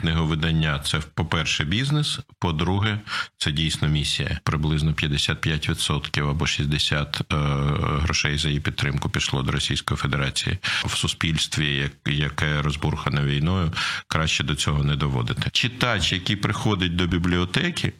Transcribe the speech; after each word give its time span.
книговидання 0.00 0.78
це 0.84 1.00
по-перше, 1.14 1.64
бізнес. 1.64 2.18
По-друге, 2.38 3.00
це 3.36 3.52
дійсно 3.52 3.88
місія. 3.88 4.40
Приблизно 4.44 4.92
55% 4.92 6.30
або 6.30 6.44
60% 6.44 7.24
е, 7.32 8.00
грошей 8.02 8.38
за 8.38 8.48
її 8.48 8.60
підтримку 8.60 9.10
пішло 9.10 9.42
до 9.42 9.52
Російської 9.52 9.98
Федерації 9.98 10.58
в 10.84 10.96
суспільстві, 10.96 11.90
яке 12.06 12.62
розбурхане 12.62 13.24
війною, 13.24 13.72
краще 14.08 14.44
до 14.44 14.54
цього 14.54 14.84
не 14.84 14.96
доводити. 14.96 15.50
Читач, 15.52 16.12
який 16.12 16.36
приходить 16.36 16.96
до 16.96 17.06
бібліотеки. 17.06 17.92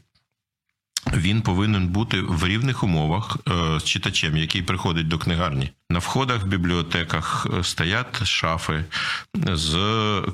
Він 1.17 1.43
повинен 1.43 1.89
бути 1.89 2.21
в 2.21 2.47
рівних 2.47 2.85
умовах 2.85 3.37
е, 3.49 3.81
з 3.81 3.85
читачем, 3.85 4.37
який 4.37 4.63
приходить 4.63 5.09
до 5.09 5.19
книгарні. 5.19 5.71
На 5.91 5.99
входах 5.99 6.43
в 6.43 6.47
бібліотеках 6.47 7.47
е, 7.59 7.65
стоять 7.65 8.25
шафи 8.25 8.85
з 9.53 9.77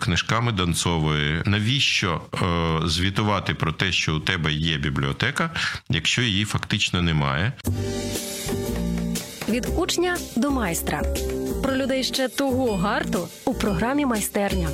книжками 0.00 0.52
Донцової. 0.52 1.42
Навіщо 1.46 2.20
е, 2.34 2.88
звітувати 2.88 3.54
про 3.54 3.72
те, 3.72 3.92
що 3.92 4.16
у 4.16 4.20
тебе 4.20 4.52
є 4.52 4.78
бібліотека, 4.78 5.50
якщо 5.88 6.22
її 6.22 6.44
фактично 6.44 7.02
немає? 7.02 7.52
Від 9.48 9.68
учня 9.76 10.16
до 10.36 10.50
майстра 10.50 11.02
про 11.62 11.76
людей 11.76 12.04
ще 12.04 12.28
того 12.28 12.76
гарту 12.76 13.28
у 13.44 13.54
програмі 13.54 14.06
майстерня. 14.06 14.68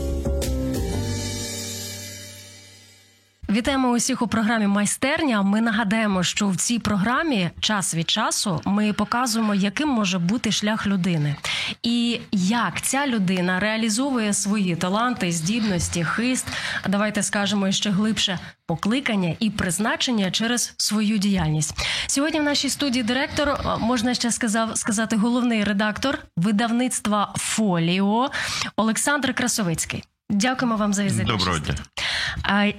Вітаємо 3.53 3.89
усіх 3.91 4.23
у 4.23 4.29
програмі 4.29 4.67
майстерня. 4.67 5.43
Ми 5.43 5.61
нагадаємо, 5.61 6.23
що 6.23 6.49
в 6.49 6.57
цій 6.57 6.79
програмі 6.79 7.51
час 7.61 7.95
від 7.95 8.11
часу 8.11 8.61
ми 8.65 8.93
показуємо, 8.93 9.55
яким 9.55 9.89
може 9.89 10.19
бути 10.19 10.53
шлях 10.53 10.87
людини, 10.87 11.37
і 11.83 12.21
як 12.33 12.83
ця 12.83 13.07
людина 13.07 13.61
реалізовує 13.61 14.33
свої 14.33 14.77
таланти, 14.77 15.33
здібності, 15.33 16.05
хист. 16.05 16.47
Давайте 16.89 17.23
скажемо 17.23 17.73
ще 17.73 17.91
глибше 17.91 18.39
покликання 18.67 19.37
і 19.41 19.51
призначення 19.51 20.31
через 20.31 20.75
свою 20.77 21.19
діяльність. 21.19 21.75
Сьогодні 22.07 22.41
в 22.41 22.45
нашій 22.45 22.69
студії 22.69 23.03
директор 23.03 23.59
можна 23.81 24.15
ще 24.15 24.31
сказав 24.31 24.79
сказати 24.79 25.17
головний 25.17 25.65
редактор 25.65 26.19
видавництва 26.37 27.35
Фоліо 27.37 28.31
Олександр 28.77 29.35
Красовицький. 29.35 30.05
Дякуємо 30.33 30.77
вам 30.77 30.95
за 30.95 31.05
візит. 31.05 31.27
Доброго 31.27 31.59
дня. 31.59 31.75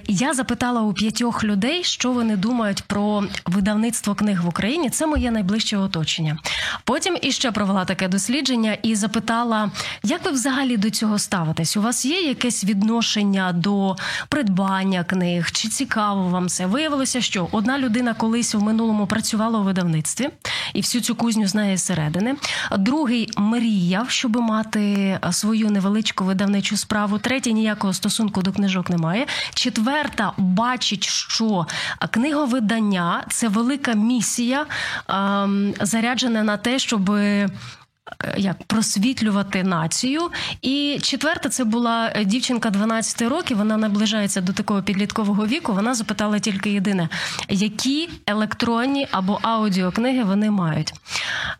Я 0.08 0.34
запитала 0.34 0.80
у 0.80 0.92
п'ятьох 0.92 1.44
людей, 1.44 1.84
що 1.84 2.12
вони 2.12 2.36
думають 2.36 2.82
про 2.82 3.24
видавництво 3.46 4.14
книг 4.14 4.42
в 4.42 4.48
Україні. 4.48 4.90
Це 4.90 5.06
моє 5.06 5.30
найближче 5.30 5.76
оточення. 5.76 6.38
Потім 6.84 7.18
іще 7.22 7.52
провела 7.52 7.84
таке 7.84 8.08
дослідження 8.08 8.76
і 8.82 8.94
запитала, 8.94 9.70
як 10.02 10.24
ви 10.24 10.30
взагалі 10.30 10.76
до 10.76 10.90
цього 10.90 11.18
ставитесь? 11.18 11.76
У 11.76 11.82
вас 11.82 12.04
є 12.04 12.20
якесь 12.20 12.64
відношення 12.64 13.52
до 13.52 13.96
придбання 14.28 15.04
книг? 15.04 15.50
Чи 15.52 15.68
цікаво 15.68 16.28
вам 16.28 16.48
це? 16.48 16.66
Виявилося, 16.66 17.20
що 17.20 17.48
одна 17.52 17.78
людина 17.78 18.14
колись 18.14 18.54
в 18.54 18.62
минулому 18.62 19.06
працювала 19.06 19.58
у 19.58 19.62
видавництві 19.62 20.28
і 20.74 20.80
всю 20.80 21.02
цю 21.02 21.14
кузню 21.14 21.46
знає 21.46 21.76
зсередини. 21.76 22.34
Другий 22.78 23.30
мріяв, 23.36 24.10
щоб 24.10 24.36
мати 24.36 25.18
свою 25.32 25.70
невеличку 25.70 26.24
видавничу 26.24 26.76
справу. 26.76 27.18
Третій 27.18 27.43
ніякого 27.52 27.92
стосунку 27.92 28.42
до 28.42 28.52
книжок 28.52 28.90
немає. 28.90 29.26
Четверта 29.54 30.32
бачить, 30.36 31.04
що 31.04 31.66
книговидання 32.10 33.24
це 33.30 33.48
велика 33.48 33.92
місія, 33.92 34.66
ем, 35.08 35.74
заряджена 35.80 36.42
на 36.42 36.56
те, 36.56 36.78
щоб 36.78 37.10
як 38.36 38.64
просвітлювати 38.64 39.62
націю. 39.62 40.30
І 40.62 40.98
четверта, 41.02 41.48
це 41.48 41.64
була 41.64 42.12
дівчинка 42.24 42.70
12 42.70 43.22
років. 43.22 43.56
Вона 43.56 43.76
наближається 43.76 44.40
до 44.40 44.52
такого 44.52 44.82
підліткового 44.82 45.46
віку. 45.46 45.72
Вона 45.72 45.94
запитала 45.94 46.38
тільки 46.38 46.70
єдине, 46.70 47.08
які 47.48 48.08
електронні 48.26 49.08
або 49.10 49.38
аудіокниги 49.42 50.24
вони 50.24 50.50
мають. 50.50 50.92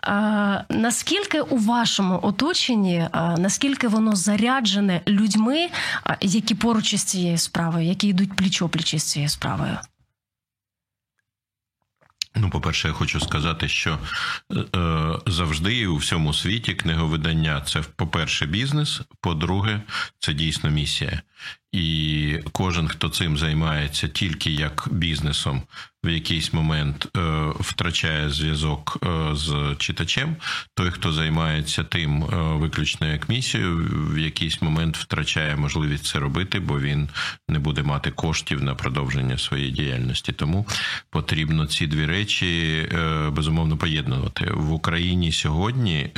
А, 0.01 0.61
наскільки 0.69 1.41
у 1.41 1.57
вашому 1.57 2.21
оточенні, 2.23 3.09
а, 3.13 3.37
наскільки 3.39 3.89
воно 3.89 4.17
заряджене 4.17 5.01
людьми, 5.09 5.69
а, 6.05 6.17
які 6.21 6.55
поруч 6.55 6.95
із 6.95 7.03
цією 7.03 7.39
справою, 7.39 7.87
які 7.87 8.09
йдуть 8.09 8.35
пліч-опліч 8.35 8.95
із 8.95 9.03
цією 9.03 9.29
справою? 9.29 9.79
Ну, 12.37 12.51
по-перше, 12.51 12.89
я 12.89 12.95
хочу 12.95 13.21
сказати, 13.21 13.69
що 13.69 13.99
е, 14.53 15.19
завжди 15.27 15.87
у 15.87 15.97
всьому 15.97 16.35
світі 16.35 16.75
книговидання 16.75 17.61
це, 17.61 17.83
по-перше, 17.97 18.47
бізнес, 18.47 19.01
по-друге, 19.21 19.83
це 20.19 20.33
дійсно 20.33 20.71
місія. 20.71 21.23
І 21.75 22.39
кожен, 22.53 22.89
хто 22.89 23.09
цим 23.09 23.39
займається 23.39 24.09
тільки 24.09 24.51
як 24.51 24.89
бізнесом, 24.91 25.63
в 26.05 26.09
якийсь 26.09 26.53
момент 26.53 27.09
е, 27.17 27.21
втрачає 27.61 28.31
зв'язок 28.31 28.99
е, 29.05 29.35
з 29.35 29.75
читачем. 29.79 30.37
Той, 30.75 30.91
хто 30.91 31.13
займається 31.13 31.85
тим 31.85 32.25
е, 32.25 32.27
виключно 32.37 33.07
як 33.07 33.29
місією, 33.29 33.89
в 34.13 34.19
якийсь 34.19 34.63
момент 34.63 34.97
втрачає 34.97 35.57
можливість 35.57 36.05
це 36.05 36.19
робити, 36.19 36.61
бо 36.61 36.81
він 36.81 37.09
не 37.49 37.59
буде 37.59 37.83
мати 37.83 38.11
коштів 38.11 38.63
на 38.63 38.75
продовження 38.75 39.39
своєї 39.39 39.71
діяльності. 39.71 40.33
Тому 40.33 40.67
потрібно 41.11 41.67
ці 41.67 41.87
дві 41.87 42.07
речі 42.07 42.83
безумовно 43.33 43.77
поєднувати 43.77 44.51
в 44.53 44.73
Україні 44.73 45.33
сьогодні. 45.33 46.11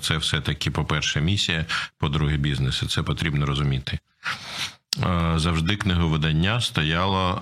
Це 0.00 0.16
все 0.16 0.40
таки, 0.40 0.70
по 0.70 0.84
перше, 0.84 1.20
місія, 1.20 1.66
по-друге, 1.98 2.36
бізнес. 2.36 2.82
Це 2.88 3.02
потрібно 3.02 3.46
розуміти. 3.46 3.98
Е, 5.02 5.38
завжди 5.38 5.76
книговидання 5.76 6.60
стояло 6.60 7.38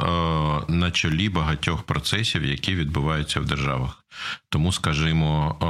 е, 0.68 0.72
на 0.72 0.90
чолі 0.90 1.28
багатьох 1.28 1.82
процесів, 1.82 2.44
які 2.44 2.74
відбуваються 2.74 3.40
в 3.40 3.44
державах. 3.44 4.04
Тому, 4.48 4.72
скажімо, 4.72 5.56
е, 5.62 5.66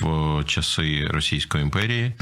в 0.00 0.44
часи 0.44 1.06
Російської 1.10 1.64
імперії. 1.64 2.12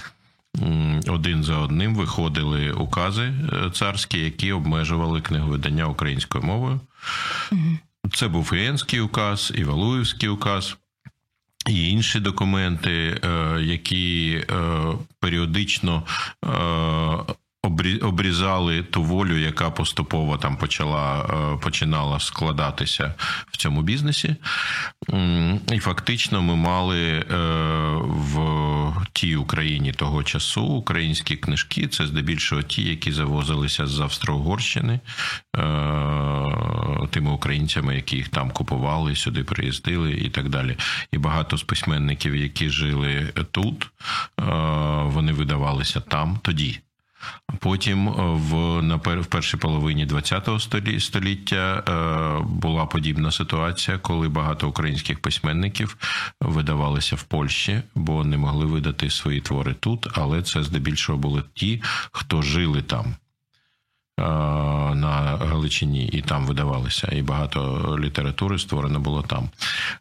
Один 1.06 1.44
за 1.44 1.58
одним 1.58 1.94
виходили 1.94 2.72
укази 2.72 3.34
царські, 3.72 4.18
які 4.18 4.52
обмежували 4.52 5.20
книговидання 5.20 5.86
українською 5.86 6.44
мовою. 6.44 6.80
Це 8.12 8.28
був 8.28 8.48
Фієнський 8.50 9.00
указ, 9.00 9.52
і 9.54 9.64
Валуївський 9.64 10.28
указ, 10.28 10.76
і 11.68 11.88
інші 11.90 12.20
документи, 12.20 13.20
які 13.60 14.44
періодично 15.20 16.02
обрізали 18.02 18.82
ту 18.82 19.02
волю, 19.02 19.38
яка 19.38 19.70
поступово 19.70 20.38
там 20.38 20.56
почала 20.56 21.20
е, 21.20 21.58
починала 21.62 22.20
складатися 22.20 23.14
в 23.50 23.56
цьому 23.56 23.82
бізнесі. 23.82 24.36
І 25.72 25.78
фактично 25.78 26.42
ми 26.42 26.56
мали 26.56 27.00
е, 27.00 27.24
в 28.06 29.06
тій 29.12 29.36
Україні 29.36 29.92
того 29.92 30.22
часу 30.22 30.62
українські 30.62 31.36
книжки. 31.36 31.88
Це 31.88 32.06
здебільшого 32.06 32.62
ті, 32.62 32.82
які 32.82 33.12
завозилися 33.12 33.86
з 33.86 34.00
Австро-Угорщини 34.00 34.92
е, 34.92 35.00
тими 37.10 37.30
українцями, 37.30 37.94
які 37.96 38.16
їх 38.16 38.28
там 38.28 38.50
купували, 38.50 39.16
сюди 39.16 39.44
приїздили 39.44 40.12
і 40.12 40.30
так 40.30 40.48
далі. 40.48 40.76
І 41.12 41.18
багато 41.18 41.56
з 41.56 41.62
письменників, 41.62 42.36
які 42.36 42.70
жили 42.70 43.32
тут, 43.50 43.90
вони 45.06 45.32
видавалися 45.32 46.00
там 46.00 46.38
тоді. 46.42 46.80
Потім 47.60 48.08
е, 48.08 48.12
в 48.18 48.82
на 48.82 48.96
в 48.96 49.26
першій 49.26 49.56
половині 49.56 50.06
ХХ 50.06 50.60
століття 51.00 51.82
е, 51.88 52.44
була 52.44 52.86
подібна 52.86 53.30
ситуація, 53.30 53.98
коли 53.98 54.28
багато 54.28 54.68
українських 54.68 55.20
письменників 55.20 55.96
видавалися 56.40 57.16
в 57.16 57.22
Польщі, 57.22 57.82
бо 57.94 58.24
не 58.24 58.36
могли 58.36 58.66
видати 58.66 59.10
свої 59.10 59.40
твори 59.40 59.74
тут, 59.74 60.06
але 60.14 60.42
це 60.42 60.62
здебільшого 60.62 61.18
були 61.18 61.42
ті, 61.54 61.82
хто 62.12 62.42
жили 62.42 62.82
там. 62.82 63.14
Е, 64.20 64.22
на 64.94 65.38
Галичині 65.40 66.06
і 66.06 66.20
там 66.20 66.46
видавалися, 66.46 67.08
і 67.12 67.22
багато 67.22 67.98
літератури 68.00 68.58
створено 68.58 69.00
було 69.00 69.22
там. 69.22 69.48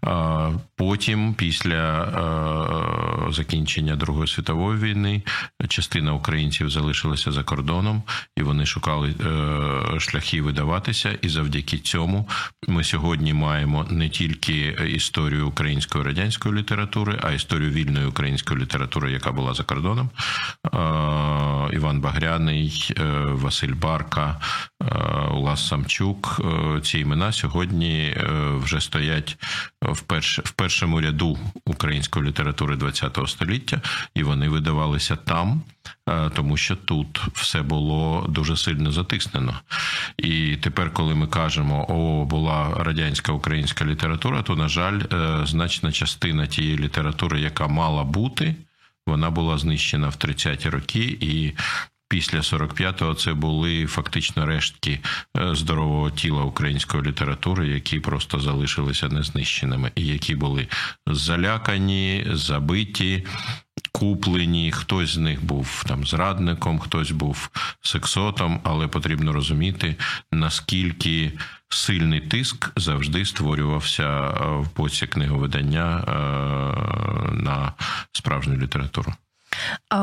Е, 0.05 0.59
потім, 0.75 1.33
після 1.33 2.03
е, 2.03 3.31
закінчення 3.33 3.95
Другої 3.95 4.27
світової 4.27 4.79
війни, 4.79 5.21
частина 5.67 6.13
українців 6.13 6.69
залишилася 6.69 7.31
за 7.31 7.43
кордоном, 7.43 8.03
і 8.37 8.41
вони 8.41 8.65
шукали 8.65 9.13
шляхи 9.99 10.41
видаватися. 10.41 11.17
І 11.21 11.29
завдяки 11.29 11.77
цьому 11.77 12.29
ми 12.67 12.83
сьогодні 12.83 13.33
маємо 13.33 13.85
не 13.89 14.09
тільки 14.09 14.77
історію 14.87 15.47
української 15.47 16.03
радянської 16.03 16.55
літератури, 16.55 17.19
а 17.23 17.31
історію 17.31 17.71
вільної 17.71 18.05
української 18.05 18.59
літератури, 18.59 19.11
яка 19.11 19.31
була 19.31 19.53
за 19.53 19.63
кордоном. 19.63 20.09
Іван 21.73 22.01
Багряний, 22.01 22.91
Василь 23.31 23.73
Бар. 23.73 24.02
Марка, 24.03 24.39
е, 24.81 24.85
Улас 25.33 25.67
Самчук. 25.67 26.41
Е, 26.43 26.81
ці 26.81 26.99
імена 26.99 27.31
сьогодні 27.31 27.99
е, 27.99 28.25
вже 28.63 28.81
стоять 28.81 29.37
в 29.81 30.01
перш, 30.01 30.39
в 30.39 30.51
першому 30.51 31.01
ряду 31.01 31.39
української 31.65 32.25
літератури 32.25 32.77
ХХ 32.77 33.27
століття, 33.27 33.81
і 34.15 34.23
вони 34.23 34.49
видавалися 34.49 35.15
там, 35.15 35.61
тому 36.35 36.57
що 36.57 36.75
тут 36.75 37.21
все 37.33 37.61
було 37.61 38.25
дуже 38.29 38.57
сильно 38.57 38.91
затиснено. 38.91 39.55
І 40.17 40.55
тепер, 40.55 40.93
коли 40.93 41.15
ми 41.15 41.27
кажемо, 41.27 41.85
о, 41.89 42.25
була 42.25 42.73
радянська 42.77 43.31
українська 43.31 43.85
література, 43.85 44.41
то 44.41 44.55
на 44.55 44.67
жаль, 44.67 45.01
значна 45.45 45.91
частина 45.91 46.47
тієї 46.47 46.77
літератури, 46.77 47.41
яка 47.41 47.67
мала 47.67 48.03
бути. 48.03 48.55
Вона 49.07 49.29
була 49.29 49.57
знищена 49.57 50.09
в 50.09 50.15
30-ті 50.15 50.69
роки, 50.69 51.17
і 51.21 51.53
після 52.13 52.39
45-го 52.39 53.13
це 53.13 53.33
були 53.33 53.85
фактично 53.85 54.45
рештки 54.45 54.99
е, 55.37 55.55
здорового 55.55 56.11
тіла 56.11 56.43
української 56.43 57.03
літератури, 57.03 57.67
які 57.67 57.99
просто 57.99 58.39
залишилися 58.39 59.07
незнищеними, 59.07 59.91
і 59.95 60.05
які 60.05 60.35
були 60.35 60.67
залякані, 61.07 62.27
забиті. 62.31 63.25
Куплені, 63.91 64.71
хтось 64.71 65.09
з 65.09 65.17
них 65.17 65.45
був 65.45 65.83
там 65.87 66.05
зрадником, 66.05 66.79
хтось 66.79 67.11
був 67.11 67.49
сексотом, 67.81 68.59
але 68.63 68.87
потрібно 68.87 69.33
розуміти, 69.33 69.95
наскільки 70.31 71.31
сильний 71.69 72.21
тиск 72.21 72.71
завжди 72.75 73.25
створювався 73.25 74.03
е, 74.03 74.45
в 74.57 74.75
боці 74.75 75.07
книговидання 75.07 76.03
е, 76.07 76.13
на 77.31 77.73
справжню 78.11 78.57
літературу. 78.57 79.13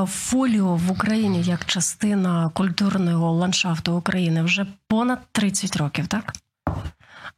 Фоліо 0.06 0.76
в 0.76 0.91
Україні 0.91 1.43
як 1.43 1.64
частина 1.64 2.50
культурного 2.55 3.32
ландшафту 3.32 3.94
України 3.94 4.43
вже 4.43 4.67
понад 4.88 5.19
30 5.32 5.76
років, 5.76 6.06
так? 6.06 6.32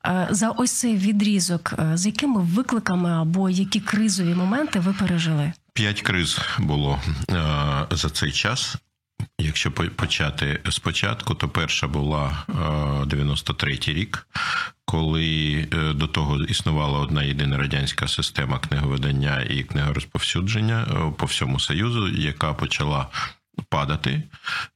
Е, 0.06 0.26
за 0.30 0.50
ось 0.50 0.72
цей 0.72 0.96
відрізок, 0.96 1.74
е, 1.78 1.96
з 1.96 2.06
якими 2.06 2.40
викликами 2.40 3.10
або 3.10 3.50
які 3.50 3.80
кризові 3.80 4.34
моменти 4.34 4.80
ви 4.80 4.92
пережили? 4.92 5.52
П'ять 5.72 6.02
криз 6.02 6.38
було 6.58 7.00
е, 7.30 7.86
за 7.90 8.10
цей 8.10 8.32
час. 8.32 8.76
Якщо 9.42 9.70
почати 9.70 10.60
спочатку, 10.70 11.34
то 11.34 11.48
перша 11.48 11.86
була 11.88 12.44
93-й 13.06 13.92
рік, 13.92 14.26
коли 14.84 15.68
е, 15.72 15.92
до 15.92 16.06
того 16.06 16.44
існувала 16.44 16.98
одна 16.98 17.22
єдина 17.22 17.58
радянська 17.58 18.08
система 18.08 18.58
книговидання 18.58 19.42
і 19.50 19.62
книгорозповсюдження 19.62 20.86
е, 20.90 21.12
по 21.18 21.26
всьому 21.26 21.60
союзу, 21.60 22.08
яка 22.08 22.52
почала 22.52 23.06
падати. 23.68 24.10
Е, 24.10 24.22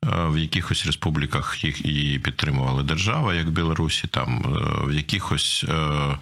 в 0.04 0.38
якихось 0.38 0.86
республіках 0.86 1.64
їх 1.64 1.86
і 1.86 2.18
підтримувала 2.18 2.82
держава, 2.82 3.34
як 3.34 3.50
Білорусі. 3.50 4.08
Там 4.08 4.44
е, 4.46 4.86
в 4.86 4.94
якихось 4.94 5.64
е, 5.68 6.18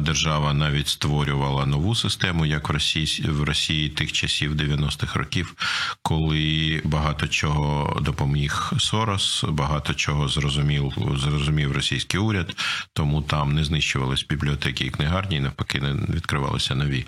держава 0.00 0.52
навіть 0.52 0.88
створювала 0.88 1.66
нову 1.66 1.94
систему, 1.94 2.46
як 2.46 2.68
в 2.68 2.72
Росії 2.72 3.26
в 3.28 3.42
Росії 3.42 3.88
тих 3.88 4.12
часів 4.12 4.54
90-х 4.54 5.18
років, 5.18 5.54
коли 6.02 6.80
багато 6.84 7.28
чого 7.28 8.00
допоміг 8.00 8.72
Сорос, 8.78 9.44
багато 9.48 9.94
чого 9.94 10.28
зрозумів 10.28 10.92
зрозумів 11.16 11.72
російський 11.72 12.20
уряд, 12.20 12.56
тому 12.92 13.22
там 13.22 13.54
не 13.54 13.64
знищувались 13.64 14.26
бібліотеки 14.26 14.84
і 14.84 14.90
книгарні, 14.90 15.36
і 15.36 15.40
навпаки, 15.40 15.80
не 15.80 16.14
відкривалися 16.14 16.74
нові. 16.74 17.06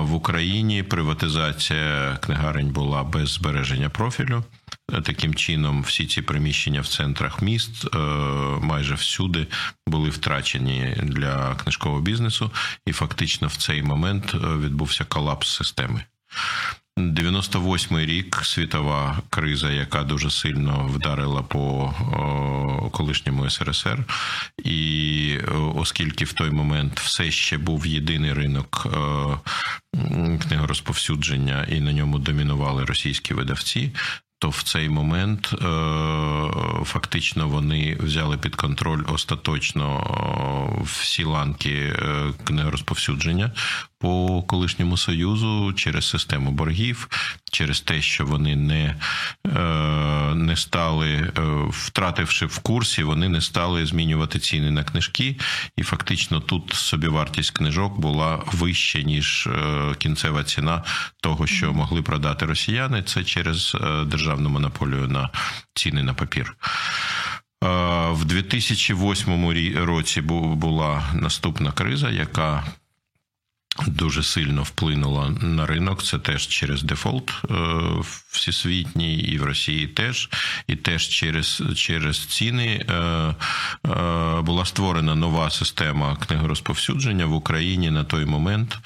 В 0.00 0.14
Україні 0.14 0.82
приватизація 0.82 2.18
книгарень 2.20 2.68
була 2.68 3.02
без 3.04 3.28
збереження 3.28 3.90
профілю. 4.00 4.44
Таким 5.04 5.34
чином, 5.34 5.82
всі 5.82 6.06
ці 6.06 6.22
приміщення 6.22 6.80
в 6.80 6.88
центрах 6.88 7.42
міст 7.42 7.84
е, 7.94 7.98
майже 8.60 8.94
всюди 8.94 9.46
були 9.86 10.10
втрачені 10.10 10.96
для 11.02 11.54
книжкового 11.54 12.00
бізнесу, 12.00 12.50
і 12.86 12.92
фактично 12.92 13.48
в 13.48 13.56
цей 13.56 13.82
момент 13.82 14.34
е, 14.34 14.38
відбувся 14.38 15.04
колапс 15.04 15.56
системи. 15.56 16.04
98-й 17.00 18.06
рік 18.06 18.40
світова 18.42 19.18
криза, 19.30 19.70
яка 19.70 20.02
дуже 20.02 20.30
сильно 20.30 20.90
вдарила 20.94 21.42
по 21.42 21.94
колишньому 22.92 23.50
СРСР, 23.50 24.04
і 24.64 25.38
оскільки 25.74 26.24
в 26.24 26.32
той 26.32 26.50
момент 26.50 27.00
все 27.00 27.30
ще 27.30 27.58
був 27.58 27.86
єдиний 27.86 28.32
ринок 28.32 28.86
книгорозповсюдження, 30.48 31.66
і 31.70 31.80
на 31.80 31.92
ньому 31.92 32.18
домінували 32.18 32.84
російські 32.84 33.34
видавці, 33.34 33.92
то 34.40 34.48
в 34.48 34.62
цей 34.62 34.88
момент 34.88 35.50
е, 35.52 35.56
фактично 36.84 37.48
вони 37.48 37.96
взяли 38.00 38.38
під 38.38 38.56
контроль 38.56 39.02
остаточно 39.08 40.06
всі 40.84 41.24
ланки 41.24 41.70
е, 41.70 42.32
книгорозповсюдження 42.44 43.52
по 44.00 44.42
колишньому 44.42 44.96
союзу 44.96 45.72
через 45.72 46.08
систему 46.08 46.50
боргів, 46.50 47.08
через 47.52 47.80
те, 47.80 48.02
що 48.02 48.26
вони 48.26 48.56
не 48.56 48.96
е, 49.46 49.60
не 50.34 50.56
стали, 50.56 51.32
втративши 51.70 52.46
в 52.46 52.58
курсі, 52.58 53.02
вони 53.02 53.28
не 53.28 53.40
стали 53.40 53.86
змінювати 53.86 54.38
ціни 54.38 54.70
на 54.70 54.84
книжки, 54.84 55.36
і 55.76 55.82
фактично 55.82 56.40
тут 56.40 56.72
собівартість 56.72 57.50
книжок 57.50 58.00
була 58.00 58.42
вища 58.52 59.02
ніж 59.02 59.48
кінцева 59.98 60.44
ціна 60.44 60.84
того, 61.22 61.46
що 61.46 61.72
могли 61.72 62.02
продати 62.02 62.46
росіяни. 62.46 63.02
Це 63.02 63.24
через 63.24 63.76
державну 64.06 64.48
монополію 64.48 65.08
на 65.08 65.30
ціни 65.74 66.02
на 66.02 66.14
папір. 66.14 66.56
В 68.10 68.24
2008 68.24 69.76
році 69.84 70.20
була 70.20 71.02
наступна 71.14 71.72
криза, 71.72 72.10
яка 72.10 72.64
Дуже 73.78 74.22
сильно 74.22 74.62
вплинула 74.62 75.28
на 75.28 75.66
ринок. 75.66 76.02
Це 76.02 76.18
теж 76.18 76.46
через 76.46 76.82
дефолт 76.82 77.32
е, 77.50 77.54
всесвітній, 78.30 79.18
і 79.18 79.38
в 79.38 79.44
Росії 79.44 79.86
теж, 79.86 80.30
і 80.66 80.76
теж 80.76 81.08
через 81.08 81.62
через 81.76 82.26
ціни 82.26 82.86
е, 82.88 82.94
е, 82.94 83.34
була 84.40 84.64
створена 84.64 85.14
нова 85.14 85.50
система 85.50 86.16
книгорозповсюдження 86.16 87.26
в 87.26 87.34
Україні 87.34 87.90
на 87.90 88.04
той 88.04 88.24
момент, 88.24 88.78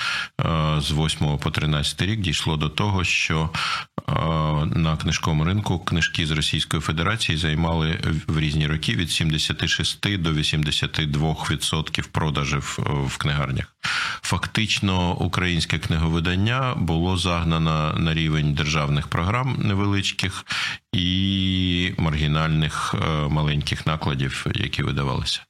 з 0.79 0.93
8 0.93 1.39
по 1.39 1.51
13 1.51 2.03
рік, 2.03 2.21
дійшло 2.21 2.57
до 2.57 2.69
того, 2.69 3.05
що 3.05 3.51
на 4.65 4.97
книжковому 5.03 5.45
ринку 5.45 5.79
книжки 5.79 6.27
з 6.27 6.31
Російської 6.31 6.81
Федерації 6.81 7.39
займали 7.39 8.01
в 8.27 8.39
різні 8.39 8.67
роки 8.67 8.95
від 8.97 9.11
76 9.11 10.19
до 10.19 10.33
82% 10.33 12.09
продажів 12.09 12.79
в 13.07 13.17
книгарнях. 13.17 13.67
Фактично, 14.23 14.74
українське 15.15 15.79
книговидання 15.79 16.75
було 16.75 17.17
загнано 17.17 17.95
на 17.99 18.15
рівень 18.15 18.55
державних 18.55 19.09
програм 19.09 19.57
невеличких 19.59 20.45
і 20.93 21.93
маргінальних 21.99 22.95
е, 22.95 23.29
маленьких 23.29 23.87
накладів, 23.87 24.47
які 24.55 24.83
видавалися. 24.83 25.41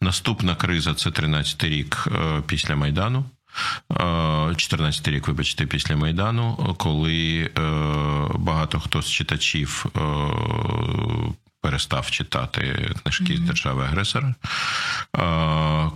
Наступна 0.00 0.54
криза 0.54 0.94
це 0.94 1.10
13-й 1.10 1.68
рік 1.68 2.04
е, 2.06 2.42
після 2.46 2.76
майдану. 2.76 3.24
14 4.56 5.08
рік, 5.08 5.28
вибачте, 5.28 5.66
після 5.66 5.96
майдану, 5.96 6.74
коли 6.78 7.50
е, 7.58 7.60
багато 8.34 8.80
хто 8.80 9.02
з 9.02 9.10
читачів 9.10 9.86
перестав 11.60 12.10
читати 12.10 12.90
книжки 13.02 13.36
з 13.36 13.40
держави-агресора. 13.40 14.34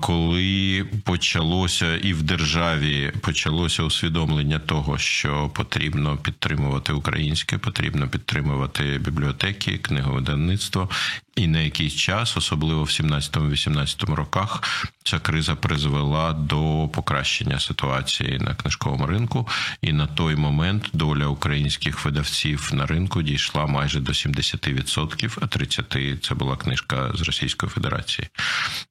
Коли 0.00 0.86
почалося 1.04 1.96
і 1.96 2.12
в 2.12 2.22
державі 2.22 3.12
почалося 3.20 3.82
усвідомлення 3.82 4.58
того, 4.58 4.98
що 4.98 5.48
потрібно 5.48 6.16
підтримувати 6.16 6.92
українське, 6.92 7.58
потрібно 7.58 8.08
підтримувати 8.08 8.98
бібліотеки, 8.98 9.78
книговидавництво, 9.78 10.88
і 11.36 11.46
на 11.46 11.60
якийсь 11.60 11.94
час, 11.94 12.36
особливо 12.36 12.84
в 12.84 12.88
17-18 12.88 14.14
роках, 14.14 14.62
ця 15.04 15.18
криза 15.18 15.54
призвела 15.54 16.32
до 16.32 16.88
покращення 16.92 17.60
ситуації 17.60 18.38
на 18.38 18.54
книжковому 18.54 19.06
ринку. 19.06 19.48
І 19.82 19.92
на 19.92 20.06
той 20.06 20.36
момент 20.36 20.90
доля 20.92 21.26
українських 21.26 22.04
видавців 22.04 22.70
на 22.72 22.86
ринку 22.86 23.22
дійшла 23.22 23.66
майже 23.66 24.00
до 24.00 24.12
70%, 24.12 25.38
а 25.40 25.44
30%– 25.44 26.18
це 26.22 26.34
була 26.34 26.56
книжка 26.56 27.10
з 27.14 27.22
Російської 27.22 27.70
Федерації. 27.70 28.28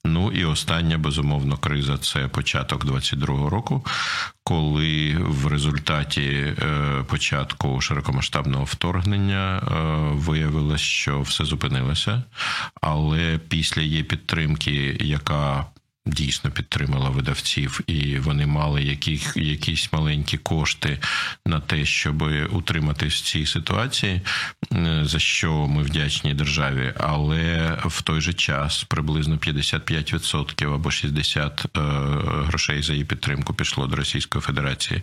Ну 0.06 0.32
і 0.32 0.46
остання 0.46 0.98
безумовно 0.98 1.58
криза 1.58 1.98
це 1.98 2.28
початок 2.28 2.86
22-го 2.86 3.50
року, 3.50 3.86
коли 4.44 5.18
в 5.20 5.48
результаті 5.48 6.22
е, 6.22 6.56
початку 7.08 7.82
широкомасштабного 7.82 8.64
вторгнення 8.64 9.58
е, 9.58 9.74
виявилось, 10.14 10.82
що 10.82 11.22
все 11.22 11.46
зупинилося, 11.46 12.24
але 12.82 13.40
після 13.48 13.82
її 13.82 14.04
підтримки, 14.04 14.98
яка 15.02 15.66
дійсно 16.06 16.52
підтримала 16.52 17.10
видавців, 17.10 17.82
і 17.88 18.18
вони 18.20 18.46
мали 18.46 18.84
яких, 18.84 19.38
якісь 19.38 19.94
маленькі 19.94 20.38
кошти 20.38 21.00
на 21.46 21.60
те, 21.60 21.86
щоб 21.86 22.24
утриматись 22.52 23.14
в 23.14 23.26
цій 23.26 23.46
ситуації, 23.46 24.22
за 25.02 25.20
що 25.20 25.68
ми 25.68 25.84
вдячні 25.84 26.34
державі. 26.34 26.94
Але 27.00 27.78
в 27.86 28.02
той 28.02 28.22
же 28.22 28.34
час 28.34 28.84
приблизно 28.84 29.36
55% 29.36 30.74
або 30.74 30.90
60% 30.90 31.68
е, 31.78 32.46
грошей 32.48 32.82
за 32.82 32.94
її 32.94 33.06
підтримку 33.06 33.54
пішло 33.54 33.88
до 33.88 33.96
Російської 33.96 34.42
Федерації 34.42 35.02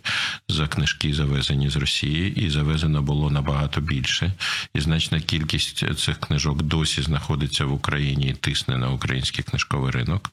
за 0.49 0.67
книжки, 0.67 1.15
завезені 1.15 1.71
з 1.71 1.77
Росії, 1.77 2.35
і 2.47 2.51
завезено 2.51 3.03
було 3.03 3.31
набагато 3.31 3.81
більше. 3.81 4.33
І 4.75 4.81
значна 4.81 5.21
кількість 5.21 5.99
цих 5.99 6.21
книжок 6.21 6.63
досі 6.63 7.03
знаходиться 7.03 7.65
в 7.65 7.73
Україні 7.73 8.29
і 8.29 8.33
тисне 8.33 8.77
на 8.77 8.91
український 8.91 9.45
книжковий 9.45 9.91
ринок. 9.93 10.31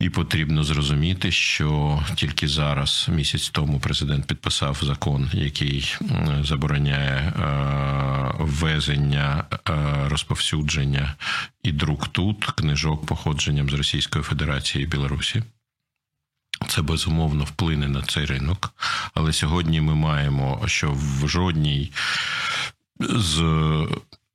І 0.00 0.10
потрібно 0.10 0.64
зрозуміти, 0.64 1.32
що 1.32 2.00
тільки 2.14 2.48
зараз, 2.48 3.06
місяць 3.12 3.50
тому, 3.50 3.80
президент 3.80 4.26
підписав 4.26 4.78
закон, 4.82 5.30
який 5.32 5.96
забороняє 6.42 7.16
е, 7.16 8.34
ввезення, 8.38 9.44
е, 9.52 9.72
розповсюдження 10.08 11.14
і 11.62 11.72
друк 11.72 12.08
тут 12.08 12.44
книжок 12.44 13.06
походженням 13.06 13.70
з 13.70 13.72
Російської 13.72 14.24
Федерації 14.24 14.84
і 14.84 14.86
Білорусі. 14.86 15.42
Це 16.68 16.82
безумовно 16.82 17.44
вплине 17.44 17.88
на 17.88 18.02
цей 18.02 18.24
ринок. 18.24 18.74
Але 19.14 19.32
сьогодні 19.32 19.80
ми 19.80 19.94
маємо, 19.94 20.62
що 20.66 20.92
в 20.92 21.28
жодній 21.28 21.92
з 23.00 23.42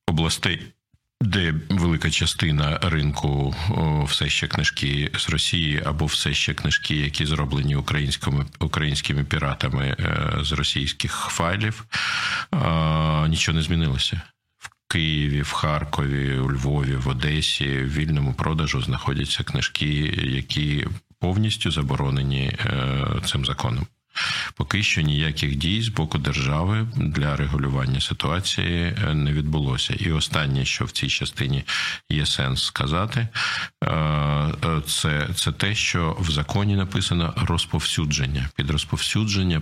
областей 0.07 0.61
де 1.21 1.53
велика 1.69 2.11
частина 2.11 2.79
ринку 2.81 3.55
все 4.07 4.29
ще 4.29 4.47
книжки 4.47 5.11
з 5.17 5.29
Росії, 5.29 5.83
або 5.85 6.05
все 6.05 6.33
ще 6.33 6.53
книжки, 6.53 6.95
які 6.95 7.25
зроблені 7.25 7.75
українськими 7.75 8.45
українськими 8.59 9.23
піратами 9.23 9.95
е, 9.99 10.29
з 10.41 10.51
російських 10.51 11.11
файлів, 11.11 11.85
нічого 13.27 13.55
не 13.55 13.61
змінилося. 13.61 14.21
В 14.57 14.69
Києві, 14.87 15.41
в 15.41 15.51
Харкові, 15.51 16.37
у 16.37 16.51
Львові, 16.51 16.95
в 16.95 17.07
Одесі, 17.07 17.65
в 17.65 17.93
вільному 17.93 18.33
продажу 18.33 18.81
знаходяться 18.81 19.43
книжки, 19.43 19.87
які 20.23 20.87
повністю 21.19 21.71
заборонені 21.71 22.43
е, 22.43 23.05
цим 23.25 23.45
законом. 23.45 23.87
Поки 24.55 24.83
що 24.83 25.01
ніяких 25.01 25.55
дій 25.55 25.81
з 25.81 25.87
боку 25.87 26.17
держави 26.17 26.87
для 26.95 27.35
регулювання 27.35 28.01
ситуації 28.01 28.95
е, 29.07 29.13
не 29.13 29.33
відбулося. 29.33 29.93
І 29.93 30.11
останнє, 30.11 30.65
що 30.65 30.85
в 30.85 30.91
цій 30.91 31.07
частині 31.07 31.63
є 32.09 32.25
сенс 32.25 32.63
сказати, 32.63 33.27
е, 33.83 33.91
е, 33.91 34.81
це 34.87 35.27
це 35.35 35.51
те, 35.51 35.75
що 35.75 36.17
в 36.19 36.31
законі 36.31 36.75
написано 36.75 37.33
розповсюдження. 37.37 38.49
Під 38.55 38.69
розповсюдження 38.69 39.61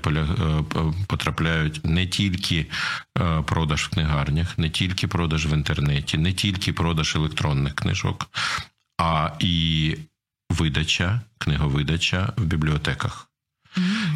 потрапляють 1.08 1.86
не 1.86 2.08
тільки 2.08 2.66
продаж 3.46 3.84
в 3.84 3.90
книгарнях, 3.90 4.58
не 4.58 4.70
тільки 4.70 5.08
продаж 5.08 5.46
в 5.46 5.54
інтернеті, 5.54 6.18
не 6.18 6.34
тільки 6.34 6.74
продаж 6.74 7.16
електронних 7.16 7.76
книжок, 7.76 8.30
а 8.98 9.30
і 9.40 9.96
видача, 10.50 11.22
книговидача 11.38 12.34
в 12.38 12.44
бібліотеках. 12.44 13.28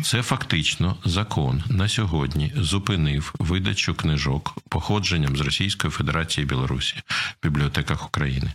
Це 0.03 0.21
фактично 0.21 0.97
закон 1.05 1.63
на 1.69 1.89
сьогодні 1.89 2.53
зупинив 2.55 3.33
видачу 3.39 3.95
книжок 3.95 4.57
походженням 4.69 5.37
з 5.37 5.41
Російської 5.41 5.91
Федерації 5.91 6.47
Білорусі 6.47 6.95
в 7.41 7.43
бібліотеках 7.43 8.07
України. 8.07 8.51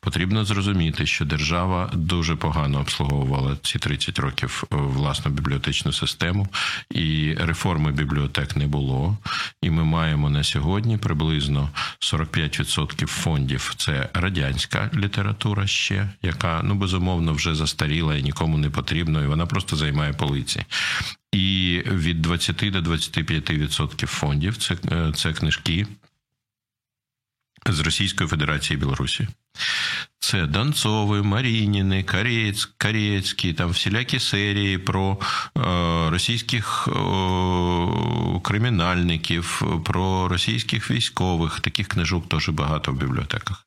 Потрібно 0.00 0.44
зрозуміти, 0.44 1.06
що 1.06 1.24
держава 1.24 1.90
дуже 1.94 2.36
погано 2.36 2.80
обслуговувала 2.80 3.56
ці 3.62 3.78
30 3.78 4.18
років 4.18 4.64
е, 4.64 4.76
власну 4.76 5.30
бібліотечну 5.30 5.92
систему, 5.92 6.48
і 6.90 7.34
реформи 7.34 7.92
бібліотек 7.92 8.56
не 8.56 8.66
було. 8.66 9.18
І 9.62 9.70
ми 9.70 9.84
маємо 9.84 10.30
на 10.30 10.44
сьогодні 10.44 10.98
приблизно 10.98 11.70
45% 12.00 13.06
фондів. 13.06 13.74
Це 13.76 14.08
радянська 14.14 14.90
література 14.94 15.66
ще, 15.66 16.08
яка 16.22 16.60
ну 16.64 16.74
безумовно 16.74 17.32
вже 17.32 17.54
застаріла 17.54 18.16
і 18.16 18.22
нікому 18.22 18.58
не 18.58 18.70
потрібна, 18.70 19.22
і 19.22 19.26
вона 19.26 19.46
просто 19.46 19.76
займає 19.76 20.12
полиці. 20.12 20.64
І 21.32 21.82
від 21.86 22.22
20 22.22 22.56
до 22.56 22.80
25% 22.80 24.06
фондів 24.06 24.56
це, 24.56 24.76
е, 24.92 25.12
це 25.14 25.32
книжки 25.32 25.86
з 27.68 27.80
Російської 27.80 28.28
Федерації 28.28 28.78
Білорусі. 28.78 29.28
Це 30.18 30.46
Донцови, 30.46 31.22
Марініни, 31.22 32.02
Карєць, 32.02 32.68
Карєцькі, 32.76 33.52
там 33.52 33.70
всілякі 33.70 34.18
серії 34.18 34.78
про 34.78 35.18
е, 35.20 35.60
російських 36.10 36.88
е, 36.88 36.92
кримінальників, 38.42 39.62
про 39.84 40.28
російських 40.28 40.90
військових. 40.90 41.60
Таких 41.60 41.88
книжок 41.88 42.28
теж 42.28 42.48
багато 42.48 42.92
в 42.92 42.96
бібліотеках. 42.96 43.66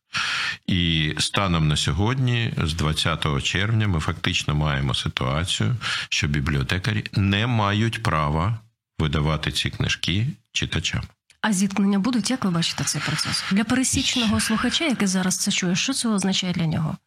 І 0.67 1.13
станом 1.17 1.67
на 1.67 1.77
сьогодні, 1.77 2.53
з 2.63 2.73
20 2.73 3.43
червня, 3.43 3.87
ми 3.87 3.99
фактично 3.99 4.55
маємо 4.55 4.93
ситуацію, 4.93 5.75
що 6.09 6.27
бібліотекарі 6.27 7.03
не 7.13 7.47
мають 7.47 8.03
права 8.03 8.59
видавати 8.99 9.51
ці 9.51 9.69
книжки 9.69 10.27
читачам. 10.51 11.01
А 11.41 11.53
зіткнення 11.53 11.99
будуть, 11.99 12.29
як 12.29 12.45
ви 12.45 12.51
бачите 12.51 12.83
цей 12.83 13.01
процес 13.01 13.43
для 13.51 13.63
пересічного 13.63 14.39
слухача, 14.39 14.85
який 14.85 15.07
зараз 15.07 15.37
це 15.37 15.51
чує, 15.51 15.75
що 15.75 15.93
це 15.93 16.09
означає 16.09 16.53
для 16.53 16.65
нього? 16.65 16.97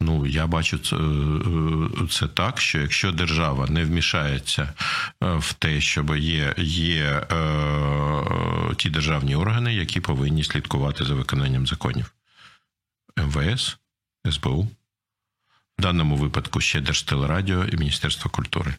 Ну, 0.00 0.26
я 0.26 0.46
бачу 0.46 0.78
це, 0.78 0.96
е, 0.96 2.08
це 2.10 2.28
так, 2.28 2.60
що 2.60 2.80
якщо 2.80 3.12
держава 3.12 3.66
не 3.66 3.84
вмішається 3.84 4.62
е, 4.62 5.36
в 5.36 5.52
те, 5.52 5.80
щоб 5.80 6.16
є 6.16 6.54
є 6.58 7.04
е, 7.04 8.74
ті 8.76 8.90
державні 8.90 9.36
органи, 9.36 9.74
які 9.74 10.00
повинні 10.00 10.44
слідкувати 10.44 11.04
за 11.04 11.14
виконанням 11.14 11.66
законів, 11.66 12.14
МВС, 13.16 13.76
СБУ, 14.30 14.68
в 15.78 15.82
даному 15.82 16.16
випадку 16.16 16.60
ще 16.60 16.80
Держтелерадіо 16.80 17.64
і 17.64 17.76
Міністерство 17.76 18.30
культури. 18.30 18.74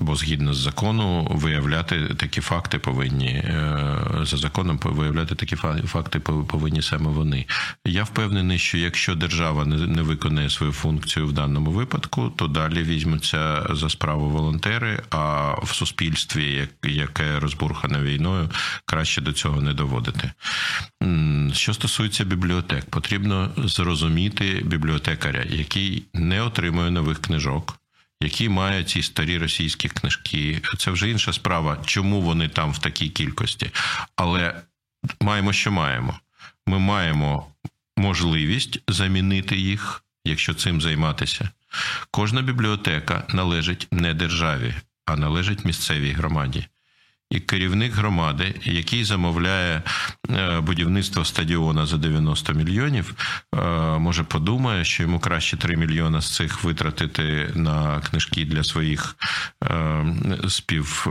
Бо 0.00 0.16
згідно 0.16 0.54
з 0.54 0.56
закону 0.56 1.28
виявляти 1.30 2.14
такі 2.14 2.40
факти 2.40 2.78
повинні 2.78 3.28
е, 3.28 3.98
за 4.22 4.36
законом 4.36 4.80
виявляти 4.84 5.34
такі 5.34 5.56
факти 5.86 6.20
повинні 6.20 6.82
саме 6.82 7.10
вони. 7.10 7.46
Я 7.86 8.04
впевнений, 8.04 8.58
що 8.58 8.78
якщо 8.78 9.14
держава 9.14 9.64
не 9.64 10.02
виконає 10.02 10.50
свою 10.50 10.72
функцію 10.72 11.26
в 11.26 11.32
даному 11.32 11.70
випадку, 11.70 12.32
то 12.36 12.46
далі 12.46 12.82
візьмуться 12.82 13.66
за 13.70 13.88
справу 13.88 14.30
волонтери. 14.30 15.02
А 15.10 15.54
в 15.62 15.68
суспільстві, 15.68 16.68
яке 16.82 17.40
розбурхане 17.40 18.02
війною, 18.02 18.50
краще 18.84 19.20
до 19.20 19.32
цього 19.32 19.60
не 19.60 19.72
доводити. 19.72 20.32
Що 21.52 21.74
стосується 21.74 22.24
бібліотек, 22.24 22.84
потрібно 22.84 23.50
зрозуміти 23.56 24.62
бібліотекаря, 24.64 25.44
який 25.48 26.04
не 26.14 26.42
отримує 26.42 26.90
нових 26.90 27.18
книжок 27.18 27.79
які 28.22 28.48
мають 28.48 28.88
ці 28.88 29.02
старі 29.02 29.38
російські 29.38 29.88
книжки. 29.88 30.62
Це 30.78 30.90
вже 30.90 31.10
інша 31.10 31.32
справа, 31.32 31.82
чому 31.86 32.20
вони 32.20 32.48
там 32.48 32.72
в 32.72 32.78
такій 32.78 33.08
кількості. 33.08 33.70
Але 34.16 34.62
маємо, 35.20 35.52
що 35.52 35.72
маємо. 35.72 36.20
Ми 36.66 36.78
маємо 36.78 37.46
можливість 37.96 38.78
замінити 38.88 39.56
їх, 39.56 40.04
якщо 40.24 40.54
цим 40.54 40.80
займатися. 40.80 41.48
Кожна 42.10 42.42
бібліотека 42.42 43.26
належить 43.28 43.88
не 43.90 44.14
державі, 44.14 44.74
а 45.06 45.16
належить 45.16 45.64
місцевій 45.64 46.12
громаді 46.12 46.66
і 47.30 47.40
керівник 47.40 47.92
громади, 47.92 48.54
який 48.62 49.04
замовляє 49.04 49.82
е, 50.30 50.60
будівництво 50.60 51.24
стадіона 51.24 51.86
за 51.86 51.96
90 51.96 52.52
мільйонів, 52.52 53.14
е, 53.54 53.58
може 53.98 54.24
подумає, 54.24 54.84
що 54.84 55.02
йому 55.02 55.18
краще 55.18 55.56
3 55.56 55.76
мільйона 55.76 56.20
з 56.20 56.34
цих 56.34 56.64
витратити 56.64 57.50
на 57.54 58.00
книжки 58.00 58.44
для 58.44 58.64
своїх 58.64 59.16
е, 59.64 60.04
спів, 60.48 61.06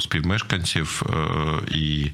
співмешканців 0.00 1.02
і 1.70 2.10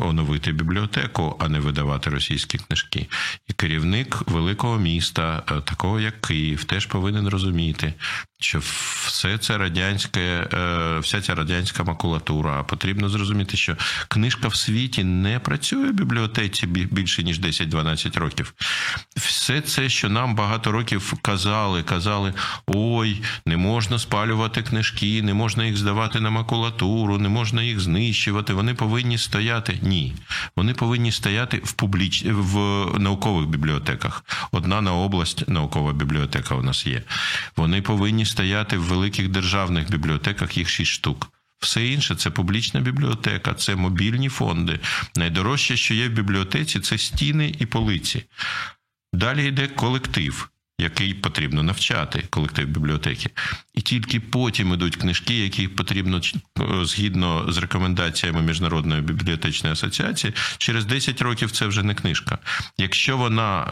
оновити 0.00 0.52
бібліотеку, 0.52 1.36
а 1.38 1.48
не 1.48 1.60
видавати 1.60 2.10
російські 2.10 2.58
книжки. 2.58 3.06
І 3.48 3.52
керівник 3.52 4.22
великого 4.26 4.78
міста, 4.78 5.42
такого 5.64 6.00
як 6.00 6.20
Київ, 6.20 6.64
теж 6.64 6.86
повинен 6.86 7.28
розуміти, 7.28 7.94
що 8.40 8.58
все 9.06 9.38
це 9.38 9.58
радянське, 9.58 10.48
вся 11.00 11.20
ця 11.20 11.34
радянська 11.34 11.65
радянська 11.66 11.84
макулатура. 11.84 12.62
Потрібно 12.62 13.08
зрозуміти, 13.08 13.56
що 13.56 13.76
книжка 14.08 14.48
в 14.48 14.54
світі 14.54 15.04
не 15.04 15.38
працює 15.38 15.90
в 15.90 15.94
бібліотеці 15.94 16.66
більше 16.66 17.22
ніж 17.22 17.40
10-12 17.40 18.18
років. 18.18 18.54
Все 19.16 19.60
це, 19.60 19.88
що 19.88 20.08
нам 20.08 20.34
багато 20.34 20.72
років 20.72 21.14
казали, 21.22 21.82
казали: 21.82 22.34
ой, 22.66 23.22
не 23.46 23.56
можна 23.56 23.98
спалювати 23.98 24.62
книжки, 24.62 25.22
не 25.22 25.34
можна 25.34 25.64
їх 25.64 25.76
здавати 25.76 26.20
на 26.20 26.30
макулатуру, 26.30 27.18
не 27.18 27.28
можна 27.28 27.62
їх 27.62 27.80
знищувати. 27.80 28.54
Вони 28.54 28.74
повинні 28.74 29.18
стояти. 29.18 29.78
Ні, 29.82 30.14
вони 30.56 30.74
повинні 30.74 31.12
стояти 31.12 31.60
в 31.64 31.72
публіч... 31.72 32.24
в 32.26 32.58
наукових 32.98 33.46
бібліотеках. 33.46 34.24
Одна 34.52 34.80
на 34.80 34.92
область 34.92 35.48
наукова 35.48 35.92
бібліотека 35.92 36.54
у 36.54 36.62
нас 36.62 36.86
є. 36.86 37.02
Вони 37.56 37.82
повинні 37.82 38.24
стояти 38.26 38.78
в 38.78 38.82
великих 38.82 39.28
державних 39.28 39.90
бібліотеках, 39.90 40.56
їх 40.56 40.68
шість 40.68 40.90
штук. 40.90 41.35
Все 41.58 41.86
інше 41.86 42.14
це 42.14 42.30
публічна 42.30 42.80
бібліотека, 42.80 43.54
це 43.54 43.76
мобільні 43.76 44.28
фонди. 44.28 44.80
Найдорожче, 45.16 45.76
що 45.76 45.94
є 45.94 46.08
в 46.08 46.12
бібліотеці, 46.12 46.80
це 46.80 46.98
стіни 46.98 47.54
і 47.58 47.66
полиці. 47.66 48.24
Далі 49.12 49.46
йде 49.46 49.66
колектив, 49.66 50.50
який 50.78 51.14
потрібно 51.14 51.62
навчати, 51.62 52.24
колектив 52.30 52.68
бібліотеки. 52.68 53.30
І 53.74 53.80
тільки 53.80 54.20
потім 54.20 54.74
йдуть 54.74 54.96
книжки, 54.96 55.34
які 55.34 55.68
потрібно 55.68 56.20
згідно 56.82 57.52
з 57.52 57.58
рекомендаціями 57.58 58.42
Міжнародної 58.42 59.02
бібліотечної 59.02 59.72
асоціації, 59.72 60.32
через 60.58 60.84
10 60.84 61.22
років 61.22 61.50
це 61.50 61.66
вже 61.66 61.82
не 61.82 61.94
книжка. 61.94 62.38
Якщо 62.78 63.16
вона 63.16 63.62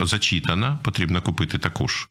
е, 0.00 0.06
зачитана, 0.06 0.78
потрібно 0.82 1.22
купити 1.22 1.58
таку 1.58 1.88
ж. 1.88 2.08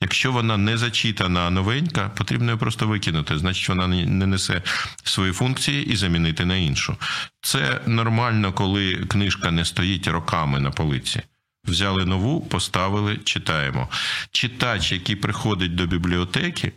Якщо 0.00 0.32
вона 0.32 0.56
не 0.56 0.78
зачитана, 0.78 1.50
новенька, 1.50 2.08
потрібно 2.08 2.46
її 2.46 2.58
просто 2.58 2.86
викинути. 2.86 3.38
Значить, 3.38 3.68
вона 3.68 3.86
не 3.86 4.26
несе 4.26 4.62
свої 5.04 5.32
функції 5.32 5.86
і 5.86 5.96
замінити 5.96 6.44
на 6.44 6.56
іншу. 6.56 6.96
Це 7.40 7.80
нормально, 7.86 8.52
коли 8.52 8.96
книжка 8.96 9.50
не 9.50 9.64
стоїть 9.64 10.08
роками 10.08 10.60
на 10.60 10.70
полиці. 10.70 11.22
Взяли 11.64 12.04
нову, 12.04 12.40
поставили, 12.40 13.16
читаємо. 13.16 13.88
Читач, 14.30 14.92
який 14.92 15.16
приходить 15.16 15.74
до 15.74 15.86
бібліотеки, 15.86 16.72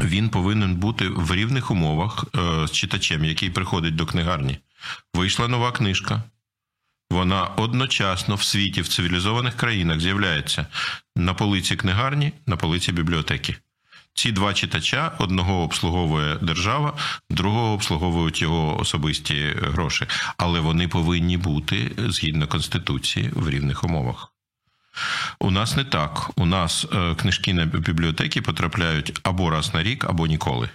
він 0.00 0.28
повинен 0.28 0.74
бути 0.74 1.08
в 1.08 1.34
рівних 1.34 1.70
умовах 1.70 2.24
е, 2.24 2.66
з 2.66 2.70
читачем, 2.70 3.24
який 3.24 3.50
приходить 3.50 3.96
до 3.96 4.06
книгарні. 4.06 4.58
Вийшла 5.14 5.48
нова 5.48 5.72
книжка 5.72 6.22
вона 7.14 7.44
одночасно 7.44 8.34
в 8.34 8.42
світі, 8.42 8.82
в 8.82 8.88
цивілізованих 8.88 9.56
країнах 9.56 10.00
з'являється 10.00 10.66
на 11.16 11.34
полиці 11.34 11.76
книгарні, 11.76 12.32
на 12.46 12.56
полиці 12.56 12.92
бібліотеки. 12.92 13.56
Ці 14.14 14.32
два 14.32 14.54
читача 14.54 15.12
одного 15.18 15.62
обслуговує 15.62 16.36
держава, 16.42 16.96
другого 17.30 17.72
обслуговують 17.72 18.42
його 18.42 18.80
особисті 18.80 19.54
гроші, 19.62 20.06
але 20.36 20.60
вони 20.60 20.88
повинні 20.88 21.36
бути 21.36 21.90
згідно 21.98 22.46
конституції 22.46 23.30
в 23.32 23.50
рівних 23.50 23.84
умовах. 23.84 24.32
У 25.38 25.50
нас 25.50 25.76
не 25.76 25.84
так. 25.84 26.30
У 26.36 26.46
нас 26.46 26.86
е, 26.92 27.14
книжки 27.14 27.54
на 27.54 27.64
бібліотеки 27.64 28.42
потрапляють 28.42 29.20
або 29.22 29.50
раз 29.50 29.74
на 29.74 29.82
рік, 29.82 30.04
або 30.04 30.26
ніколи. 30.26 30.68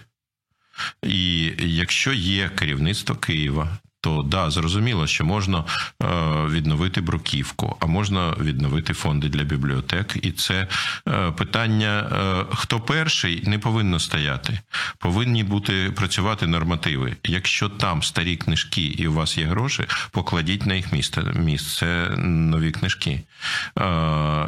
І 1.02 1.52
якщо 1.58 2.12
є 2.12 2.48
керівництво 2.48 3.16
Києва, 3.16 3.78
то 4.00 4.22
да, 4.22 4.50
зрозуміло, 4.50 5.06
що 5.06 5.24
можна 5.24 5.58
е, 5.58 6.06
відновити 6.48 7.00
бруківку, 7.00 7.76
а 7.80 7.86
можна 7.86 8.34
відновити 8.40 8.94
фонди 8.94 9.28
для 9.28 9.44
бібліотек. 9.44 10.16
І 10.22 10.32
це 10.32 10.66
е, 11.08 11.30
питання, 11.30 12.10
е, 12.12 12.44
хто 12.56 12.80
перший 12.80 13.42
не 13.46 13.58
повинно 13.58 14.00
стояти. 14.00 14.58
Повинні 14.98 15.44
бути 15.44 15.92
працювати 15.96 16.46
нормативи. 16.46 17.16
Якщо 17.24 17.68
там 17.68 18.02
старі 18.02 18.36
книжки 18.36 18.82
і 18.82 19.06
у 19.06 19.12
вас 19.12 19.38
є 19.38 19.44
гроші, 19.44 19.84
покладіть 20.10 20.66
на 20.66 20.74
їх 20.74 20.92
місце 20.92 21.22
місце 21.34 22.10
нові 22.18 22.70
книжки. 22.70 23.20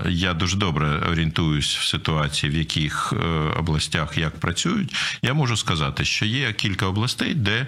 Я 0.08 0.34
дуже 0.34 0.56
добре 0.56 0.86
орієнтуюсь 0.88 1.76
в 1.76 1.84
ситуації, 1.84 2.52
в 2.52 2.56
яких 2.56 3.12
областях 3.56 4.18
як 4.18 4.40
працюють. 4.40 4.96
Я 5.22 5.34
можу 5.34 5.56
сказати, 5.56 6.04
що 6.04 6.24
є 6.24 6.52
кілька 6.52 6.86
областей, 6.86 7.34
де. 7.34 7.66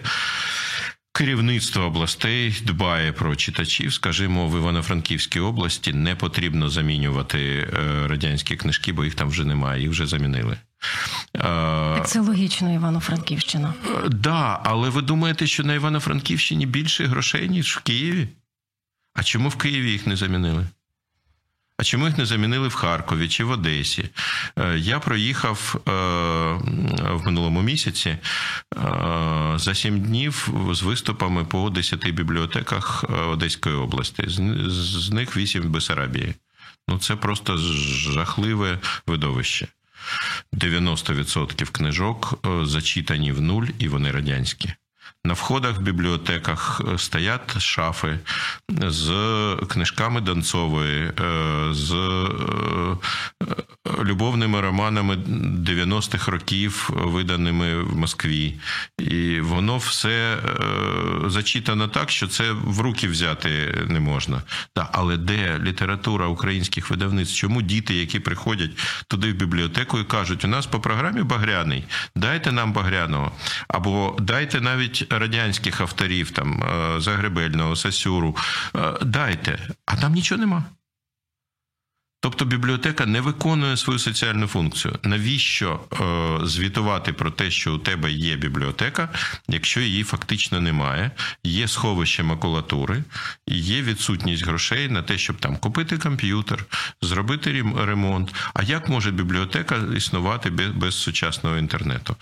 Керівництво 1.17 1.83
областей 1.83 2.63
дбає 2.67 3.13
про 3.13 3.37
читачів. 3.37 3.93
Скажімо, 3.93 4.49
в 4.49 4.57
Івано-Франківській 4.57 5.41
області 5.41 5.93
не 5.93 6.17
потрібно 6.17 6.69
замінювати 6.69 7.39
е, 7.39 8.07
радянські 8.09 8.57
книжки, 8.57 8.93
бо 8.93 9.05
їх 9.05 9.15
там 9.15 9.29
вже 9.29 9.45
немає, 9.45 9.83
їх 9.83 9.91
вже 9.91 10.07
замінили. 10.07 10.57
Так 11.33 12.09
Це 12.09 12.21
логічно, 12.21 12.75
Івано-Франківщина. 12.75 13.75
Так, 13.87 14.09
да, 14.09 14.61
але 14.65 14.89
ви 14.89 15.03
думаєте, 15.03 15.47
що 15.47 15.65
на 15.65 15.75
Івано-Франківщині 15.75 16.67
більше 16.67 17.07
грошей, 17.07 17.49
ніж 17.49 17.77
в 17.77 17.81
Києві? 17.81 18.29
А 19.15 19.23
чому 19.23 19.49
в 19.49 19.57
Києві 19.57 19.93
їх 19.93 20.07
не 20.07 20.17
замінили? 20.17 20.67
А 21.77 21.85
чому 21.85 22.07
їх 22.07 22.19
не 22.19 22.27
замінили 22.27 22.69
в 22.69 22.75
Харкові 22.75 23.29
чи 23.29 23.45
в 23.45 23.51
Одесі? 23.51 24.09
Е, 24.59 24.79
я 24.79 25.01
проїхав 25.01 25.75
е, 25.77 25.91
в 27.13 27.21
минулому 27.25 27.63
місяці 27.63 28.09
е, 28.11 28.19
за 29.57 29.75
сім 29.75 30.01
днів 30.01 30.49
з 30.73 30.83
виступами 30.83 31.45
по 31.45 31.71
10 31.71 32.11
бібліотеках 32.11 33.05
Одеської 33.29 33.75
області. 33.75 34.25
З 34.27 35.11
них 35.11 35.37
вісім 35.37 35.63
в 35.63 35.69
Бесарабії. 35.69 36.35
Ну 36.89 36.99
це 36.99 37.17
просто 37.17 37.57
жахливе 37.57 38.79
видовище. 39.07 39.69
90% 40.53 41.71
книжок 41.71 42.39
зачитані 42.63 43.33
в 43.33 43.41
нуль, 43.41 43.67
і 43.79 43.89
вони 43.89 44.11
радянські. 44.11 44.73
На 45.27 45.35
входах 45.35 45.77
в 45.77 45.81
бібліотеках 45.81 46.83
е, 46.95 46.99
стоять 46.99 47.61
шафи 47.61 48.19
з 48.69 49.13
книжками 49.69 50.21
Донцової, 50.21 51.03
е, 51.03 51.13
з 51.71 51.93
е, 51.93 52.97
любовними 54.05 54.61
романами 54.61 55.15
90-х 55.17 56.33
років, 56.33 56.91
виданими 56.95 57.83
в 57.83 57.97
Москві. 57.97 58.55
І 58.99 59.41
воно 59.41 59.77
все 59.77 60.39
зачитано 61.27 61.89
так, 61.89 62.11
що 62.11 62.29
це 62.29 62.53
в 62.53 62.81
руки 62.81 63.09
взяти 63.09 63.75
не 63.89 64.01
можна. 64.01 64.43
Але 64.93 65.17
де 65.17 65.59
література 65.59 66.27
українських 66.27 66.91
видавництв? 66.91 67.37
Чому 67.37 67.63
діти, 67.63 67.95
які 67.95 68.21
приходять 68.21 68.71
туди 69.09 69.33
в 69.33 69.35
бібліотеку 69.35 69.99
і 69.99 70.05
кажуть, 70.05 70.45
у 70.45 70.49
нас 70.49 70.67
по 70.67 70.81
програмі 70.81 71.23
Багряний, 71.23 71.85
дайте 72.17 72.53
нам 72.53 72.73
Багряного, 72.73 73.33
або 73.69 74.17
дайте 74.21 74.61
навіть 74.61 75.07
радянських 75.19 75.81
авторів, 75.81 76.31
там 76.31 76.63
е, 76.63 77.01
Загребельного, 77.01 77.77
Сасюру, 77.77 78.37
е, 78.77 78.93
дайте, 79.03 79.69
а 79.87 79.97
там 79.97 80.13
нічого 80.13 80.41
нема. 80.41 80.65
Тобто 82.25 82.45
бібліотека 82.45 83.07
не 83.07 83.21
виконує 83.21 83.77
свою 83.77 83.99
соціальну 83.99 84.47
функцію. 84.47 84.95
Навіщо 85.03 85.81
е, 85.93 86.47
звітувати 86.47 87.13
про 87.13 87.31
те, 87.31 87.51
що 87.51 87.75
у 87.75 87.79
тебе 87.79 88.13
є 88.13 88.37
бібліотека, 88.37 89.09
якщо 89.49 89.81
її 89.81 90.05
фактично 90.05 90.61
немає, 90.61 91.11
є 91.45 91.69
сховище 91.69 92.23
макулатури, 92.23 93.05
є 93.47 93.83
відсутність 93.83 94.47
грошей 94.47 94.89
на 94.89 95.03
те, 95.03 95.19
щоб 95.19 95.37
там 95.37 95.57
купити 95.57 95.99
комп'ютер, 95.99 96.65
зробити 97.03 97.65
ремонт. 97.79 98.35
А 98.55 98.63
як 98.63 98.89
може 98.89 99.11
бібліотека 99.11 99.77
існувати 99.97 100.51
без, 100.51 100.71
без 100.71 100.95
сучасного 100.95 101.57
інтернету? 101.59 102.17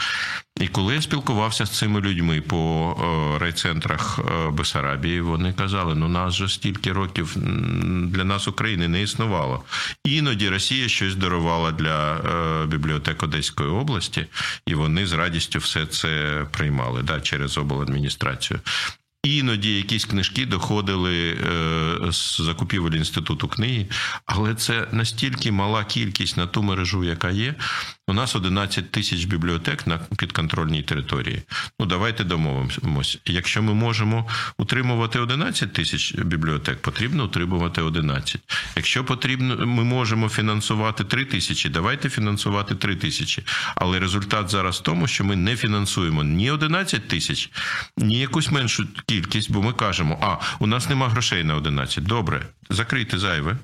І 0.61 0.69
коли 0.69 0.95
я 0.95 1.03
спілкувався 1.03 1.67
з 1.67 1.71
цими 1.71 2.01
людьми 2.01 2.41
по 2.41 2.95
е, 3.37 3.39
райцентрах 3.39 4.19
е, 4.19 4.51
Бесарабії, 4.51 5.21
вони 5.21 5.53
казали: 5.53 5.95
ну 5.95 6.09
нас 6.09 6.35
же 6.35 6.49
стільки 6.49 6.93
років 6.93 7.37
для 8.07 8.25
нас 8.25 8.49
України 8.49 8.89
не 8.89 9.03
існувало. 9.03 9.65
Іноді 10.05 10.49
Росія 10.49 10.89
щось 10.89 11.17
дарувала 11.17 11.73
для 11.73 12.17
е, 12.17 12.67
бібліотек 12.67 13.23
Одеської 13.23 13.69
області, 13.69 14.27
і 14.67 14.75
вони 14.75 15.07
з 15.07 15.13
радістю 15.13 15.59
все 15.59 15.87
це 15.87 16.45
приймали 16.51 17.03
да, 17.03 17.21
через 17.21 17.59
обладміністрацію. 17.59 18.61
Іноді 19.23 19.77
якісь 19.77 20.05
книжки 20.05 20.47
доходили 20.47 21.31
е, 21.31 22.13
з 22.13 22.41
закупівель 22.41 22.91
інституту 22.91 23.49
книги, 23.49 23.87
але 24.27 24.55
це 24.55 24.89
настільки 24.93 25.53
мала 25.53 25.85
кількість 25.85 26.37
на 26.37 26.47
ту 26.47 26.63
мережу, 26.63 27.05
яка 27.05 27.31
є. 27.31 27.55
У 28.09 28.13
нас 28.13 28.37
11 28.37 28.91
тисяч 28.91 29.25
бібліотек 29.25 29.87
на 29.87 29.99
підконтрольній 29.99 30.83
території. 30.83 31.43
Ну 31.81 31.87
давайте 31.87 32.25
домовимось. 32.25 33.19
Якщо 33.25 33.63
ми 33.63 33.75
можемо 33.75 34.29
утримувати 34.59 35.19
11 35.19 35.73
тисяч 35.73 36.15
бібліотек, 36.15 36.83
потрібно 36.83 37.25
утримувати 37.25 37.83
11. 37.83 38.41
Якщо 38.77 39.05
потрібно, 39.05 39.67
ми 39.67 39.85
можемо 39.85 40.29
фінансувати 40.29 41.05
3 41.05 41.25
тисячі, 41.25 41.69
давайте 41.69 42.09
фінансувати 42.09 42.75
3 42.75 42.97
тисячі. 42.97 43.43
Але 43.77 44.01
результат 44.01 44.51
зараз 44.51 44.79
в 44.79 44.83
тому, 44.83 45.07
що 45.07 45.25
ми 45.25 45.37
не 45.37 45.57
фінансуємо 45.57 46.25
ні 46.25 46.51
11 46.51 47.09
тисяч, 47.09 47.51
ні 47.97 48.19
якусь 48.19 48.51
меншу 48.51 48.89
кількість, 49.07 49.51
бо 49.51 49.63
ми 49.63 49.73
кажемо, 49.73 50.19
а 50.23 50.57
у 50.65 50.67
нас 50.67 50.89
нема 50.89 51.09
грошей 51.09 51.45
на 51.45 51.57
11. 51.57 52.05
Добре, 52.05 52.47
закрийте 52.71 53.19
зайве. 53.19 53.57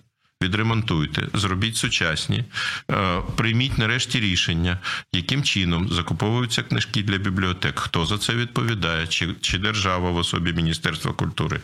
Відремонтуйте, 0.43 1.29
зробіть 1.35 1.77
сучасні, 1.77 2.45
е, 2.91 3.21
прийміть 3.37 3.79
нарешті 3.79 4.21
рішення, 4.21 4.79
яким 5.13 5.43
чином 5.43 5.89
закуповуються 5.89 6.63
книжки 6.63 7.03
для 7.03 7.19
бібліотек, 7.19 7.79
хто 7.79 8.07
за 8.07 8.19
це 8.19 8.35
відповідає, 8.35 9.07
чи, 9.07 9.35
чи 9.41 9.59
держава 9.59 10.11
в 10.11 10.17
особі 10.17 10.53
Міністерства 10.53 11.13
культури, 11.13 11.61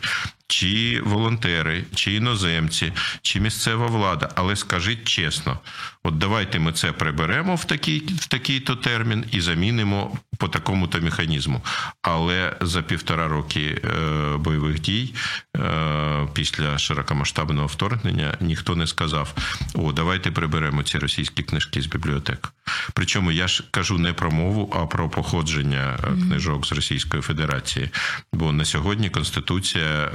чи 0.47 1.01
волонтери, 1.05 1.85
чи 1.95 2.13
іноземці, 2.13 2.93
чи 3.21 3.39
місцева 3.39 3.87
влада. 3.87 4.29
Але 4.35 4.55
скажіть 4.55 5.07
чесно, 5.07 5.59
от 6.05 6.17
давайте 6.17 6.59
ми 6.59 6.71
це 6.71 6.91
приберемо 6.91 7.55
в 7.55 7.65
такий 7.65 7.99
в 7.99 8.27
такий-то 8.27 8.75
термін 8.75 9.25
і 9.31 9.41
замінимо 9.41 10.17
по 10.37 10.47
такому-то 10.47 11.01
механізму. 11.01 11.61
Але 12.01 12.55
за 12.61 12.81
півтора 12.81 13.27
роки 13.27 13.81
е, 13.83 14.37
бойових 14.37 14.81
дій 14.81 15.13
е, 15.57 16.27
після 16.33 16.77
широкомасштабного 16.77 17.67
вторгнення 17.67 18.37
ніхто 18.41 18.75
не 18.75 18.87
сказав: 18.87 19.33
о, 19.73 19.91
давайте 19.91 20.31
приберемо 20.31 20.83
ці 20.83 20.97
російські 20.97 21.43
книжки 21.43 21.81
з 21.81 21.85
бібліотек. 21.85 22.53
Причому 22.93 23.31
я 23.31 23.47
ж 23.47 23.63
кажу 23.71 23.97
не 23.97 24.13
про 24.13 24.31
мову, 24.31 24.73
а 24.75 24.85
про 24.85 25.09
походження 25.09 25.99
е, 26.03 26.07
книжок 26.07 26.65
з 26.65 26.71
Російської 26.71 27.23
Федерації. 27.23 27.89
Бо 28.33 28.51
на 28.51 28.65
сьогодні 28.65 29.09
Конституція 29.09 30.09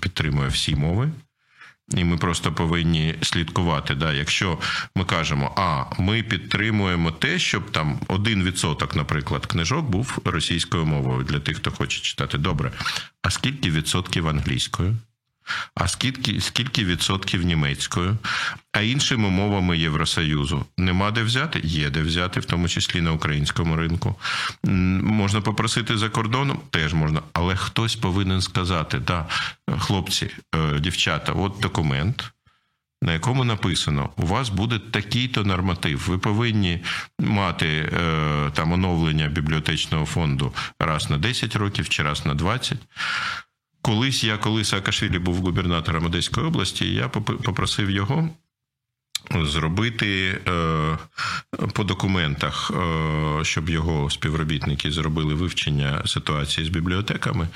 підтримує 0.00 0.48
всі 0.48 0.76
мови. 0.76 1.10
І 1.96 2.04
ми 2.04 2.16
просто 2.16 2.52
повинні 2.52 3.14
слідкувати. 3.22 3.94
Да, 3.94 4.12
Якщо 4.12 4.58
ми 4.96 5.04
кажемо, 5.04 5.52
а 5.56 5.84
ми 6.02 6.22
підтримуємо 6.22 7.10
те, 7.10 7.38
щоб 7.38 7.70
там 7.70 8.00
один 8.08 8.44
відсоток, 8.44 8.96
наприклад, 8.96 9.46
книжок 9.46 9.86
був 9.90 10.18
російською 10.24 10.86
мовою 10.86 11.24
для 11.24 11.40
тих, 11.40 11.56
хто 11.56 11.70
хоче 11.70 12.02
читати. 12.02 12.38
Добре. 12.38 12.72
А 13.22 13.30
скільки 13.30 13.70
відсотків 13.70 14.28
англійською? 14.28 14.96
А 15.74 15.88
скільки 15.88 16.40
скільки 16.40 16.84
відсотків 16.84 17.42
німецькою, 17.42 18.16
а 18.72 18.80
іншими 18.80 19.30
мовами 19.30 19.78
Євросоюзу 19.78 20.64
нема 20.78 21.10
де 21.10 21.22
взяти? 21.22 21.60
Є 21.64 21.90
де 21.90 22.02
взяти, 22.02 22.40
в 22.40 22.44
тому 22.44 22.68
числі 22.68 23.00
на 23.00 23.12
українському 23.12 23.76
ринку. 23.76 24.14
Можна 25.02 25.40
попросити 25.40 25.98
за 25.98 26.08
кордоном, 26.08 26.60
теж 26.70 26.94
можна, 26.94 27.22
але 27.32 27.56
хтось 27.56 27.96
повинен 27.96 28.40
сказати: 28.40 28.98
да, 28.98 29.26
хлопці, 29.78 30.30
е, 30.54 30.80
дівчата, 30.80 31.32
от 31.32 31.60
документ. 31.60 32.32
На 33.02 33.12
якому 33.12 33.44
написано, 33.44 34.10
у 34.16 34.26
вас 34.26 34.48
буде 34.48 34.78
такий-то 34.78 35.44
норматив. 35.44 36.04
Ви 36.08 36.18
повинні 36.18 36.80
мати 37.18 37.66
е, 37.68 38.50
там 38.54 38.72
оновлення 38.72 39.28
бібліотечного 39.28 40.06
фонду 40.06 40.54
раз 40.78 41.10
на 41.10 41.18
10 41.18 41.56
років 41.56 41.88
чи 41.88 42.02
раз 42.02 42.26
на 42.26 42.34
20. 42.34 42.78
Колись 43.82 44.24
я, 44.24 44.38
коли 44.38 44.64
Саакашвілі 44.64 45.18
був 45.18 45.36
губернатором 45.36 46.06
Одеської 46.06 46.46
області, 46.46 46.94
я 46.94 47.08
попросив 47.08 47.90
його. 47.90 48.28
Зробити 49.42 50.40
е, 50.48 50.98
по 51.72 51.84
документах, 51.84 52.70
е, 52.74 53.44
щоб 53.44 53.68
його 53.68 54.10
співробітники 54.10 54.90
зробили 54.90 55.34
вивчення 55.34 56.02
ситуації 56.06 56.66
з 56.66 56.68
бібліотеками. 56.68 57.48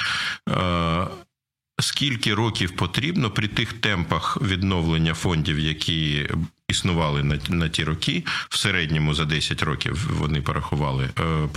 Скільки 1.78 2.34
років 2.34 2.76
потрібно 2.76 3.30
при 3.30 3.48
тих 3.48 3.72
темпах 3.72 4.38
відновлення 4.42 5.14
фондів, 5.14 5.58
які 5.58 6.28
існували 6.68 7.22
на 7.22 7.38
на 7.48 7.68
ті 7.68 7.84
роки, 7.84 8.24
в 8.48 8.56
середньому 8.56 9.14
за 9.14 9.24
10 9.24 9.62
років 9.62 10.10
вони 10.18 10.40
порахували 10.42 11.10
е, 11.18 11.22
е, 11.22 11.48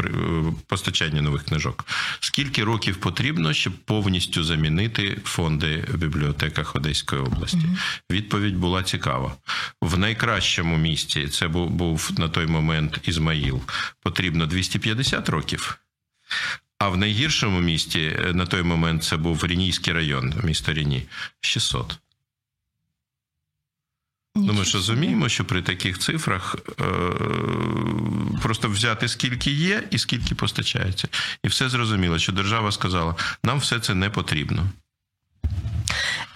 постачання 0.68 1.22
нових 1.22 1.44
книжок. 1.44 1.86
Скільки 2.20 2.64
років 2.64 2.96
потрібно, 2.98 3.54
щоб 3.54 3.74
повністю 3.74 4.44
замінити 4.44 5.22
фонди 5.24 5.86
в 5.88 5.98
бібліотеках 5.98 6.76
Одеської 6.76 7.22
області? 7.22 7.66
Відповідь 8.12 8.56
була 8.58 8.84
цікава. 8.84 9.36
В 9.82 9.98
найкращому 9.98 10.78
місці 10.78 11.28
це 11.28 11.48
був, 11.48 11.70
був 11.70 12.12
на 12.18 12.30
той 12.30 12.48
момент 12.48 13.00
Ізмаїл. 13.04 13.62
Потрібно 14.04 14.46
250 14.46 15.30
років. 15.30 15.80
А 16.80 16.90
в 16.90 16.98
найгіршому 16.98 17.60
місті 17.60 18.18
е, 18.20 18.34
на 18.34 18.46
той 18.46 18.64
момент 18.64 19.04
це 19.04 19.18
був 19.18 19.46
Рінійський 19.46 19.94
район, 19.94 20.34
місто 20.44 20.74
Ріні 20.74 21.04
600. 21.42 22.00
Ну, 24.36 24.54
ми 24.54 24.66
ж 24.66 24.74
розуміємо, 24.78 25.30
що 25.30 25.46
при 25.46 25.62
таких 25.62 26.00
цифрах 26.00 26.56
е, 26.56 26.84
просто 28.42 28.70
взяти 28.70 29.08
скільки 29.08 29.52
є 29.52 29.88
і 29.92 29.98
скільки 29.98 30.36
постачається. 30.36 31.08
І 31.44 31.48
все 31.48 31.70
зрозуміло, 31.70 32.20
що 32.20 32.32
держава 32.32 32.72
сказала, 32.72 33.16
нам 33.44 33.60
все 33.60 33.80
це 33.80 33.96
не 33.96 34.10
потрібно. 34.10 34.70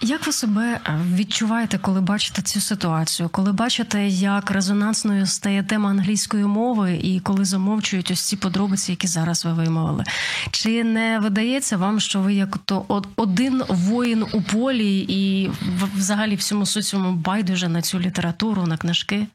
Як 0.04 0.26
ви 0.26 0.32
себе 0.32 0.80
е, 0.86 1.00
відчуваєте, 1.14 1.78
коли 1.78 2.00
бачите 2.00 2.42
цю 2.42 2.60
ситуацію? 2.60 3.28
Коли 3.28 3.52
бачите, 3.52 4.08
як 4.08 4.50
резонансною 4.50 5.26
стає 5.26 5.62
тема 5.62 5.90
англійської 5.90 6.44
мови, 6.44 7.00
і 7.02 7.20
коли 7.20 7.44
замовчують 7.44 8.10
ось 8.10 8.20
ці 8.20 8.36
подробиці, 8.36 8.92
які 8.92 9.06
зараз 9.06 9.44
ви 9.44 9.52
вимовили? 9.52 10.04
Чи 10.50 10.84
не 10.84 11.18
видається 11.18 11.76
вам, 11.76 12.00
що 12.00 12.20
ви 12.20 12.34
як 12.34 12.58
то 12.58 13.02
один 13.16 13.62
воїн 13.68 14.24
у 14.32 14.42
полі, 14.42 14.98
і 15.08 15.50
взагалі 15.96 16.36
всьому 16.36 16.66
соціуму 16.66 17.12
байдуже 17.12 17.68
на 17.68 17.82
цю 17.82 18.00
літературу, 18.00 18.66
на 18.66 18.76
книжки? 18.76 19.26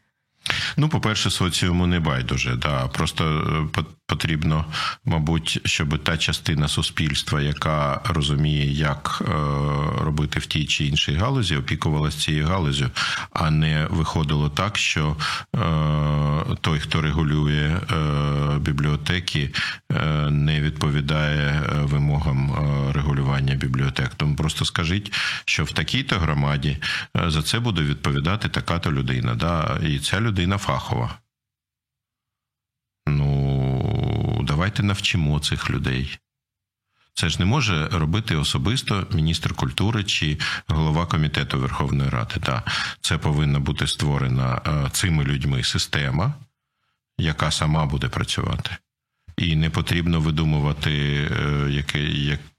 Ну, 0.78 0.90
по-перше, 0.90 1.30
соціуму 1.30 1.88
не 1.88 2.00
байдуже. 2.00 2.56
Да. 2.56 2.88
Просто 2.88 3.24
е, 3.80 3.84
потрібно, 4.10 4.66
мабуть, 5.06 5.62
щоб 5.66 6.04
та 6.04 6.18
частина 6.18 6.68
суспільства, 6.68 7.42
яка 7.42 8.02
розуміє, 8.06 8.72
як 8.72 9.22
е, 9.22 9.32
робити 10.04 10.40
в 10.40 10.46
тій 10.46 10.66
чи 10.66 10.86
іншій 10.86 11.14
галузі, 11.14 11.56
опікувалася 11.56 12.20
цією 12.20 12.48
галузю, 12.48 12.90
а 13.34 13.52
не 13.52 13.88
виходило 13.90 14.50
так, 14.50 14.78
що 14.78 15.16
е, 15.56 15.60
той, 16.62 16.80
хто 16.80 17.02
регулює 17.02 17.78
бібліотеки, 18.60 19.52
не 20.30 20.62
відповідає 20.62 21.64
вимогам 21.84 22.56
регулювання 22.94 23.56
бібліотек. 23.56 24.16
Тому 24.18 24.36
просто 24.36 24.66
скажіть, 24.66 25.14
що 25.46 25.64
в 25.64 25.72
такій-то 25.72 26.20
громаді 26.20 26.78
за 27.28 27.42
це 27.42 27.60
буде 27.60 27.82
відповідати 27.82 28.50
така-то 28.50 28.92
людина. 28.92 29.36
Да? 29.36 29.80
І 29.84 30.00
ця 30.00 30.22
людина 30.22 30.58
фахова. 30.58 31.10
Ну, 33.10 34.46
давайте 34.60 34.84
навчимо 34.84 35.40
цих 35.40 35.70
людей. 35.70 36.20
Це 37.14 37.30
ж 37.30 37.40
не 37.40 37.46
може 37.46 37.88
робити 37.88 38.36
особисто 38.36 39.08
міністр 39.14 39.54
культури 39.54 40.04
чи 40.04 40.38
голова 40.68 41.06
комітету 41.06 41.60
Верховної 41.60 42.10
Ради. 42.10 42.36
Да. 42.46 42.64
Це 43.02 43.18
повинна 43.18 43.60
бути 43.60 43.88
створена 43.88 44.62
е, 44.68 44.90
цими 44.92 45.24
людьми 45.24 45.64
система, 45.64 46.34
яка 47.18 47.52
сама 47.52 47.86
буде 47.86 48.08
працювати. 48.08 48.72
І 49.38 49.56
не 49.56 49.70
потрібно 49.70 50.20
видумувати 50.20 50.92
е, 50.92 51.68
яке, 51.70 52.04
як, 52.04 52.40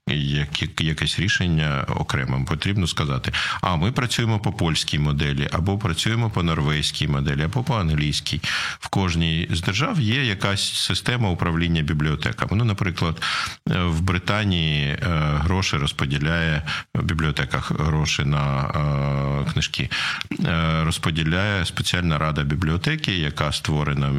якесь 0.79 1.19
рішення 1.19 1.85
окремим. 1.95 2.45
Потрібно 2.45 2.87
сказати, 2.87 3.31
а 3.61 3.75
ми 3.75 3.91
працюємо 3.91 4.39
по 4.39 4.53
польській 4.53 4.99
моделі, 4.99 5.49
або 5.51 5.77
працюємо 5.77 6.29
по 6.29 6.43
норвезькій 6.43 7.07
моделі, 7.07 7.43
або 7.43 7.63
по 7.63 7.75
англійській. 7.75 8.41
В 8.79 8.87
кожній 8.87 9.47
з 9.51 9.61
держав 9.61 9.99
є 9.99 10.25
якась 10.25 10.73
система 10.73 11.29
управління 11.29 11.81
бібліотеками. 11.81 12.51
Ну, 12.55 12.63
наприклад, 12.63 13.21
в 13.65 14.01
Британії 14.01 14.87
е, 14.87 14.97
гроші 15.43 15.77
розподіляє 15.77 16.61
в 16.95 17.03
бібліотеках 17.03 17.71
гроші 17.71 18.23
на 18.25 18.63
е, 19.47 19.51
книжки, 19.51 19.89
е, 20.45 20.83
розподіляє 20.83 21.65
спеціальна 21.65 22.17
рада 22.17 22.43
бібліотеки, 22.43 23.17
яка 23.17 23.51
створена 23.51 24.09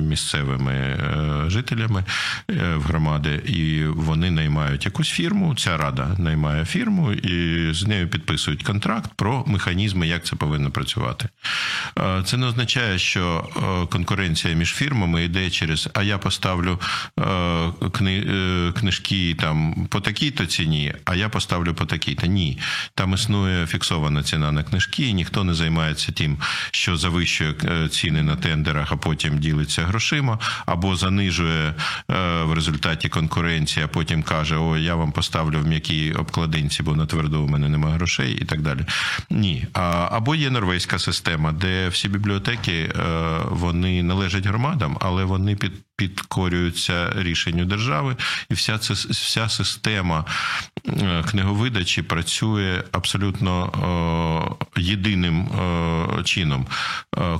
місцевими 0.00 0.98
жителями 1.46 2.04
в 2.48 2.82
громади, 2.82 3.42
і 3.46 3.84
вони 3.84 4.30
наймають 4.30 4.84
якусь 4.84 5.08
фірму. 5.08 5.21
Ця 5.56 5.76
рада 5.76 6.16
наймає 6.18 6.64
фірму 6.64 7.12
і 7.12 7.68
з 7.74 7.86
нею 7.86 8.08
підписують 8.08 8.62
контракт 8.62 9.10
про 9.16 9.44
механізми, 9.46 10.08
як 10.08 10.24
це 10.24 10.36
повинно 10.36 10.70
працювати. 10.70 11.28
Е, 11.98 12.22
це 12.26 12.36
не 12.36 12.46
означає, 12.46 12.98
що 12.98 13.48
е, 13.56 13.86
конкуренція 13.86 14.54
між 14.54 14.74
фірмами 14.74 15.24
йде 15.24 15.50
через 15.50 15.88
а 15.94 16.02
я 16.02 16.18
поставлю 16.18 16.80
е, 17.20 18.70
книжки 18.74 19.36
там 19.40 19.86
по 19.90 20.00
такій-то 20.00 20.46
ціні, 20.46 20.94
а 21.04 21.14
я 21.14 21.28
поставлю 21.28 21.74
по 21.74 21.84
такій-то. 21.84 22.26
Ні. 22.26 22.58
Там 22.94 23.14
існує 23.14 23.66
фіксована 23.66 24.22
ціна 24.22 24.52
на 24.52 24.62
книжки, 24.62 25.02
і 25.02 25.14
ніхто 25.14 25.44
не 25.44 25.54
займається 25.54 26.12
тим, 26.12 26.38
що 26.70 26.96
завищує 26.96 27.54
ціни 27.90 28.22
на 28.22 28.36
тендерах, 28.36 28.92
а 28.92 28.96
потім 28.96 29.38
ділиться 29.38 29.82
грошима, 29.82 30.38
або 30.66 30.96
занижує 30.96 31.74
в 32.44 32.52
результаті 32.54 33.08
конкуренції, 33.08 33.84
а 33.84 33.88
потім 33.88 34.22
каже: 34.22 34.56
О, 34.56 34.76
я 34.76 34.94
вам 34.94 35.01
поставлю 35.10 35.60
в 35.60 35.66
м'якій 35.66 36.12
обкладинці, 36.12 36.82
бо 36.82 36.96
на 36.96 37.06
тверду 37.06 37.42
у 37.42 37.48
мене 37.48 37.68
немає 37.68 37.94
грошей, 37.94 38.38
і 38.42 38.44
так 38.44 38.62
далі. 38.62 38.80
Ні. 39.30 39.66
Або 40.10 40.34
є 40.34 40.50
норвезька 40.50 40.98
система, 40.98 41.52
де 41.52 41.88
всі 41.88 42.08
бібліотеки 42.08 42.72
е, 42.72 42.92
вони 43.50 44.02
належать 44.02 44.46
громадам, 44.46 44.98
але 45.00 45.24
вони 45.24 45.56
під 45.56 45.72
підкорюються 45.96 47.12
рішенню 47.16 47.64
держави, 47.64 48.16
і 48.50 48.54
вся 48.54 48.78
це 48.78 48.94
вся 48.94 49.48
система 49.48 50.24
е, 50.88 51.24
книговидачі 51.30 52.02
працює 52.02 52.82
абсолютно 52.92 53.52
єдиним 54.76 55.48
чином. 56.24 56.66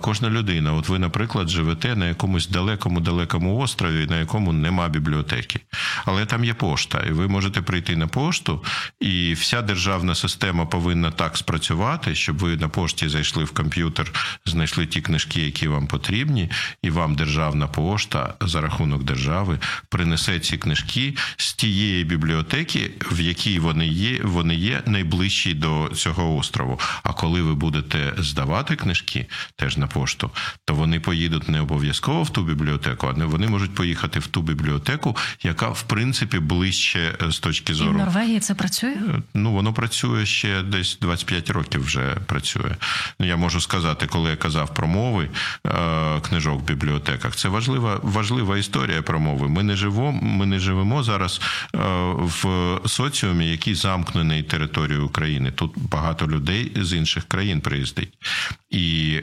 Кожна 0.01 0.31
людина, 0.31 0.73
от 0.73 0.89
ви, 0.89 0.99
наприклад, 0.99 1.49
живете 1.49 1.97
на 1.97 2.07
якомусь 2.07 2.49
далекому 2.49 3.01
далекому 3.01 3.59
острові, 3.59 4.07
на 4.07 4.19
якому 4.19 4.53
нема 4.53 4.89
бібліотеки, 4.89 5.61
але 6.05 6.27
там 6.27 6.45
є 6.45 6.55
пошта, 6.55 7.03
і 7.09 7.11
ви 7.11 7.29
можете 7.29 7.63
прийти 7.63 7.97
на 7.97 8.07
пошту, 8.07 8.65
і 9.01 9.33
вся 9.33 9.63
державна 9.63 10.15
система 10.15 10.67
повинна 10.67 11.11
так 11.11 11.37
спрацювати, 11.37 12.15
щоб 12.15 12.39
ви 12.39 12.57
на 12.57 12.69
пошті 12.69 13.09
зайшли 13.09 13.45
в 13.45 13.51
комп'ютер, 13.51 14.13
знайшли 14.47 14.87
ті 14.87 15.01
книжки, 15.01 15.41
які 15.41 15.69
вам 15.69 15.87
потрібні, 15.87 16.51
і 16.83 16.91
вам 16.91 17.15
державна 17.15 17.67
пошта 17.67 18.35
за 18.47 18.61
рахунок 18.61 19.05
держави 19.05 19.59
принесе 19.89 20.41
ці 20.41 20.59
книжки 20.59 21.15
з 21.37 21.53
тієї 21.53 22.05
бібліотеки, 22.05 22.91
в 23.13 23.21
якій 23.21 23.59
вони 23.59 23.87
є, 23.87 24.21
вони 24.23 24.55
є 24.55 24.83
найближчі 24.87 25.55
до 25.55 25.91
цього 25.95 26.37
острову. 26.37 26.81
А 27.03 27.13
коли 27.13 27.43
ви 27.43 27.55
будете 27.55 28.13
здавати 28.19 28.77
книжки 28.77 29.27
теж 29.57 29.77
на 29.77 29.87
пошту, 29.87 30.31
то 30.65 30.75
вони 30.75 31.01
поїдуть 31.01 31.49
не 31.49 31.61
обов'язково 31.61 32.23
в 32.23 32.31
ту 32.31 32.45
бібліотеку, 32.45 33.07
а 33.07 33.27
вони 33.27 33.49
можуть 33.49 33.75
поїхати 33.75 34.19
в 34.19 34.27
ту 34.27 34.43
бібліотеку, 34.43 35.17
яка 35.43 35.69
в 35.69 35.83
принципі 35.83 36.39
ближче 36.39 37.15
з 37.29 37.39
точки 37.39 37.75
зору 37.75 37.91
І 37.91 37.95
в 37.95 37.99
Норвегії. 37.99 38.41
Це 38.41 38.55
працює? 38.55 38.97
Ну 39.35 39.53
воно 39.53 39.73
працює 39.73 40.27
ще 40.27 40.63
десь 40.63 40.99
25 41.01 41.51
років. 41.51 41.85
Вже 41.85 42.17
працює. 42.27 42.77
Ну 43.21 43.27
я 43.27 43.37
можу 43.37 43.61
сказати, 43.61 44.07
коли 44.07 44.31
я 44.31 44.37
казав 44.37 44.75
про 44.75 44.89
мови 44.89 45.29
е, 45.67 46.21
книжок 46.21 46.61
в 46.61 46.65
бібліотеках. 46.65 47.37
Це 47.37 47.49
важлива 47.49 48.01
важлива 48.03 48.32
історія 48.59 49.03
про 49.03 49.21
мови. 49.21 49.49
Ми 49.49 49.63
не 49.63 49.77
живемо, 49.77 50.13
ми 50.13 50.47
не 50.47 50.59
живемо 50.59 51.03
зараз 51.03 51.41
е, 51.75 51.79
в 52.17 52.79
соціумі, 52.87 53.51
який 53.51 53.75
замкнений 53.75 54.43
територією 54.43 55.07
України. 55.07 55.51
Тут 55.51 55.73
багато 55.77 56.27
людей 56.27 56.73
з 56.77 56.93
інших 56.93 57.25
країн 57.25 57.61
приїздить 57.61 58.13
і. 58.71 59.21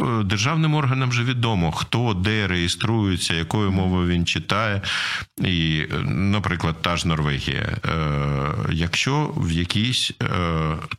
Е, 0.00 0.22
державним 0.24 0.74
органам 0.74 1.10
вже 1.10 1.24
відомо, 1.24 1.72
хто 1.72 2.14
де 2.14 2.46
реєструється, 2.46 3.34
якою 3.34 3.72
мовою 3.72 4.08
він 4.08 4.26
читає. 4.26 4.82
І, 5.44 5.84
наприклад, 6.04 6.82
та 6.82 6.96
ж 6.96 7.08
Норвегія. 7.08 7.60
Е, 7.60 7.78
якщо 8.72 9.34
в 9.36 9.52
якійсь 9.52 10.12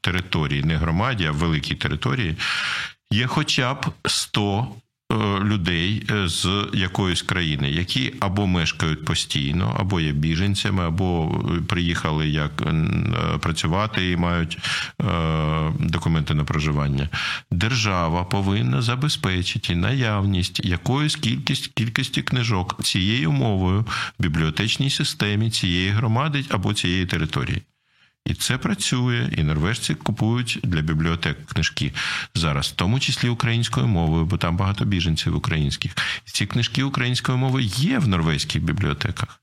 території, 0.02 0.64
не 0.64 0.78
громаді, 0.78 1.26
а 1.26 1.32
в 1.32 1.36
великій 1.36 1.76
території, 1.76 2.36
є 3.12 3.28
хоча 3.28 3.74
б 3.74 3.86
100 4.06 4.68
Е, 4.68 4.83
людей 5.44 6.04
е, 6.12 6.28
з 6.28 6.68
якоїсь 6.74 7.22
країни, 7.22 7.70
які 7.70 8.14
або 8.20 8.48
мешкають 8.48 9.06
постійно, 9.06 9.76
або 9.80 10.00
є 10.00 10.12
біженцями, 10.12 10.84
або 10.84 11.42
е, 11.58 11.62
приїхали 11.62 12.30
як 12.30 12.64
працювати 13.40 14.12
і 14.12 14.18
мають 14.18 14.58
документи 15.80 16.34
на 16.34 16.44
проживання. 16.44 17.10
Держава 17.52 18.24
повинна 18.24 18.82
забезпечити 18.82 19.76
наявність 19.76 20.66
якоїсь 20.66 21.16
кількості 21.16 21.72
кількості 21.76 22.22
книжок 22.22 22.84
цією 22.84 23.32
мовою 23.32 23.86
в 24.20 24.24
бібліотечній 24.24 24.90
системі 24.90 25.52
цієї 25.52 25.90
громади 25.90 26.46
або 26.50 26.74
цієї 26.74 27.06
території. 27.06 27.62
І 28.26 28.34
це 28.34 28.58
працює, 28.58 29.30
і 29.38 29.44
норвежці 29.44 29.96
купують 29.96 30.60
для 30.64 30.82
бібліотек 30.82 31.46
книжки 31.46 31.94
зараз, 32.36 32.68
в 32.68 32.72
тому 32.72 33.00
числі 33.00 33.30
українською 33.30 33.88
мовою, 33.88 34.26
бо 34.26 34.38
там 34.38 34.58
багато 34.58 34.86
біженців 34.86 35.36
українських. 35.36 35.96
І 36.28 36.32
ці 36.32 36.46
книжки 36.46 36.84
українською 36.84 37.38
мовою 37.38 37.66
є 37.66 38.00
в 38.00 38.08
норвезьких 38.08 38.64
бібліотеках. 38.64 39.43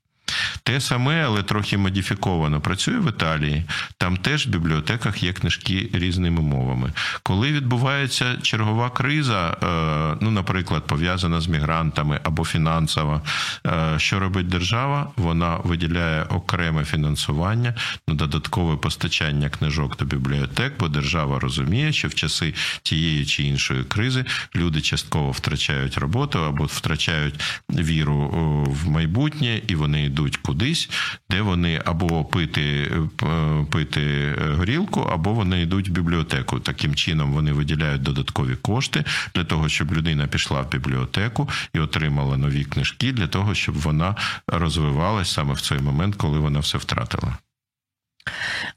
Те 0.63 0.81
саме, 0.81 1.25
але 1.25 1.43
трохи 1.43 1.79
модифіковано 1.79 2.61
працює 2.61 2.99
в 2.99 3.09
Італії. 3.09 3.65
Там 3.99 4.17
теж 4.17 4.47
в 4.47 4.51
бібліотеках 4.51 5.23
є 5.23 5.33
книжки 5.33 5.91
різними 5.93 6.41
мовами. 6.41 6.93
Коли 7.23 7.53
відбувається 7.53 8.37
чергова 8.43 8.91
криза, 8.91 9.57
е, 9.63 10.17
ну, 10.21 10.31
наприклад, 10.31 10.87
пов'язана 10.87 11.41
з 11.41 11.47
мігрантами 11.47 12.21
або 12.23 12.45
фінансова, 12.45 13.23
е, 13.67 13.95
що 13.99 14.21
робить 14.21 14.49
держава? 14.49 15.11
Вона 15.17 15.57
виділяє 15.57 16.23
окреме 16.23 16.85
фінансування 16.85 17.75
на 18.09 18.15
додаткове 18.15 18.77
постачання 18.77 19.49
книжок 19.49 19.97
до 19.97 20.05
бібліотек, 20.05 20.73
бо 20.79 20.89
держава 20.89 21.39
розуміє, 21.39 21.93
що 21.93 22.09
в 22.09 22.15
часи 22.15 22.55
тієї 22.83 23.27
чи 23.27 23.43
іншої 23.43 23.85
кризи 23.85 24.25
люди 24.57 24.81
частково 24.81 25.31
втрачають 25.31 25.99
роботу 25.99 26.39
або 26.39 26.65
втрачають 26.65 27.41
віру 27.71 28.31
в 28.67 28.91
майбутнє, 28.91 29.63
і 29.67 29.75
вони 29.75 30.05
йдуть 30.05 30.20
йдуть 30.21 30.37
кудись, 30.37 30.91
де 31.31 31.43
вони 31.43 31.83
або 31.85 32.25
пити 32.25 32.93
е, 33.23 33.67
пити 33.71 34.35
горілку, 34.57 35.01
або 35.01 35.33
вони 35.33 35.63
йдуть 35.63 35.89
в 35.89 35.93
бібліотеку. 35.93 36.61
Таким 36.61 36.95
чином 36.95 37.33
вони 37.33 37.53
виділяють 37.53 38.03
додаткові 38.03 38.55
кошти 38.57 39.05
для 39.35 39.45
того, 39.45 39.69
щоб 39.69 39.93
людина 39.93 40.27
пішла 40.27 40.63
в 40.63 40.71
бібліотеку 40.71 41.49
і 41.75 41.79
отримала 41.79 42.37
нові 42.37 42.65
книжки 42.65 43.13
для 43.13 43.27
того, 43.27 43.55
щоб 43.55 43.75
вона 43.75 44.17
розвивалась 44.47 45.33
саме 45.33 45.55
в 45.55 45.61
цей 45.61 45.79
момент, 45.79 46.15
коли 46.17 46.39
вона 46.39 46.61
все 46.61 46.79
втратила. 46.79 47.37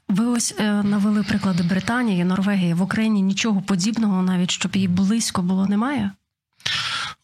Ви 0.08 0.26
ось 0.26 0.54
е, 0.58 0.82
навели 0.82 1.22
приклади 1.22 1.62
Британії, 1.62 2.24
Норвегії 2.24 2.74
в 2.74 2.82
Україні 2.82 3.22
нічого 3.22 3.62
подібного, 3.62 4.22
навіть 4.22 4.50
щоб 4.50 4.76
їй 4.76 4.88
близько 4.88 5.42
було, 5.42 5.66
немає. 5.66 6.10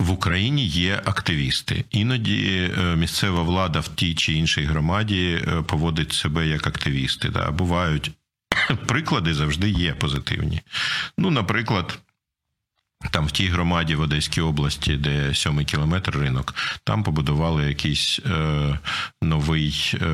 В 0.00 0.10
Україні 0.10 0.66
є 0.66 1.02
активісти. 1.04 1.84
Іноді 1.90 2.70
е, 2.78 2.96
місцева 2.96 3.42
влада 3.42 3.80
в 3.80 3.88
тій 3.88 4.14
чи 4.14 4.32
іншій 4.32 4.64
громаді 4.64 5.44
е, 5.48 5.62
поводить 5.62 6.12
себе 6.12 6.46
як 6.46 6.66
активісти. 6.66 7.28
Да. 7.28 7.50
Бувають 7.50 8.10
приклади 8.86 9.34
завжди 9.34 9.70
є 9.70 9.94
позитивні. 9.94 10.60
Ну, 11.18 11.30
наприклад. 11.30 11.98
Там 13.10 13.26
в 13.26 13.30
тій 13.30 13.48
громаді 13.48 13.94
в 13.94 14.00
Одеській 14.00 14.40
області, 14.40 14.96
де 14.96 15.34
сьомий 15.34 15.64
кілометр 15.64 16.16
ринок, 16.16 16.54
там 16.84 17.02
побудували 17.02 17.68
якийсь 17.68 18.20
е, 18.26 18.78
новий 19.22 19.92
е, 19.94 20.06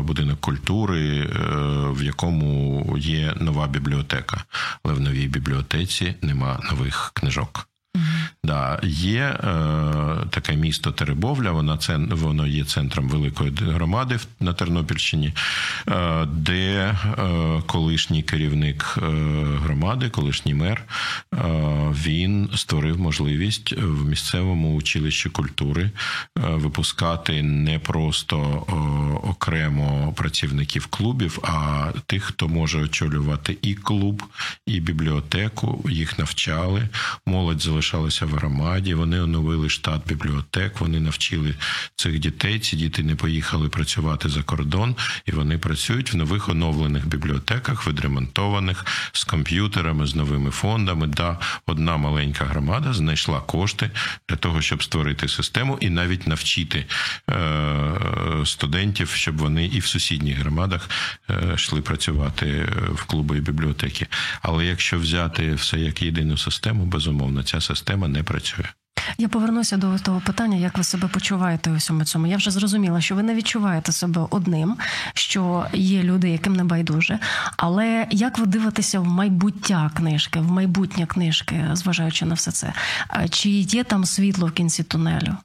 будинок 0.00 0.40
культури, 0.40 1.18
е, 1.18 1.28
в 1.90 2.02
якому 2.02 2.94
є 2.98 3.34
нова 3.40 3.66
бібліотека. 3.66 4.44
Але 4.82 4.94
в 4.94 5.00
новій 5.00 5.26
бібліотеці 5.26 6.14
нема 6.22 6.60
нових 6.70 7.10
книжок. 7.14 7.68
Да, 8.44 8.80
Є 8.82 9.20
е, 9.20 9.36
таке 10.30 10.56
місто 10.56 10.92
Теребовля, 10.92 11.50
вона 11.50 11.76
це, 11.76 11.96
воно 11.96 12.46
є 12.46 12.64
центром 12.64 13.08
великої 13.08 13.52
громади 13.60 14.18
на 14.40 14.52
Тернопільщині, 14.52 15.32
е, 15.88 16.26
де 16.26 16.74
е, 16.74 16.96
колишній 17.66 18.22
керівник 18.22 18.94
е, 18.96 19.00
громади, 19.62 20.08
колишній 20.10 20.54
мер, 20.54 20.84
е, 21.34 21.38
він 22.04 22.50
створив 22.54 23.00
можливість 23.00 23.72
в 23.72 24.08
місцевому 24.08 24.74
училищі 24.74 25.28
культури 25.28 25.82
е, 25.84 25.90
випускати 26.36 27.42
не 27.42 27.78
просто 27.78 28.38
окремо 29.24 30.12
працівників 30.16 30.86
клубів, 30.86 31.38
а 31.42 31.86
тих, 32.06 32.24
хто 32.24 32.48
може 32.48 32.78
очолювати 32.78 33.56
і 33.62 33.74
клуб, 33.74 34.22
і 34.66 34.80
бібліотеку. 34.80 35.84
Їх 35.90 36.18
навчали, 36.18 36.88
молодь 37.26 37.60
залишалася 37.88 38.26
в 38.26 38.30
громаді. 38.30 38.94
Вони 38.94 39.20
оновили 39.20 39.68
штат 39.68 40.00
бібліотек. 40.08 40.80
Вони 40.80 41.00
навчили 41.00 41.54
цих 41.96 42.18
дітей. 42.18 42.58
Ці 42.58 42.76
діти 42.76 43.02
не 43.02 43.14
поїхали 43.14 43.68
працювати 43.68 44.28
за 44.28 44.42
кордон, 44.42 44.96
і 45.26 45.32
вони 45.32 45.58
працюють 45.58 46.12
в 46.12 46.16
нових 46.16 46.48
оновлених 46.48 47.06
бібліотеках, 47.06 47.86
відремонтованих 47.86 48.86
з 49.12 49.24
комп'ютерами, 49.24 50.06
з 50.06 50.14
новими 50.14 50.50
фондами. 50.50 51.06
Да, 51.06 51.38
одна 51.66 51.96
маленька 51.96 52.44
громада 52.44 52.92
знайшла 52.92 53.40
кошти 53.40 53.90
для 54.28 54.36
того, 54.36 54.62
щоб 54.62 54.82
створити 54.82 55.28
систему 55.28 55.78
і 55.80 55.90
навіть 55.90 56.26
навчити 56.26 56.86
е, 57.30 57.36
студентів, 58.44 59.08
щоб 59.08 59.36
вони 59.36 59.66
і 59.66 59.78
в 59.78 59.86
сусідніх 59.86 60.38
громадах 60.38 60.90
е, 61.30 61.54
йшли 61.54 61.80
працювати 61.80 62.46
е, 62.46 62.68
в 62.92 63.04
клуби 63.04 63.38
і 63.38 63.40
бібліотеки. 63.40 64.06
Але 64.42 64.66
якщо 64.66 64.98
взяти 64.98 65.54
все 65.54 65.78
як 65.78 66.02
єдину 66.02 66.36
систему, 66.36 66.84
безумовно, 66.84 67.42
ця 67.42 67.60
система 67.68 68.08
не 68.08 68.22
працює. 68.22 68.66
Я 69.18 69.28
повернуся 69.28 69.76
до 69.76 69.98
того 69.98 70.20
питання, 70.26 70.56
як 70.56 70.78
ви 70.78 70.84
себе 70.84 71.08
почуваєте 71.08 71.70
у 71.70 71.74
всьому 71.74 72.04
цьому. 72.04 72.26
Я 72.26 72.36
вже 72.36 72.50
зрозуміла, 72.50 73.00
що 73.00 73.14
ви 73.14 73.22
не 73.22 73.34
відчуваєте 73.34 73.92
себе 73.92 74.26
одним, 74.30 74.76
що 75.14 75.66
є 75.72 76.02
люди, 76.02 76.30
яким 76.30 76.56
не 76.56 76.64
байдуже. 76.64 77.18
Але 77.56 78.06
як 78.10 78.38
ви 78.38 78.46
дивитеся 78.46 79.00
в 79.00 79.06
майбуття 79.06 79.90
книжки, 79.96 80.40
в 80.40 80.50
майбутнє 80.50 81.06
книжки, 81.06 81.64
зважаючи 81.72 82.24
на 82.24 82.34
все 82.34 82.50
це? 82.50 82.72
Чи 83.30 83.50
є 83.50 83.84
там 83.84 84.04
світло 84.04 84.46
в 84.46 84.52
кінці 84.52 84.82
тунелю? 84.82 85.36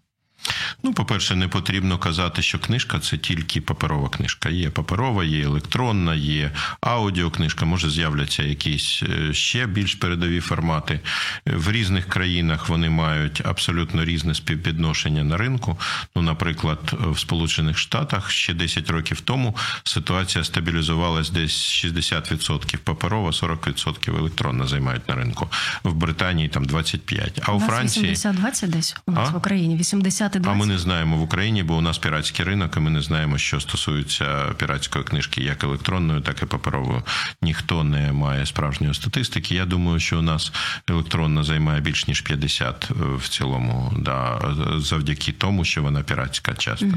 Ну, 0.84 0.94
по-перше, 0.94 1.36
не 1.36 1.48
потрібно 1.48 1.98
казати, 1.98 2.42
що 2.42 2.60
книжка 2.60 3.00
це 3.00 3.18
тільки 3.18 3.62
паперова 3.62 4.10
книжка. 4.10 4.50
Є 4.50 4.70
паперова, 4.70 5.24
є 5.24 5.44
електронна, 5.44 6.16
є 6.16 6.52
аудіокнижка, 6.82 7.66
може 7.66 7.90
з'являться 7.90 8.44
якісь 8.44 9.04
е, 9.04 9.34
ще 9.34 9.66
більш 9.66 9.96
передові 9.96 10.40
формати. 10.40 11.00
В 11.46 11.72
різних 11.72 12.10
країнах 12.10 12.70
вони 12.70 12.90
мають 12.90 13.42
абсолютно 13.46 14.06
різне 14.06 14.36
співвідношення 14.36 15.24
на 15.24 15.38
ринку. 15.38 15.78
Ну, 16.16 16.22
наприклад, 16.22 16.80
в 17.00 17.20
Сполучених 17.20 17.78
Штатах 17.78 18.32
ще 18.32 18.54
10 18.54 18.90
років 18.90 19.22
тому 19.22 19.56
ситуація 19.84 20.44
стабілізувалась 20.44 21.30
десь 21.30 21.86
60% 21.86 22.78
паперова, 22.78 23.30
40% 23.32 24.18
електронна 24.18 24.68
займають 24.68 25.10
на 25.10 25.16
ринку. 25.16 25.48
В 25.84 25.94
Британії 25.94 26.50
там 26.50 26.66
25%. 26.66 27.40
А 27.42 27.52
у, 27.52 27.58
у 27.58 27.60
Франції 27.60 28.14
80-20 28.14 28.68
десь 28.68 28.96
у 29.08 29.12
нас 29.12 29.30
А? 29.30 29.32
в 29.32 29.38
Україні. 29.38 29.78
80 29.78 30.33
і 30.36 30.40
20. 30.40 30.56
а 30.56 30.60
ми 30.60 30.66
не 30.66 30.78
знаємо 30.78 31.18
в 31.18 31.22
Україні, 31.22 31.64
бо 31.64 31.76
у 31.76 31.82
нас 31.82 31.98
піратський 31.98 32.46
ринок, 32.46 32.78
і 32.78 32.80
ми 32.80 32.90
не 32.90 33.02
знаємо, 33.02 33.38
що 33.38 33.60
стосується 33.60 34.54
піратської 34.58 35.06
книжки, 35.06 35.44
як 35.44 35.64
електронної, 35.64 36.22
так 36.22 36.42
і 36.44 36.46
паперової. 36.46 37.02
Ніхто 37.42 37.84
не 37.84 38.12
має 38.12 38.46
справжньої 38.46 38.94
статистики. 38.94 39.56
Я 39.56 39.66
думаю, 39.66 40.00
що 40.00 40.20
у 40.20 40.22
нас 40.22 40.52
електронна 40.90 41.44
займає 41.44 41.82
більш 41.82 42.08
ніж 42.08 42.22
50 42.22 42.90
в 42.90 43.30
цілому, 43.30 43.94
да, 44.00 44.40
завдяки 44.78 45.32
тому, 45.32 45.66
що 45.66 45.84
вона 45.84 46.02
піратська 46.02 46.54
часто. 46.54 46.88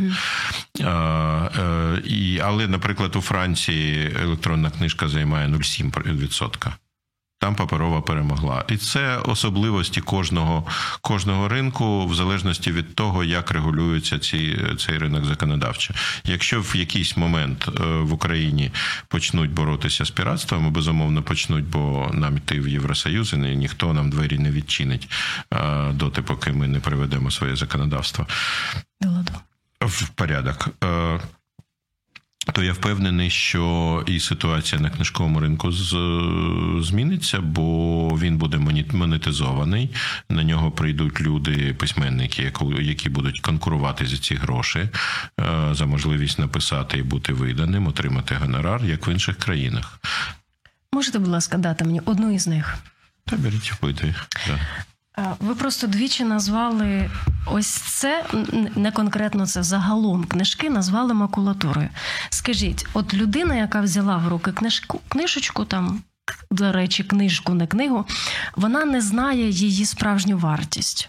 А, 0.84 1.48
е, 1.58 2.02
і, 2.04 2.40
але, 2.44 2.66
наприклад, 2.68 3.16
у 3.16 3.20
Франції 3.20 4.16
електронна 4.22 4.70
книжка 4.70 5.08
займає 5.08 5.48
0,7%. 5.48 6.72
Там 7.38 7.54
паперова 7.54 8.00
перемогла, 8.00 8.64
і 8.68 8.76
це 8.76 9.18
особливості 9.18 10.00
кожного 10.00 10.66
кожного 11.00 11.48
ринку, 11.48 12.06
в 12.06 12.14
залежності 12.14 12.72
від 12.72 12.94
того, 12.94 13.24
як 13.24 13.50
регулюється 13.50 14.18
ці, 14.18 14.58
цей 14.78 14.98
ринок 14.98 15.24
законодавчо. 15.24 15.94
Якщо 16.24 16.60
в 16.60 16.76
якийсь 16.76 17.16
момент 17.16 17.68
е, 17.68 17.82
в 17.84 18.12
Україні 18.12 18.70
почнуть 19.08 19.50
боротися 19.50 20.04
з 20.04 20.10
піратством, 20.10 20.72
безумовно 20.72 21.22
почнуть, 21.22 21.64
бо 21.64 22.10
нам 22.12 22.36
йти 22.36 22.60
в 22.60 22.68
Євросоюз, 22.68 23.32
і 23.32 23.36
ніхто 23.36 23.92
нам 23.92 24.10
двері 24.10 24.38
не 24.38 24.50
відчинить 24.50 25.08
е, 25.52 25.92
доти, 25.92 26.22
поки 26.22 26.52
ми 26.52 26.68
не 26.68 26.80
приведемо 26.80 27.30
своє 27.30 27.56
законодавство 27.56 28.26
в 29.80 30.08
порядок. 30.08 30.68
То 32.52 32.62
я 32.62 32.72
впевнений, 32.72 33.30
що 33.30 34.04
і 34.06 34.20
ситуація 34.20 34.80
на 34.80 34.90
книжковому 34.90 35.40
ринку 35.40 35.72
зміниться, 36.82 37.40
бо 37.40 38.08
він 38.08 38.38
буде 38.38 38.58
монетизований. 38.92 39.90
На 40.28 40.44
нього 40.44 40.70
прийдуть 40.70 41.20
люди, 41.20 41.74
письменники, 41.74 42.52
які 42.80 43.08
будуть 43.08 43.40
конкурувати 43.40 44.06
за 44.06 44.16
ці 44.16 44.34
гроші, 44.34 44.78
е, 44.78 44.88
за 45.72 45.86
можливість 45.86 46.38
написати 46.38 46.98
і 46.98 47.02
бути 47.02 47.32
виданим, 47.32 47.86
отримати 47.86 48.34
гонорар, 48.34 48.84
як 48.84 49.06
в 49.06 49.10
інших 49.10 49.36
країнах. 49.36 50.00
Можете, 50.92 51.18
будь 51.18 51.28
ласка, 51.28 51.58
дати 51.58 51.84
мені 51.84 52.00
одну 52.04 52.34
із 52.34 52.46
них? 52.46 52.78
Та 53.24 53.36
беріть 53.36 53.72
впити. 53.72 54.14
Да. 54.46 54.58
Ви 55.40 55.54
просто 55.54 55.86
двічі 55.86 56.24
назвали 56.24 57.10
ось 57.46 57.66
це 57.66 58.24
не 58.76 58.92
конкретно 58.92 59.46
це 59.46 59.62
загалом 59.62 60.24
книжки 60.24 60.70
назвали 60.70 61.14
макулатурою. 61.14 61.88
Скажіть, 62.30 62.86
от 62.92 63.14
людина, 63.14 63.54
яка 63.54 63.80
взяла 63.80 64.16
в 64.16 64.28
руки 64.28 64.52
книжку, 64.52 65.00
книжечку, 65.08 65.64
там, 65.64 66.02
до 66.50 66.72
речі, 66.72 67.04
книжку, 67.04 67.54
не 67.54 67.66
книгу, 67.66 68.04
вона 68.56 68.84
не 68.84 69.00
знає 69.00 69.50
її 69.50 69.84
справжню 69.84 70.38
вартість. 70.38 71.08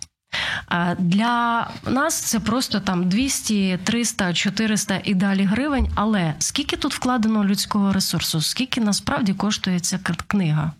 Для 0.99 1.67
нас 1.85 2.19
це 2.19 2.39
просто 2.39 2.79
там 2.79 3.09
200, 3.09 3.79
300, 3.83 4.33
400 4.33 5.01
і 5.03 5.13
далі 5.13 5.43
гривень. 5.43 5.89
Але 5.95 6.33
скільки 6.39 6.77
тут 6.77 6.93
вкладено 6.93 7.45
людського 7.45 7.93
ресурсу? 7.93 8.41
Скільки 8.41 8.81
насправді 8.81 9.33
коштує 9.33 9.79
ця 9.79 9.99
книга? 10.27 10.71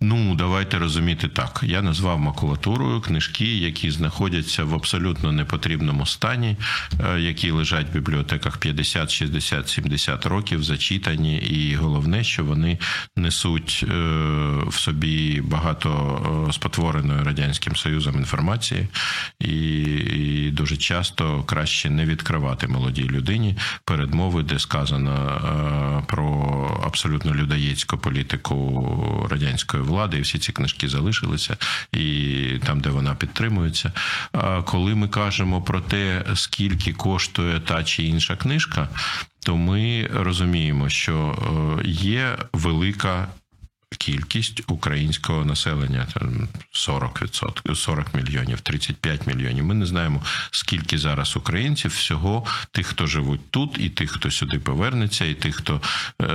Ну, 0.00 0.34
давайте 0.34 0.78
розуміти 0.78 1.28
так. 1.28 1.60
Я 1.66 1.82
назвав 1.82 2.18
макулатурою 2.18 3.00
книжки, 3.00 3.56
які 3.56 3.90
знаходяться 3.90 4.64
в 4.64 4.74
абсолютно 4.74 5.32
непотрібному 5.32 6.06
стані, 6.06 6.56
е, 7.00 7.20
які 7.20 7.50
лежать 7.50 7.86
в 7.90 7.92
бібліотеках 7.92 8.58
50, 8.58 9.10
60, 9.10 9.68
70 9.68 10.26
років, 10.26 10.62
зачитані, 10.62 11.36
і 11.36 11.74
головне, 11.74 12.24
що 12.24 12.44
вони 12.44 12.78
несуть 13.16 13.84
е, 13.88 13.94
в 14.66 14.74
собі 14.74 15.40
багато 15.44 16.46
е, 16.48 16.52
спотвореної 16.52 17.22
радянським 17.22 17.76
союзом 17.76 18.16
інформації, 18.16 18.88
і, 19.40 19.54
і 20.16 20.50
дуже 20.50 20.76
часто 20.76 21.42
краще 21.42 21.90
не 21.90 22.04
відкривати 22.04 22.66
молодій 22.66 23.08
людині 23.08 23.56
передмови, 23.84 24.42
де 24.42 24.58
сказано 24.58 25.16
про 26.06 26.26
абсолютно 26.86 27.34
людоєцьку 27.34 27.98
політику 27.98 28.56
радянської 29.46 29.82
влади, 29.82 30.18
і 30.18 30.20
всі 30.20 30.38
ці 30.38 30.52
книжки 30.52 30.88
залишилися, 30.88 31.56
і 31.92 32.60
там, 32.66 32.80
де 32.80 32.90
вона 32.90 33.14
підтримується. 33.14 33.92
Коли 34.64 34.94
ми 34.94 35.08
кажемо 35.08 35.62
про 35.62 35.80
те, 35.80 36.24
скільки 36.34 36.92
коштує 36.92 37.60
та 37.60 37.84
чи 37.84 38.02
інша 38.02 38.36
книжка, 38.36 38.88
то 39.46 39.56
ми 39.56 40.10
розуміємо, 40.14 40.88
що 40.88 41.38
є 41.84 42.38
велика 42.52 43.28
кількість 43.98 44.62
українського 44.68 45.44
населення 45.44 46.06
40%, 46.72 47.74
40 47.74 48.14
мільйонів, 48.14 48.60
35 48.60 49.26
мільйонів. 49.26 49.64
Ми 49.64 49.74
не 49.74 49.86
знаємо, 49.86 50.22
скільки 50.50 50.98
зараз 50.98 51.36
українців 51.36 51.90
всього 51.90 52.46
тих, 52.72 52.86
хто 52.86 53.06
живуть 53.06 53.50
тут, 53.50 53.76
і 53.78 53.88
тих, 53.90 54.10
хто 54.10 54.30
сюди 54.30 54.58
повернеться, 54.58 55.24
і 55.24 55.34
тих, 55.34 55.56
хто 55.56 55.80
е, 56.22 56.26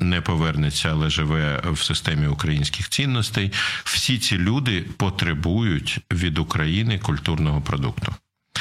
не 0.00 0.20
повернеться, 0.20 0.88
але 0.90 1.10
живе 1.10 1.62
в 1.64 1.78
системі 1.78 2.26
українських 2.26 2.88
цінностей. 2.88 3.52
Всі 3.84 4.18
ці 4.18 4.38
люди 4.38 4.84
потребують 4.96 6.00
від 6.12 6.38
України 6.38 6.98
культурного 6.98 7.60
продукту. 7.60 8.14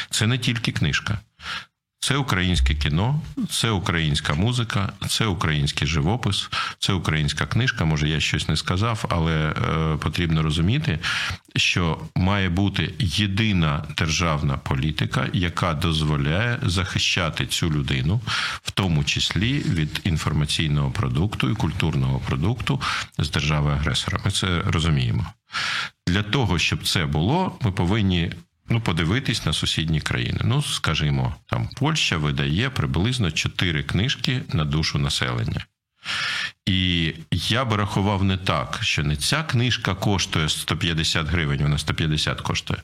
Це 0.10 0.28
не 0.28 0.38
тільки 0.38 0.72
книжка. 0.72 1.20
Це 2.08 2.18
українське 2.18 2.74
кіно, 2.74 3.22
це 3.50 3.70
українська 3.70 4.34
музика, 4.34 4.94
це 5.10 5.26
український 5.26 5.88
живопис, 5.88 6.50
це 6.80 6.94
українська 6.94 7.46
книжка. 7.46 7.86
Може, 7.86 8.10
я 8.10 8.20
щось 8.20 8.50
не 8.50 8.58
сказав, 8.58 9.06
але 9.10 9.34
е, 9.34 9.54
потрібно 9.98 10.44
розуміти, 10.44 11.00
що 11.56 12.00
має 12.16 12.50
бути 12.50 12.94
єдина 13.00 13.84
державна 13.98 14.58
політика, 14.58 15.28
яка 15.34 15.74
дозволяє 15.74 16.60
захищати 16.64 17.46
цю 17.46 17.72
людину, 17.72 18.22
в 18.64 18.72
тому 18.72 19.04
числі 19.04 19.60
від 19.60 20.02
інформаційного 20.04 20.92
продукту 20.92 21.50
і 21.50 21.56
культурного 21.56 22.20
продукту 22.20 22.82
з 23.18 23.30
держави 23.30 23.72
агресора. 23.72 24.20
Ми 24.26 24.32
це 24.32 24.62
розуміємо. 24.66 25.26
Для 26.08 26.24
того 26.24 26.60
щоб 26.60 26.88
це 26.88 27.06
було, 27.06 27.58
ми 27.62 27.72
повинні 27.72 28.32
Ну, 28.70 28.82
подивитись 28.82 29.46
на 29.46 29.54
сусідні 29.54 30.02
країни. 30.02 30.40
Ну, 30.44 30.62
скажімо, 30.62 31.36
там 31.46 31.70
Польща 31.76 32.18
видає 32.18 32.70
приблизно 32.70 33.32
4 33.32 33.84
книжки 33.84 34.42
на 34.54 34.66
душу 34.66 35.00
населення. 35.00 35.66
І 36.66 37.14
я 37.32 37.66
би 37.66 37.76
рахував 37.76 38.24
не 38.24 38.38
так, 38.38 38.80
що 38.82 39.04
не 39.04 39.16
ця 39.16 39.44
книжка 39.44 39.96
коштує 39.96 40.50
150 40.50 41.28
гривень, 41.28 41.64
вона 41.64 41.78
150 41.78 42.42
коштує. 42.42 42.82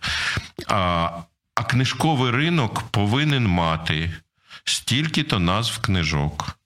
А, 0.67 1.09
а 1.55 1.63
книжковий 1.63 2.31
ринок 2.31 2.81
повинен 2.81 3.47
мати 3.47 4.13
стільки-то 4.65 5.39
назв 5.39 5.77
книжок 5.81 6.59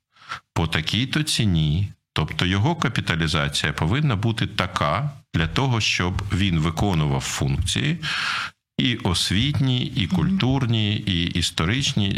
по 0.54 0.68
такій-то 0.68 1.24
ціні. 1.24 1.92
Тобто 2.14 2.46
його 2.46 2.76
капіталізація 2.76 3.74
повинна 3.74 4.16
бути 4.16 4.48
така 4.48 5.10
для 5.34 5.48
того, 5.48 5.82
щоб 5.82 6.24
він 6.34 6.60
виконував 6.60 7.22
функції 7.22 7.98
і 8.78 8.96
освітні, 8.96 9.86
і 9.86 10.08
культурні, 10.08 10.96
і 10.96 11.24
історичні, 11.24 12.10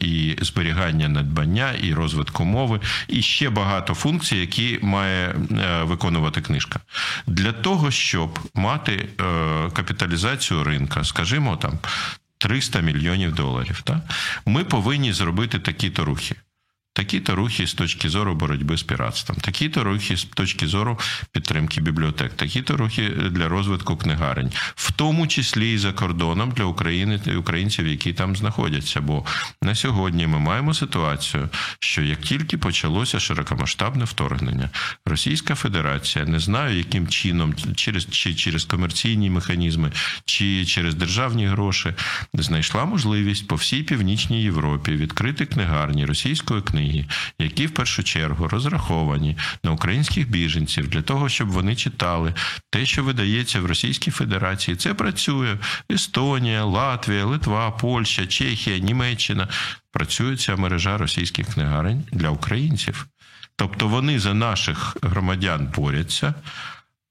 і 0.00 0.36
зберігання 0.40 1.08
надбання, 1.08 1.72
і 1.82 1.94
розвитку 1.94 2.44
мови, 2.44 2.80
і 3.08 3.22
ще 3.22 3.50
багато 3.50 3.94
функцій, 3.94 4.36
які 4.36 4.78
має 4.82 5.34
виконувати 5.82 6.40
книжка. 6.40 6.80
Для 7.26 7.52
того, 7.52 7.90
щоб 7.90 8.38
мати 8.54 9.08
капіталізацію 9.72 10.64
ринка, 10.64 11.04
скажімо, 11.04 11.56
там 11.56 11.78
300 12.38 12.80
мільйонів 12.80 13.34
доларів, 13.34 13.80
так? 13.84 13.98
ми 14.46 14.64
повинні 14.64 15.12
зробити 15.12 15.58
такі 15.58 15.90
то 15.90 16.04
рухи. 16.04 16.36
Такі-то 16.96 17.34
рухи 17.34 17.66
з 17.66 17.74
точки 17.74 18.08
зору 18.08 18.34
боротьби 18.34 18.76
з 18.76 18.82
піратством, 18.82 19.38
такі-то 19.40 19.84
рухи 19.84 20.16
з 20.16 20.24
точки 20.24 20.66
зору 20.66 20.98
підтримки 21.32 21.80
бібліотек, 21.80 22.32
такі-то 22.32 22.76
рухи 22.76 23.08
для 23.08 23.48
розвитку 23.48 23.96
книгарень, 23.96 24.52
в 24.74 24.92
тому 24.92 25.26
числі 25.26 25.72
і 25.72 25.78
за 25.78 25.92
кордоном 25.92 26.50
для 26.50 26.64
України 26.64 27.18
та 27.18 27.36
українців, 27.36 27.86
які 27.86 28.12
там 28.12 28.36
знаходяться. 28.36 29.00
Бо 29.00 29.24
на 29.62 29.74
сьогодні 29.74 30.26
ми 30.26 30.38
маємо 30.38 30.74
ситуацію, 30.74 31.48
що 31.80 32.02
як 32.02 32.20
тільки 32.20 32.58
почалося 32.58 33.20
широкомасштабне 33.20 34.04
вторгнення, 34.04 34.70
Російська 35.06 35.54
Федерація 35.54 36.24
не 36.24 36.38
знаю, 36.38 36.76
яким 36.76 37.08
чином 37.08 37.54
через 37.74 38.06
чи 38.10 38.34
через 38.34 38.64
комерційні 38.64 39.30
механізми, 39.30 39.92
чи 40.24 40.66
через 40.66 40.94
державні 40.94 41.46
гроші 41.46 41.94
знайшла 42.34 42.84
можливість 42.84 43.48
по 43.48 43.54
всій 43.54 43.82
північній 43.82 44.42
Європі 44.42 44.92
відкрити 44.92 45.46
книгарні 45.46 46.06
російської 46.06 46.62
книги, 46.62 46.85
які 47.38 47.66
в 47.66 47.70
першу 47.70 48.02
чергу 48.02 48.48
розраховані 48.48 49.36
на 49.64 49.70
українських 49.70 50.30
біженців 50.30 50.88
для 50.88 51.02
того, 51.02 51.28
щоб 51.28 51.48
вони 51.48 51.76
читали 51.76 52.34
те, 52.70 52.86
що 52.86 53.04
видається 53.04 53.60
в 53.60 53.66
Російській 53.66 54.10
Федерації. 54.10 54.76
Це 54.76 54.94
працює 54.94 55.58
Естонія, 55.92 56.64
Латвія, 56.64 57.24
Литва, 57.24 57.70
Польща, 57.70 58.26
Чехія, 58.26 58.78
Німеччина. 58.78 59.48
Працює 59.92 60.36
ця 60.36 60.56
мережа 60.56 60.98
російських 60.98 61.46
книгарень 61.46 62.04
для 62.12 62.30
українців. 62.30 63.06
Тобто 63.56 63.88
вони 63.88 64.18
за 64.18 64.34
наших 64.34 64.96
громадян 65.02 65.72
борються. 65.76 66.34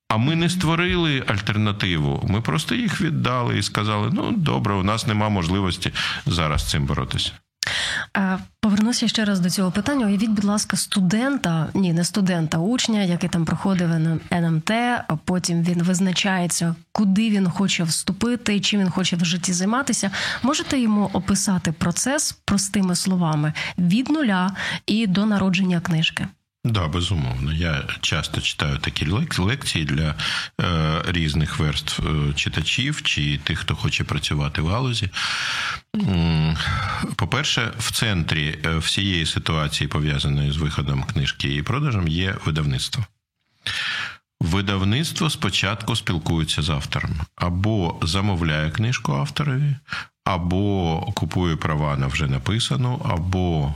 А 0.09 0.17
ми 0.17 0.35
не 0.35 0.49
створили 0.49 1.23
альтернативу. 1.27 2.25
Ми 2.29 2.41
просто 2.41 2.75
їх 2.75 3.01
віддали 3.01 3.57
і 3.57 3.63
сказали: 3.63 4.09
ну 4.13 4.31
добре, 4.31 4.73
у 4.73 4.83
нас 4.83 5.07
нема 5.07 5.29
можливості 5.29 5.91
зараз 6.25 6.69
цим 6.69 6.85
боротися. 6.85 7.31
Повернуся 8.85 9.07
ще 9.07 9.25
раз 9.25 9.39
до 9.39 9.49
цього 9.49 9.71
питання. 9.71 10.05
Уявіть, 10.05 10.29
будь 10.29 10.43
ласка, 10.43 10.77
студента, 10.77 11.67
ні, 11.73 11.93
не 11.93 12.03
студента, 12.03 12.57
учня, 12.57 13.01
який 13.01 13.29
там 13.29 13.45
проходив 13.45 13.91
НМТ, 14.31 14.71
а 15.07 15.15
потім 15.25 15.63
він 15.63 15.83
визначається, 15.83 16.75
куди 16.91 17.29
він 17.29 17.49
хоче 17.49 17.83
вступити 17.83 18.59
чим 18.59 18.79
він 18.79 18.89
хоче 18.89 19.15
в 19.15 19.25
житті 19.25 19.53
займатися. 19.53 20.11
Можете 20.43 20.79
йому 20.79 21.09
описати 21.13 21.71
процес 21.71 22.31
простими 22.31 22.95
словами 22.95 23.53
від 23.77 24.09
нуля 24.09 24.55
і 24.85 25.07
до 25.07 25.25
народження 25.25 25.79
книжки? 25.79 26.27
Да, 26.65 26.87
безумовно. 26.87 27.53
Я 27.53 27.83
часто 28.01 28.41
читаю 28.41 28.77
такі 28.77 29.05
лекції 29.37 29.85
для 29.85 30.15
е, 30.61 31.01
різних 31.07 31.59
верств 31.59 32.07
е, 32.07 32.33
читачів 32.33 33.01
чи 33.03 33.37
тих, 33.37 33.59
хто 33.59 33.75
хоче 33.75 34.03
працювати 34.03 34.61
в 34.61 34.67
галузі. 34.67 35.09
По-перше, 37.15 37.73
в 37.77 37.91
центрі 37.91 38.59
е, 38.65 38.77
всієї 38.77 39.25
ситуації, 39.25 39.87
пов'язаної 39.87 40.51
з 40.51 40.57
виходом 40.57 41.03
книжки 41.03 41.55
і 41.55 41.63
продажем, 41.63 42.07
є 42.07 42.35
видавництво. 42.45 43.05
Видавництво 44.41 45.29
спочатку 45.29 45.95
спілкується 45.95 46.61
з 46.61 46.69
автором 46.69 47.11
або 47.35 47.99
замовляє 48.01 48.71
книжку 48.71 49.13
авторові, 49.13 49.75
або 50.25 50.99
купує 51.13 51.55
права 51.55 51.97
на 51.97 52.07
вже 52.07 52.27
написану, 52.27 53.01
або 53.09 53.73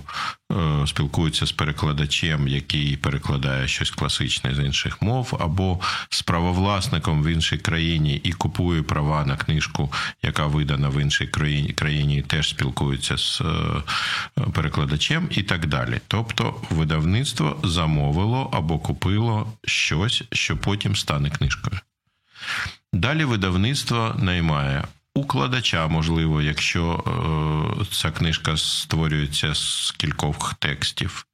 е, 0.52 0.88
спілкується 0.88 1.46
з 1.46 1.52
перекладачем, 1.52 2.48
який 2.48 2.98
перекладає 2.98 3.68
щось 3.68 3.92
класичне 3.92 4.56
з 4.56 4.60
інших 4.60 5.02
мов, 5.02 5.38
або 5.40 5.80
з 6.10 6.22
правовласником 6.22 7.24
в 7.24 7.28
іншій 7.28 7.58
країні 7.58 8.16
і 8.24 8.32
купує 8.32 8.82
права 8.82 9.26
на 9.26 9.38
книжку, 9.38 9.94
яка 10.24 10.46
видана 10.46 10.90
в 10.90 11.02
іншій 11.02 11.28
країні, 11.28 11.74
країні 11.74 12.18
і 12.18 12.22
теж 12.22 12.50
спілкується 12.50 13.18
з 13.18 13.42
е, 13.42 13.82
перекладачем, 14.54 15.28
і 15.32 15.44
так 15.44 15.68
далі. 15.68 16.02
Тобто, 16.08 16.62
видавництво 16.70 17.60
замовило 17.64 18.50
або 18.54 18.80
купило 18.80 19.54
щось, 19.66 20.24
що 20.32 20.58
потім 20.58 20.96
стане 20.96 21.30
книжкою. 21.30 21.80
Далі 22.94 23.26
видавництво 23.26 24.16
наймає 24.20 24.84
укладача, 25.20 25.88
можливо, 25.88 26.42
якщо 26.42 27.04
е, 27.82 27.86
ця 27.92 28.12
книжка 28.12 28.58
створюється 28.58 29.56
з 29.56 29.92
кількох 29.98 30.54
текстів. 30.54 31.26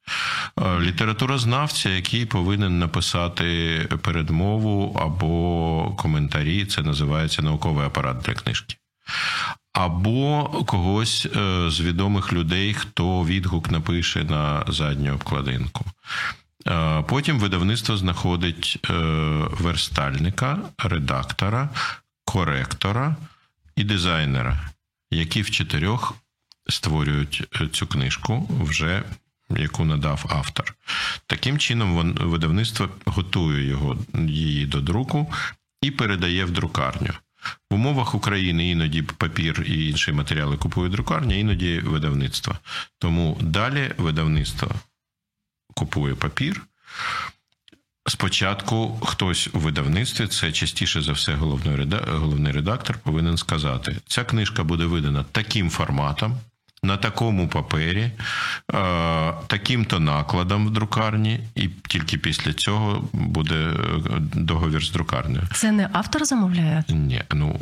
Е, 0.61 0.79
літературознавця, 0.79 1.89
який 1.89 2.25
повинен 2.25 2.79
написати 2.79 3.79
передмову 4.01 4.97
або 5.01 5.95
коментарі, 5.97 6.65
це 6.65 6.81
називається 6.81 7.41
науковий 7.41 7.85
апарат 7.85 8.17
для 8.17 8.33
книжки. 8.33 8.75
Або 9.73 10.43
когось 10.67 11.27
е, 11.35 11.69
з 11.69 11.81
відомих 11.81 12.33
людей, 12.33 12.73
хто 12.73 13.25
відгук 13.25 13.71
напише 13.71 14.23
на 14.23 14.63
задню 14.67 15.13
обкладинку. 15.13 15.85
Потім 17.07 17.39
видавництво 17.39 17.97
знаходить 17.97 18.87
верстальника, 19.59 20.57
редактора, 20.77 21.69
коректора 22.25 23.15
і 23.75 23.83
дизайнера, 23.83 24.69
які 25.11 25.41
в 25.41 25.51
чотирьох 25.51 26.13
створюють 26.69 27.47
е, 27.61 27.67
цю 27.67 27.87
книжку 27.87 28.49
вже. 28.61 29.03
Яку 29.49 29.85
надав 29.85 30.25
автор. 30.29 30.75
Таким 31.27 31.59
чином, 31.59 32.13
видавництво 32.13 32.89
готує 33.05 33.67
його, 33.67 33.97
її 34.27 34.65
до 34.65 34.81
друку 34.81 35.33
і 35.81 35.91
передає 35.91 36.45
в 36.45 36.51
друкарню. 36.51 37.13
В 37.69 37.75
умовах 37.75 38.15
України 38.15 38.69
іноді 38.69 39.01
папір 39.01 39.63
і 39.67 39.89
інші 39.89 40.11
матеріали 40.11 40.57
купує 40.57 40.89
друкарня, 40.89 41.35
іноді 41.35 41.79
видавництво. 41.79 42.55
Тому 42.99 43.37
далі 43.41 43.91
видавництво 43.97 44.71
купує 45.73 46.15
папір, 46.15 46.61
Спочатку 48.07 48.99
хтось 49.05 49.49
у 49.53 49.59
видавництві, 49.59 50.27
це 50.27 50.51
частіше 50.51 51.01
за 51.01 51.11
все 51.11 51.33
головний 51.33 52.51
редактор, 52.51 52.97
повинен 52.97 53.37
сказати: 53.37 53.95
ця 54.07 54.23
книжка 54.23 54.63
буде 54.63 54.85
видана 54.85 55.25
таким 55.31 55.69
форматом, 55.69 56.37
на 56.83 56.97
такому 56.97 57.47
папері, 57.47 58.01
е, 58.01 58.11
таким-то 59.47 59.99
накладом 59.99 60.67
в 60.67 60.71
друкарні, 60.71 61.39
і 61.55 61.69
тільки 61.87 62.17
після 62.17 62.53
цього 62.53 63.09
буде 63.13 63.55
е, 63.55 63.73
договір 64.33 64.85
з 64.85 64.91
друкарнею. 64.91 65.43
Це 65.53 65.71
не 65.71 65.89
автор 65.93 66.25
замовляє? 66.25 66.83
Ні, 66.89 67.21
ну 67.33 67.59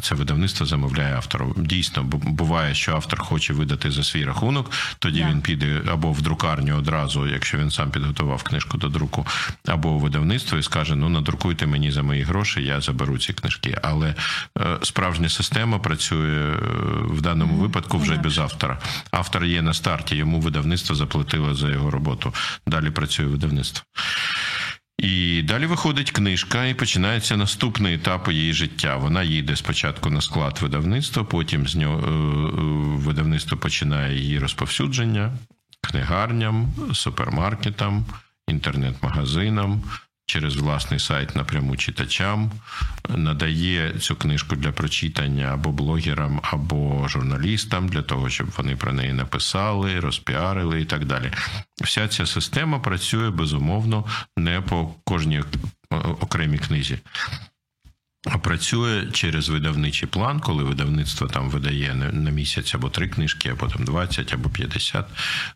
це 0.00 0.14
видавництво 0.14 0.66
замовляє 0.66 1.14
автору. 1.14 1.54
Дійсно, 1.58 2.02
буває, 2.02 2.74
що 2.74 2.94
автор 2.94 3.20
хоче 3.20 3.52
видати 3.52 3.90
за 3.90 4.04
свій 4.04 4.24
рахунок, 4.24 4.70
тоді 4.98 5.20
yeah. 5.20 5.30
він 5.30 5.40
піде 5.40 5.82
або 5.92 6.12
в 6.12 6.22
друкарню 6.22 6.76
одразу, 6.76 7.26
якщо 7.26 7.58
він 7.58 7.70
сам 7.70 7.90
підготував 7.90 8.42
книжку 8.42 8.78
до 8.78 8.88
друку, 8.88 9.26
або 9.66 9.88
у 9.88 9.98
видавництво 9.98 10.58
і 10.58 10.62
скаже: 10.62 10.96
Ну 10.96 11.08
надрукуйте 11.08 11.66
мені 11.66 11.90
за 11.92 12.02
мої 12.02 12.22
гроші, 12.22 12.62
я 12.62 12.80
заберу 12.80 13.18
ці 13.18 13.32
книжки. 13.32 13.78
Але 13.82 14.14
е, 14.58 14.78
справжня 14.82 15.28
система 15.28 15.78
працює 15.78 16.54
е, 16.54 16.58
в 17.04 17.20
даному 17.20 17.54
mm-hmm. 17.54 17.60
випадку 17.60 17.98
вже 17.98 18.12
yeah. 18.12 18.22
без 18.22 18.38
автора. 18.38 18.78
Автор 19.10 19.44
є 19.44 19.62
на 19.62 19.74
старті, 19.74 20.16
йому 20.16 20.40
видавництво 20.40 20.94
заплатило 20.94 21.54
за 21.54 21.68
його 21.68 21.90
роботу. 21.90 22.34
Далі 22.66 22.90
працює 22.90 23.26
видавництво. 23.26 23.84
І 24.98 25.42
далі 25.42 25.66
виходить 25.66 26.10
книжка, 26.10 26.66
і 26.66 26.74
починається 26.74 27.36
наступний 27.36 27.94
етап 27.94 28.28
її 28.28 28.52
життя. 28.52 28.96
Вона 28.96 29.22
їде 29.22 29.56
спочатку 29.56 30.10
на 30.10 30.20
склад 30.20 30.58
видавництва, 30.62 31.24
потім 31.24 31.68
з 31.68 31.76
нього 31.76 31.98
е, 31.98 32.10
е, 32.10 32.62
видавництво 33.06 33.58
починає 33.58 34.18
її 34.18 34.38
розповсюдження 34.38 35.32
книгарням, 35.80 36.68
супермаркетам, 36.92 38.04
інтернет-магазинам 38.48 39.82
через 40.26 40.56
власний 40.56 41.00
сайт 41.00 41.36
напряму 41.36 41.76
читачам, 41.76 42.52
надає 43.08 43.92
цю 43.98 44.16
книжку 44.16 44.56
для 44.56 44.72
прочитання 44.72 45.50
або 45.52 45.72
блогерам, 45.72 46.40
або 46.42 47.08
журналістам 47.08 47.88
для 47.88 48.02
того, 48.02 48.30
щоб 48.30 48.50
вони 48.56 48.76
про 48.76 48.92
неї 48.92 49.12
написали, 49.12 50.00
розпіарили 50.00 50.80
і 50.80 50.84
так 50.84 51.04
далі. 51.04 51.32
Вся 51.84 52.08
ця 52.08 52.26
система 52.26 52.78
працює 52.78 53.30
безумовно 53.30 54.04
не 54.36 54.60
по 54.60 54.94
кожній 55.04 55.42
окремій 56.20 56.58
книзі. 56.58 56.98
Працює 58.42 59.06
через 59.12 59.48
видавничий 59.48 60.08
план, 60.08 60.40
коли 60.40 60.64
видавництво 60.64 61.26
там 61.26 61.50
видає 61.50 61.94
на 62.12 62.30
місяць 62.30 62.74
або 62.74 62.90
три 62.90 63.08
книжки, 63.08 63.48
або 63.48 63.68
там 63.68 63.84
20, 63.84 64.32
або 64.32 64.48
50, 64.48 65.06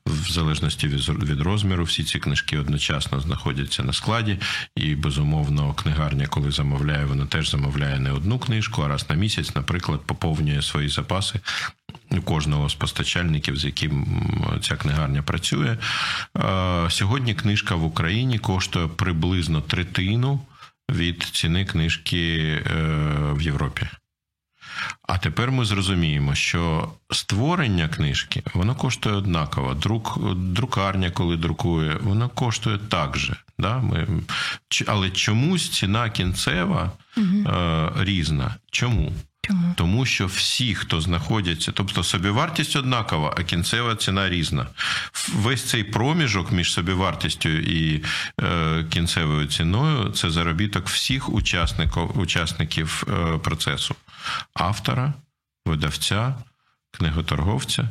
в 0.06 0.32
залежності 0.32 0.88
від 0.88 1.40
розміру. 1.40 1.84
Всі 1.84 2.04
ці 2.04 2.18
книжки 2.18 2.58
одночасно 2.58 3.20
знаходяться 3.20 3.82
на 3.82 3.92
складі, 3.92 4.38
і 4.76 4.94
безумовно, 4.94 5.74
книгарня, 5.74 6.26
коли 6.26 6.50
замовляє, 6.50 7.04
вона 7.04 7.26
теж 7.26 7.50
замовляє 7.50 7.98
не 7.98 8.12
одну 8.12 8.38
книжку, 8.38 8.82
а 8.82 8.88
раз 8.88 9.10
на 9.10 9.16
місяць, 9.16 9.54
наприклад, 9.54 10.00
поповнює 10.06 10.62
свої 10.62 10.88
запаси. 10.88 11.40
Кожного 12.24 12.68
з 12.68 12.74
постачальників, 12.74 13.56
з 13.56 13.64
яким 13.64 14.06
ця 14.62 14.76
книгарня 14.76 15.22
працює. 15.22 15.76
Сьогодні 16.88 17.34
книжка 17.34 17.74
в 17.74 17.84
Україні 17.84 18.38
коштує 18.38 18.88
приблизно 18.88 19.60
третину 19.60 20.40
від 20.91 21.22
ціни 21.22 21.64
книжки 21.64 22.38
е, 22.47 22.62
в 23.32 23.43
Європі. 23.43 23.88
А 25.03 25.18
тепер 25.18 25.51
ми 25.51 25.64
зрозуміємо, 25.64 26.34
що 26.34 26.93
створення 27.11 27.88
книжки 27.88 28.43
воно 28.55 28.74
коштує 28.74 29.16
однаково. 29.16 29.74
Друк, 29.74 30.34
друкарня, 30.36 31.11
коли 31.11 31.36
друкує, 31.36 31.97
воно 32.01 32.28
коштує 32.28 32.78
так 32.78 33.18
же. 33.18 33.36
Да? 33.59 33.78
Ми, 33.78 34.09
Але 34.86 35.11
чомусь 35.11 35.70
ціна 35.70 36.11
кінцева 36.11 36.93
угу. 37.16 37.26
е, 37.26 37.91
різна. 37.97 38.55
Чому? 38.70 39.12
Чому? 39.43 39.74
Тому 39.76 40.07
що 40.07 40.26
всі, 40.26 40.74
хто 40.74 41.01
знаходяться, 41.01 41.72
тобто 41.72 42.05
собівартість 42.05 42.76
однакова, 42.76 43.34
а 43.38 43.43
кінцева 43.43 43.97
ціна 43.97 44.28
різна. 44.28 44.66
Весь 45.34 45.64
цей 45.64 45.84
проміжок 45.84 46.53
між 46.53 46.72
собівартістю 46.72 47.49
і 47.49 48.05
е, 48.43 48.84
кінцевою 48.91 49.47
ціною 49.47 50.11
це 50.11 50.30
заробіток 50.30 50.88
всіх 50.88 51.28
учасників 51.28 52.18
учасників 52.18 53.05
е, 53.09 53.38
процесу 53.38 53.95
автора, 54.55 55.12
видавця, 55.66 56.34
книготорговця. 56.91 57.88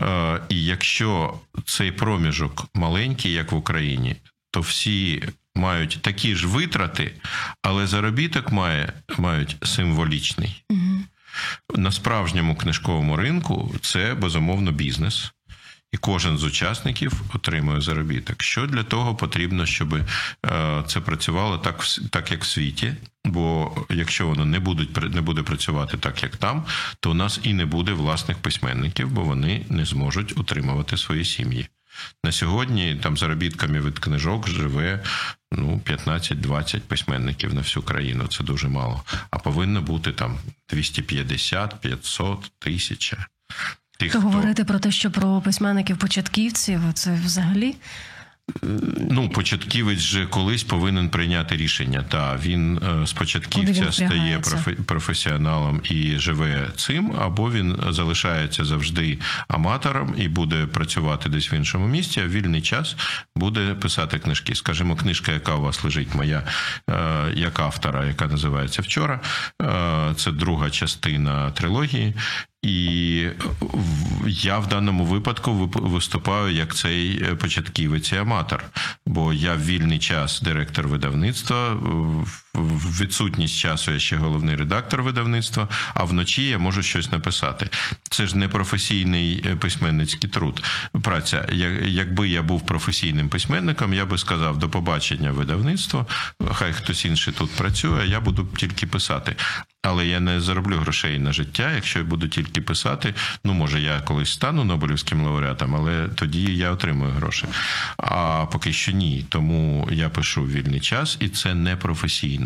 Е, 0.00 0.40
і 0.48 0.64
якщо 0.64 1.34
цей 1.64 1.92
проміжок 1.92 2.66
маленький, 2.74 3.32
як 3.32 3.52
в 3.52 3.56
Україні, 3.56 4.16
то 4.50 4.60
всі 4.60 5.22
мають 5.54 5.98
такі 6.02 6.36
ж 6.36 6.46
витрати, 6.46 7.12
але 7.62 7.86
заробіток 7.86 8.52
має, 8.52 8.92
мають 9.18 9.56
символічний. 9.62 10.62
Угу. 10.70 10.85
На 11.76 11.92
справжньому 11.92 12.56
книжковому 12.56 13.16
ринку 13.16 13.74
це 13.82 14.14
безумовно 14.14 14.72
бізнес. 14.72 15.32
І 15.92 15.96
кожен 15.96 16.38
з 16.38 16.44
учасників 16.44 17.22
отримує 17.34 17.80
заробіток. 17.80 18.42
Що 18.42 18.66
для 18.66 18.82
того 18.82 19.14
потрібно, 19.14 19.66
щоб 19.66 19.94
е, 19.94 20.02
це 20.86 21.00
працювало 21.00 21.58
так, 21.58 21.84
так 22.10 22.30
як 22.30 22.42
в 22.42 22.46
світі? 22.46 22.94
Бо 23.24 23.72
якщо 23.90 24.26
воно 24.26 24.44
не 24.44 24.58
будуть 24.58 25.14
не 25.14 25.20
буде 25.20 25.42
працювати 25.42 25.96
так, 25.96 26.22
як 26.22 26.36
там, 26.36 26.64
то 27.00 27.10
у 27.10 27.14
нас 27.14 27.40
і 27.42 27.54
не 27.54 27.66
буде 27.66 27.92
власних 27.92 28.36
письменників, 28.36 29.10
бо 29.10 29.22
вони 29.22 29.66
не 29.68 29.84
зможуть 29.84 30.38
утримувати 30.38 30.96
свої 30.96 31.24
сім'ї. 31.24 31.68
На 32.24 32.32
сьогодні 32.32 32.94
там 32.94 33.16
заробітками 33.16 33.80
від 33.80 33.98
книжок 33.98 34.48
живе 34.48 35.02
ну 35.52 35.80
15-20 35.86 36.80
письменників 36.80 37.54
на 37.54 37.60
всю 37.60 37.82
країну. 37.82 38.26
Це 38.26 38.44
дуже 38.44 38.68
мало. 38.68 39.02
А 39.30 39.38
повинно 39.38 39.82
бути 39.82 40.12
там 40.12 40.38
250, 40.68 41.80
500, 41.80 42.52
тисяча. 42.58 43.26
Тих, 43.98 44.12
То 44.12 44.18
хто... 44.18 44.28
говорити 44.28 44.64
про 44.64 44.78
те, 44.78 44.90
що 44.90 45.10
про 45.10 45.40
письменників-початківців 45.40 46.80
це 46.94 47.14
взагалі 47.24 47.76
Ну, 49.10 49.28
початківець 49.28 49.98
же 49.98 50.26
колись 50.26 50.64
повинен 50.64 51.08
прийняти 51.08 51.56
рішення. 51.56 52.04
Та 52.08 52.36
він 52.36 52.80
з 53.04 53.12
е, 53.12 53.16
початківця 53.18 53.92
стає 53.92 54.42
професіоналом 54.86 55.80
і 55.84 56.18
живе 56.18 56.68
цим, 56.76 57.12
або 57.20 57.50
він 57.50 57.76
залишається 57.88 58.64
завжди 58.64 59.18
аматором 59.48 60.14
і 60.18 60.28
буде 60.28 60.66
працювати 60.66 61.28
десь 61.28 61.52
в 61.52 61.54
іншому 61.54 61.86
місці. 61.86 62.20
а 62.20 62.26
в 62.26 62.30
Вільний 62.30 62.62
час 62.62 62.96
буде 63.36 63.74
писати 63.74 64.18
книжки. 64.18 64.54
Скажімо, 64.54 64.96
книжка, 64.96 65.32
яка 65.32 65.54
у 65.54 65.60
вас 65.60 65.84
лежить, 65.84 66.14
моя 66.14 66.42
е, 66.90 67.32
як 67.34 67.60
автора, 67.60 68.04
яка 68.04 68.26
називається 68.26 68.82
вчора. 68.82 69.20
Е, 69.62 70.14
це 70.16 70.32
друга 70.32 70.70
частина 70.70 71.50
трилогії. 71.50 72.14
І 72.66 73.28
я 74.26 74.58
в 74.58 74.66
даному 74.66 75.04
випадку 75.04 75.70
виступаю 75.74 76.54
як 76.54 76.74
цей 76.74 77.22
е, 77.22 77.34
початківець 77.34 78.12
і 78.12 78.16
аматор, 78.16 78.64
бо 79.06 79.32
я 79.32 79.56
вільний 79.56 79.98
час 79.98 80.40
директор 80.40 80.88
видавництва, 80.88 81.76
в 82.56 83.00
відсутність 83.00 83.58
часу 83.58 83.92
я 83.92 83.98
ще 83.98 84.16
головний 84.16 84.56
редактор 84.56 85.02
видавництва, 85.02 85.68
а 85.94 86.04
вночі 86.04 86.42
я 86.42 86.58
можу 86.58 86.82
щось 86.82 87.12
написати. 87.12 87.68
Це 88.10 88.26
ж 88.26 88.38
не 88.38 88.48
професійний 88.48 89.44
е, 89.46 89.56
письменницький 89.56 90.30
труд. 90.30 90.62
Праця. 91.02 91.48
Якби 91.84 92.28
я 92.28 92.42
був 92.42 92.66
професійним 92.66 93.28
письменником, 93.28 93.94
я 93.94 94.06
би 94.06 94.18
сказав 94.18 94.58
до 94.58 94.68
побачення 94.68 95.30
видавництва. 95.30 96.06
Хай 96.52 96.72
хтось 96.72 97.04
інший 97.04 97.34
тут 97.34 97.50
працює, 97.50 98.00
а 98.02 98.04
я 98.04 98.20
буду 98.20 98.48
тільки 98.56 98.86
писати. 98.86 99.36
Але 99.82 100.06
я 100.06 100.20
не 100.20 100.40
зароблю 100.40 100.76
грошей 100.76 101.18
на 101.18 101.32
життя, 101.32 101.72
якщо 101.72 101.98
я 101.98 102.04
буду 102.04 102.28
тільки 102.28 102.60
писати. 102.60 103.14
Ну, 103.44 103.52
може, 103.52 103.80
я 103.80 104.00
колись 104.00 104.32
стану 104.32 104.64
Нобелівським 104.64 105.24
лауреатом, 105.24 105.74
але 105.74 106.08
тоді 106.08 106.56
я 106.56 106.70
отримую 106.70 107.12
гроші. 107.12 107.44
А 107.96 108.44
поки 108.52 108.72
що 108.72 108.92
ні. 108.92 109.26
Тому 109.28 109.88
я 109.92 110.08
пишу 110.08 110.46
вільний 110.46 110.80
час, 110.80 111.16
і 111.20 111.28
це 111.28 111.54
не 111.54 111.76
професійно. 111.76 112.45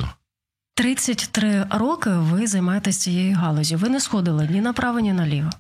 33 0.81 1.67
роки 1.71 2.11
ви 2.11 2.47
займаєтесь 2.47 2.97
цією 2.97 3.37
галузі. 3.37 3.77
Ви 3.77 3.89
не 3.89 4.01
сходили 4.01 4.49
ні 4.51 4.61
направо, 4.61 5.01
ні 5.01 5.13
наліво. 5.13 5.51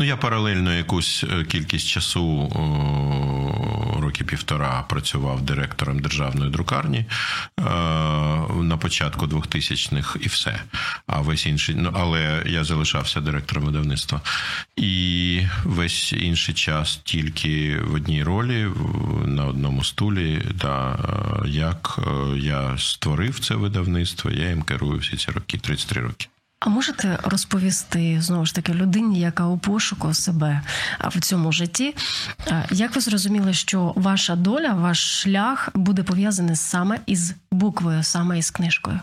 Ну, 0.00 0.06
я 0.06 0.16
паралельно 0.16 0.74
якусь 0.74 1.24
е, 1.24 1.44
кількість 1.44 1.88
часу 1.88 2.50
роки 4.16 4.24
півтора 4.24 4.84
працював 4.88 5.42
директором 5.42 5.98
державної 5.98 6.50
друкарні 6.50 6.98
е, 6.98 7.62
на 8.62 8.76
початку 8.76 9.26
2000-х 9.26 10.18
і 10.22 10.28
все. 10.28 10.62
А 11.06 11.20
весь 11.20 11.46
інший, 11.46 11.74
ну 11.74 11.90
але 11.94 12.42
я 12.46 12.64
залишався 12.64 13.20
директором 13.20 13.64
видавництва. 13.64 14.20
І 14.76 15.42
весь 15.64 16.12
інший 16.12 16.54
час 16.54 17.00
тільки 17.04 17.78
в 17.80 17.94
одній 17.94 18.22
ролі, 18.22 18.66
на 19.24 19.46
одному 19.46 19.84
стулі, 19.84 20.42
та 20.58 20.98
е, 21.44 21.48
як 21.48 21.98
я 22.36 22.78
створив 22.78 23.40
це 23.40 23.54
видавництво, 23.54 24.30
я 24.30 24.48
їм 24.48 24.62
керую 24.62 24.98
всі 24.98 25.16
ці 25.16 25.30
роки, 25.30 25.58
33 25.58 26.02
роки. 26.02 26.28
А 26.66 26.68
можете 26.68 27.18
розповісти 27.22 28.18
знову 28.20 28.46
ж 28.46 28.54
таки 28.54 28.74
людині, 28.74 29.20
яка 29.20 29.46
у 29.46 29.58
пошуку 29.58 30.14
себе 30.14 30.62
в 31.08 31.20
цьому 31.20 31.52
житті? 31.52 31.94
Як 32.70 32.94
ви 32.94 33.00
зрозуміли, 33.00 33.54
що 33.54 33.92
ваша 33.96 34.36
доля, 34.36 34.74
ваш 34.74 35.22
шлях 35.22 35.68
буде 35.74 36.02
пов'язаний 36.02 36.56
саме 36.56 36.98
із 37.06 37.34
буквою, 37.52 38.02
саме 38.02 38.38
із 38.38 38.50
книжкою? 38.50 39.00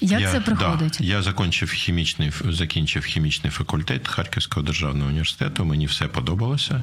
Як 0.00 0.20
я, 0.20 0.32
це 0.32 0.40
приходить? 0.40 0.96
Да, 1.00 1.04
я 1.04 1.22
закінчив 1.22 1.70
хімічний 1.70 2.32
закінчив 2.44 3.04
хімічний 3.04 3.50
факультет 3.50 4.08
Харківського 4.08 4.66
державного 4.66 5.08
університету. 5.08 5.64
Мені 5.64 5.86
все 5.86 6.06
подобалося. 6.08 6.82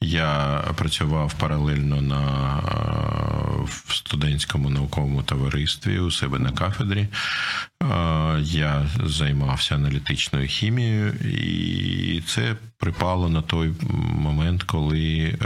Я 0.00 0.62
працював 0.76 1.34
паралельно 1.34 2.02
на 2.02 2.18
в 3.64 3.94
студентському 3.94 4.70
науковому 4.70 5.22
товаристві 5.22 5.98
у 5.98 6.10
себе 6.10 6.38
на 6.38 6.50
кафедрі. 6.50 7.08
Я 8.40 8.86
займався 9.04 9.74
аналітичною 9.74 10.48
хімією, 10.48 11.12
і 11.12 12.22
це 12.26 12.56
припало 12.78 13.28
на 13.28 13.42
той 13.42 13.70
момент, 14.18 14.62
коли 14.62 15.18
е, 15.18 15.36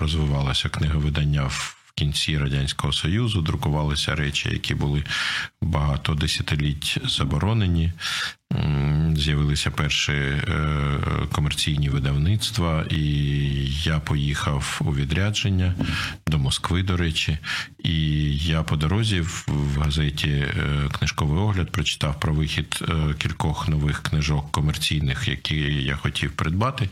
розвивалося 0.00 0.68
книговидання 0.68 1.42
в 1.42 1.76
кінці 1.94 2.38
радянського 2.38 2.92
союзу 2.92 3.40
друкувалися 3.40 4.14
речі, 4.14 4.48
які 4.52 4.74
були 4.74 5.04
багато 5.62 6.14
десятиліть 6.14 6.98
заборонені. 7.04 7.92
З'явилися 9.16 9.70
перші 9.70 10.12
е, 10.12 10.40
комерційні 11.32 11.88
видавництва, 11.88 12.84
і 12.90 13.02
я 13.82 13.98
поїхав 13.98 14.80
у 14.84 14.94
відрядження 14.94 15.74
до 16.26 16.38
Москви, 16.38 16.82
до 16.82 16.96
речі. 16.96 17.38
І 17.78 17.96
я 18.36 18.62
по 18.62 18.76
дорозі 18.76 19.20
в 19.20 19.78
газеті 19.78 20.28
е, 20.28 20.54
Книжковий 20.92 21.38
огляд 21.38 21.70
прочитав 21.70 22.20
про 22.20 22.34
вихід 22.34 22.78
е, 22.82 23.14
кількох 23.18 23.68
нових 23.68 24.02
книжок 24.02 24.52
комерційних, 24.52 25.28
які 25.28 25.56
я 25.84 25.96
хотів 25.96 26.32
придбати. 26.32 26.88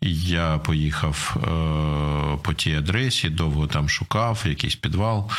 І 0.00 0.14
я 0.22 0.58
поїхав 0.58 1.36
по 2.42 2.54
тій 2.54 2.74
адресі, 2.74 3.30
довго 3.30 3.66
там 3.66 3.88
шукав 3.88 4.44
якийсь 4.46 4.76
підвал. 4.76 5.30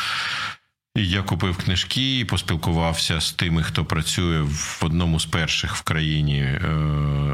Я 0.96 1.22
купив 1.22 1.56
книжки 1.56 2.18
і 2.18 2.24
поспілкувався 2.24 3.20
з 3.20 3.32
тими, 3.32 3.62
хто 3.62 3.84
працює 3.84 4.40
в 4.40 4.80
одному 4.82 5.20
з 5.20 5.26
перших 5.26 5.76
в 5.76 5.82
країні 5.82 6.38
е, 6.38 6.68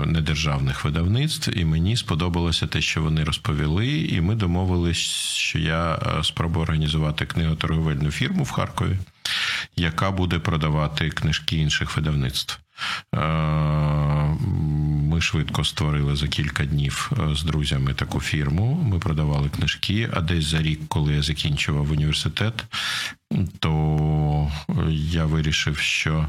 недержавних 0.07 0.85
видавництв, 0.85 1.59
і 1.59 1.65
мені 1.65 1.97
сподобалося 1.97 2.67
те, 2.67 2.81
що 2.81 3.03
вони 3.03 3.25
розповіли. 3.25 3.99
І 3.99 4.21
ми 4.21 4.35
домовились, 4.35 4.99
що 5.37 5.59
я 5.59 5.95
е, 5.95 6.25
спробую 6.25 6.63
організувати 6.63 7.27
книготорговельну 7.27 8.11
фірму 8.11 8.43
в 8.43 8.51
Харкові, 8.51 8.99
яка 9.77 10.11
буде 10.11 10.39
продавати 10.39 11.11
книжки 11.11 11.57
інших 11.57 11.97
видавництв. 11.97 12.59
Е, 13.15 13.19
ми 15.17 15.21
швидко 15.21 15.65
створили 15.65 16.17
за 16.17 16.29
кілька 16.29 16.65
днів 16.65 17.13
з 17.33 17.43
друзями 17.43 17.95
таку 17.95 18.21
фірму. 18.21 18.75
Ми 18.75 18.99
продавали 18.99 19.49
книжки. 19.49 20.11
А 20.13 20.21
десь 20.21 20.45
за 20.45 20.63
рік, 20.63 20.81
коли 20.89 21.15
я 21.15 21.23
закінчував 21.23 21.93
університет, 21.93 22.65
то 23.59 24.53
я 24.91 25.25
вирішив, 25.25 25.79
що 25.79 26.27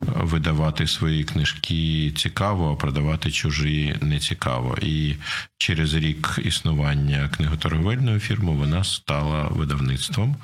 видавати 0.00 0.86
свої 0.86 1.24
книжки 1.24 2.12
цікаво, 2.16 2.72
а 2.72 2.76
продавати 2.76 3.30
чужі 3.30 3.96
не 4.00 4.18
цікаво. 4.18 4.78
І 4.82 5.14
через 5.58 5.94
рік 5.94 6.40
існування 6.44 7.28
книготорговельної 7.28 8.20
фірми 8.20 8.52
вона 8.52 8.84
стала 8.84 9.42
видавництвом. 9.42 10.36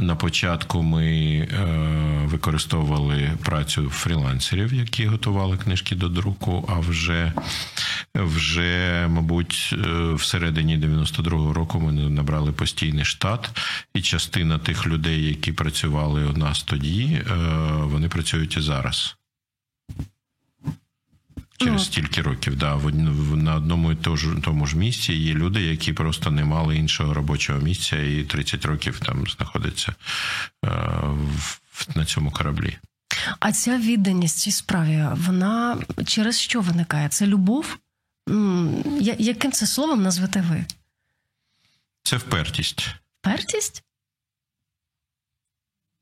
На 0.00 0.16
початку 0.16 0.82
ми 0.82 1.06
е, 1.06 1.46
використовували 2.24 3.32
працю 3.44 3.90
фрілансерів, 3.90 4.74
які 4.74 5.06
готували 5.06 5.56
книжки 5.56 5.94
до 5.94 6.08
друку. 6.08 6.68
А 6.68 6.78
вже, 6.78 7.32
вже 8.14 9.06
мабуть, 9.10 9.70
е, 9.72 10.12
всередині 10.12 10.78
92-го 10.78 11.52
року 11.52 11.80
ми 11.80 11.92
набрали 11.92 12.52
постійний 12.52 13.04
штат, 13.04 13.50
і 13.94 14.00
частина 14.00 14.58
тих 14.58 14.86
людей, 14.86 15.25
які 15.28 15.52
працювали 15.52 16.24
у 16.24 16.32
нас 16.32 16.62
тоді, 16.62 17.22
е, 17.30 17.34
вони 17.82 18.08
працюють 18.08 18.56
і 18.56 18.60
зараз. 18.60 19.16
Через 21.58 21.84
стільки 21.84 22.22
років, 22.22 22.56
да, 22.56 22.76
на 22.76 23.54
одному 23.54 23.92
і 23.92 23.96
тому 24.42 24.66
ж 24.66 24.76
місці 24.76 25.12
є 25.12 25.34
люди, 25.34 25.62
які 25.62 25.92
просто 25.92 26.30
не 26.30 26.44
мали 26.44 26.76
іншого 26.76 27.14
робочого 27.14 27.58
місця, 27.58 27.98
і 27.98 28.24
30 28.24 28.64
років 28.64 29.00
там 29.00 29.26
знаходяться 29.26 29.94
е, 30.64 30.70
на 31.94 32.04
цьому 32.04 32.30
кораблі. 32.30 32.78
А 33.40 33.52
ця 33.52 33.78
відданість 33.78 34.38
цій 34.38 34.52
справі, 34.52 35.06
вона 35.12 35.78
через 36.06 36.40
що 36.40 36.60
виникає? 36.60 37.08
Це 37.08 37.26
любов? 37.26 37.78
Яким 39.18 39.52
це 39.52 39.66
словом 39.66 40.02
назвете 40.02 40.40
ви? 40.40 40.64
Це 42.02 42.16
впертість. 42.16 42.88
Впертість? 43.20 43.82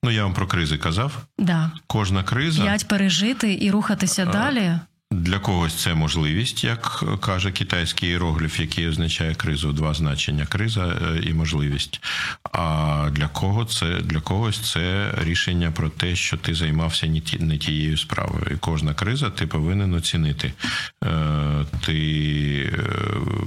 Ну, 0.04 0.10
я 0.10 0.24
вам 0.24 0.34
про 0.34 0.46
кризи 0.46 0.78
казав. 0.78 1.12
Да. 1.38 1.70
Кожна 1.86 2.22
криза. 2.22 2.62
П'ять 2.62 2.88
пережити 2.88 3.58
і 3.60 3.70
рухатися 3.70 4.26
а... 4.28 4.32
далі. 4.32 4.78
Для 5.10 5.38
когось 5.38 5.74
це 5.74 5.94
можливість, 5.94 6.64
як 6.64 7.04
каже 7.20 7.52
китайський 7.52 8.10
іерогліф, 8.10 8.60
який 8.60 8.88
означає 8.88 9.34
кризу, 9.34 9.72
два 9.72 9.94
значення 9.94 10.46
криза 10.46 10.86
е, 10.86 11.20
і 11.22 11.34
можливість. 11.34 12.00
А 12.52 13.08
для 13.12 13.28
кого 13.28 13.64
це 13.64 14.00
для 14.00 14.20
когось 14.20 14.72
це 14.72 15.14
рішення 15.18 15.70
про 15.70 15.88
те, 15.88 16.16
що 16.16 16.36
ти 16.36 16.54
займався 16.54 17.06
не 17.40 17.58
тією 17.58 17.96
справою. 17.96 18.46
І 18.50 18.56
кожна 18.56 18.94
криза 18.94 19.30
ти 19.30 19.46
повинен 19.46 19.94
оцінити. 19.94 20.52
Е, 21.04 21.64
ти 21.86 22.72
е, 22.72 22.80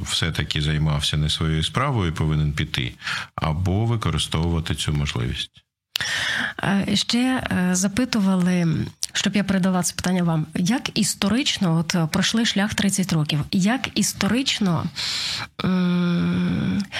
все-таки 0.03 0.61
займався 0.61 1.17
не 1.17 1.29
своєю 1.29 1.63
справою, 1.63 2.13
повинен 2.13 2.53
піти, 2.53 2.93
або 3.35 3.85
використовувати 3.85 4.75
цю 4.75 4.93
можливість. 4.93 5.66
Ще 6.93 7.43
запитували 7.71 8.67
щоб 9.17 9.35
я 9.35 9.43
передала 9.43 9.83
це 9.83 9.93
питання 9.95 10.23
вам. 10.23 10.45
Як 10.55 10.99
історично, 10.99 11.77
от 11.77 11.95
е, 11.95 12.07
пройшли 12.11 12.45
шлях 12.45 12.73
30 12.73 13.13
років, 13.13 13.39
як 13.51 13.89
історично 13.95 14.83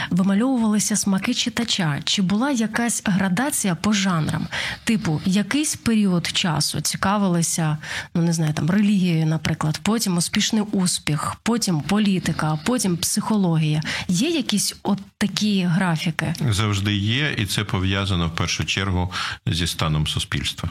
вимальовувалися 0.09 0.95
смаки 0.95 1.33
читача? 1.33 1.99
Чи 2.03 2.21
була 2.21 2.51
якась 2.51 3.01
градація 3.05 3.75
по 3.75 3.93
жанрам? 3.93 4.47
Типу, 4.83 5.21
якийсь 5.25 5.75
період 5.75 6.27
часу 6.27 6.81
цікавилися, 6.81 7.77
ну 8.15 8.21
не 8.21 8.33
знаю, 8.33 8.53
там 8.53 8.69
релігією, 8.69 9.25
наприклад, 9.25 9.79
потім 9.83 10.17
успішний 10.17 10.61
успіх, 10.61 11.35
потім 11.43 11.81
політика, 11.81 12.59
потім 12.65 12.97
психологія. 12.97 13.81
Є 14.07 14.29
якісь 14.29 14.75
от 14.83 14.99
такі 15.17 15.63
графіки? 15.63 16.35
Завжди 16.49 16.95
є, 16.95 17.35
і 17.37 17.45
це 17.45 17.63
пов'язано 17.63 18.27
в 18.27 18.35
першу 18.35 18.65
чергу 18.65 19.11
зі 19.45 19.67
станом 19.67 20.07
суспільства. 20.07 20.69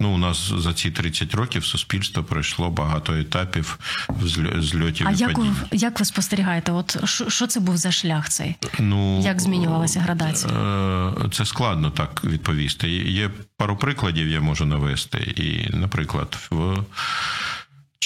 Ну, 0.00 0.14
у 0.14 0.18
нас 0.18 0.52
за 0.58 0.74
ці 0.74 0.90
30 0.90 1.34
років 1.34 1.64
суспільство 1.64 2.24
пройшло 2.24 2.70
багато 2.70 3.14
етапів 3.14 3.78
зльотів. 4.58 5.08
А 5.08 5.10
і 5.10 5.16
як 5.16 5.38
ви, 5.38 5.46
як 5.72 5.98
ви 6.00 6.04
спостерігаєте? 6.04 6.72
От 6.72 7.08
що, 7.28 7.46
це 7.46 7.60
був 7.60 7.76
за 7.76 7.92
шлях 7.92 8.28
цей? 8.28 8.56
Ну 8.78 9.20
як 9.20 9.40
змінювалася 9.40 10.00
градація? 10.00 10.52
Е, 10.52 11.28
це 11.32 11.44
складно 11.44 11.90
так 11.90 12.24
відповісти. 12.24 12.88
Є 12.90 13.30
пару 13.56 13.76
прикладів, 13.76 14.28
я 14.28 14.40
можу 14.40 14.64
навести. 14.64 15.18
І, 15.18 15.76
наприклад, 15.76 16.38
в 16.50 16.76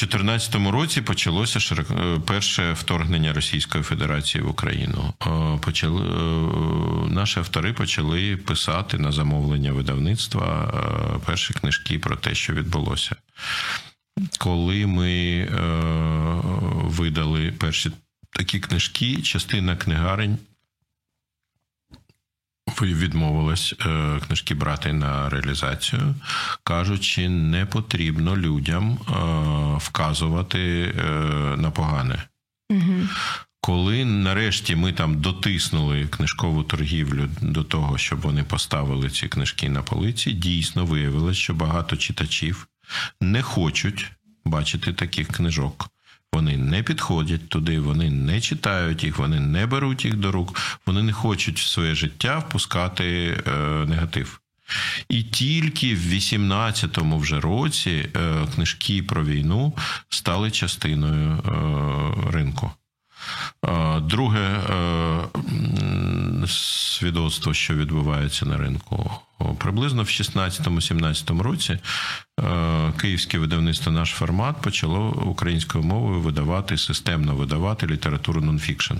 2014 0.06 0.72
році 0.72 1.02
почалося 1.02 1.60
широк... 1.60 1.90
Е, 1.90 2.20
перше 2.26 2.72
вторгнення 2.72 3.32
Російської 3.32 3.84
Федерації 3.84 4.44
в 4.44 4.50
Україну. 4.50 5.14
Е, 5.22 5.58
почали 5.60 6.02
е, 6.02 7.10
наші 7.10 7.38
автори 7.38 7.72
почали 7.72 8.36
писати 8.36 8.98
на 8.98 9.12
замовлення 9.12 9.72
видавництва 9.72 10.72
перші 11.26 11.54
книжки 11.54 11.98
про 11.98 12.16
те, 12.16 12.34
що 12.34 12.52
відбулося. 12.52 13.16
Коли 14.38 14.86
ми 14.86 15.44
видали 16.84 17.52
перші 17.58 17.90
такі 18.30 18.60
книжки, 18.60 19.22
частина 19.22 19.76
книгарень 19.76 20.38
відмовилась 22.86 23.74
е, 23.80 24.20
книжки 24.26 24.54
брати 24.54 24.92
на 24.92 25.28
реалізацію, 25.28 26.14
кажучи, 26.64 27.28
не 27.28 27.66
потрібно 27.66 28.36
людям 28.36 28.92
е, 28.92 29.12
вказувати 29.78 30.94
е, 30.98 31.02
на 31.56 31.70
погане. 31.70 32.22
Угу. 32.70 33.08
Коли 33.60 34.04
нарешті 34.04 34.76
ми 34.76 34.92
там 34.92 35.20
дотиснули 35.20 36.06
книжкову 36.06 36.62
торгівлю 36.62 37.28
до 37.40 37.64
того, 37.64 37.98
щоб 37.98 38.20
вони 38.20 38.44
поставили 38.44 39.10
ці 39.10 39.28
книжки 39.28 39.68
на 39.68 39.82
полиці, 39.82 40.32
дійсно 40.32 40.84
виявилось, 40.84 41.36
що 41.36 41.54
багато 41.54 41.96
читачів 41.96 42.68
не 43.20 43.42
хочуть 43.42 44.12
бачити 44.44 44.92
таких 44.92 45.28
книжок. 45.28 45.90
Вони 46.32 46.56
не 46.56 46.82
підходять 46.82 47.48
туди, 47.48 47.80
вони 47.80 48.10
не 48.10 48.40
читають 48.40 49.04
їх, 49.04 49.18
вони 49.18 49.40
не 49.40 49.66
беруть 49.66 50.04
їх 50.04 50.16
до 50.16 50.32
рук, 50.32 50.78
вони 50.86 51.02
не 51.02 51.12
хочуть 51.12 51.58
в 51.58 51.66
своє 51.66 51.94
життя 51.94 52.38
впускати 52.38 53.38
е, 53.46 53.50
негатив. 53.86 54.40
І 55.08 55.22
тільки 55.22 55.94
в 55.94 55.98
18-му 55.98 57.18
вже 57.18 57.40
році 57.40 58.08
е, 58.16 58.46
книжки 58.54 59.02
про 59.02 59.24
війну 59.24 59.72
стали 60.08 60.50
частиною 60.50 61.30
е, 61.30 62.30
ринку. 62.32 62.70
Е, 63.66 64.00
друге 64.00 64.40
е, 64.40 65.28
свідоцтво, 66.48 67.54
що 67.54 67.74
відбувається 67.74 68.46
на 68.46 68.56
ринку, 68.56 69.10
приблизно 69.58 70.02
в 70.02 70.06
16-17 70.06 71.42
році 71.42 71.78
е, 72.40 72.92
київське 73.00 73.38
видавництво 73.38 73.92
наш 73.92 74.10
формат 74.10 74.62
почало 74.62 75.10
українською 75.10 75.84
мовою 75.84 76.20
видавати 76.20 76.78
системно 76.78 77.34
видавати 77.34 77.86
літературу 77.86 78.40
нонфікшн. 78.40 78.94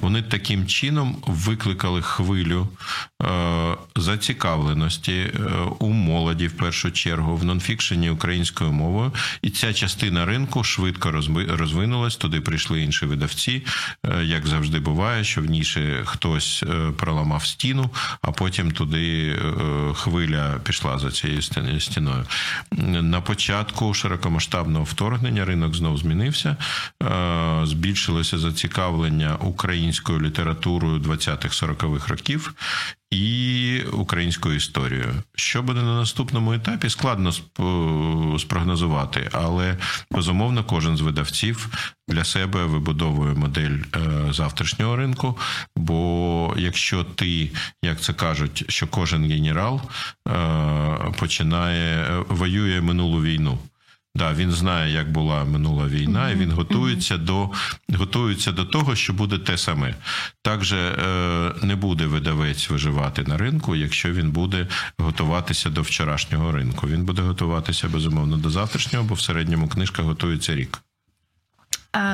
Вони 0.00 0.22
таким 0.22 0.66
чином 0.66 1.16
викликали 1.26 2.02
хвилю 2.02 2.68
е, 3.22 3.26
зацікавленості 3.96 5.12
е, 5.12 5.30
у 5.78 5.88
молоді 5.88 6.46
в 6.46 6.56
першу 6.56 6.90
чергу 6.90 7.36
в 7.36 7.44
нонфікшені 7.44 8.10
українською 8.10 8.72
мовою, 8.72 9.12
і 9.42 9.50
ця 9.50 9.72
частина 9.72 10.24
ринку 10.24 10.64
швидко 10.64 11.10
розвинулась. 11.48 12.16
Туди 12.16 12.40
прийшли 12.40 12.82
інші 12.82 13.06
видавці. 13.06 13.62
Е, 14.06 14.24
як 14.24 14.46
завжди 14.46 14.80
буває, 14.80 15.24
що 15.24 15.40
в 15.40 15.44
ніші 15.44 15.96
хтось 16.04 16.64
проламав 16.96 17.44
стіну, 17.44 17.90
а 18.22 18.30
потім 18.30 18.70
туди 18.70 19.36
хвиля 19.94 20.60
пішла 20.64 20.98
за 20.98 21.10
цією 21.10 21.42
стіною. 21.80 22.26
На 23.02 23.20
початку 23.20 23.94
широкомасштабного 23.94 24.84
вторгнення 24.84 25.44
ринок 25.44 25.74
знов 25.74 25.98
змінився, 25.98 26.56
збільшилося 27.64 28.38
зацікавлення 28.38 29.36
України 29.40 29.69
українською 29.70 30.20
літературою 30.20 30.98
20-40-х 30.98 32.08
років 32.08 32.54
і 33.10 33.80
українською 33.92 34.56
історією. 34.56 35.14
Що 35.34 35.62
буде 35.62 35.82
на 35.82 35.94
наступному 35.94 36.52
етапі, 36.52 36.90
складно 36.90 37.32
спрогнозувати, 38.38 39.28
але 39.32 39.76
безумовно 40.10 40.64
кожен 40.64 40.96
з 40.96 41.00
видавців 41.00 41.68
для 42.08 42.24
себе 42.24 42.64
вибудовує 42.64 43.34
модель 43.34 43.78
е, 43.96 44.32
завтрашнього 44.32 44.96
ринку. 44.96 45.38
Бо 45.76 46.54
якщо 46.56 47.04
ти, 47.04 47.50
як 47.82 48.00
це 48.00 48.12
кажуть, 48.12 48.64
що 48.68 48.86
кожен 48.86 49.30
генерал 49.30 49.80
е, 50.28 50.32
починає 51.18 51.96
е, 51.96 52.24
воює 52.28 52.80
минулу 52.80 53.22
війну. 53.22 53.58
Да, 54.14 54.32
він 54.32 54.52
знає, 54.52 54.92
як 54.92 55.12
була 55.12 55.44
минула 55.44 55.86
війна, 55.86 56.30
і 56.30 56.34
він 56.34 56.50
готується 56.50 57.16
до 57.16 57.50
готується 57.94 58.52
до 58.52 58.64
того, 58.64 58.94
що 58.96 59.12
буде 59.12 59.38
те 59.38 59.58
саме. 59.58 59.94
Також 60.42 60.72
е, 60.72 61.52
не 61.62 61.76
буде 61.76 62.06
видавець 62.06 62.70
виживати 62.70 63.22
на 63.22 63.36
ринку, 63.36 63.76
якщо 63.76 64.12
він 64.12 64.30
буде 64.30 64.66
готуватися 64.98 65.70
до 65.70 65.82
вчорашнього 65.82 66.52
ринку. 66.52 66.86
Він 66.86 67.04
буде 67.04 67.22
готуватися 67.22 67.88
безумовно 67.88 68.36
до 68.36 68.50
завтрашнього, 68.50 69.04
бо 69.04 69.14
в 69.14 69.20
середньому 69.20 69.68
книжка 69.68 70.02
готується 70.02 70.54
рік. 70.54 70.78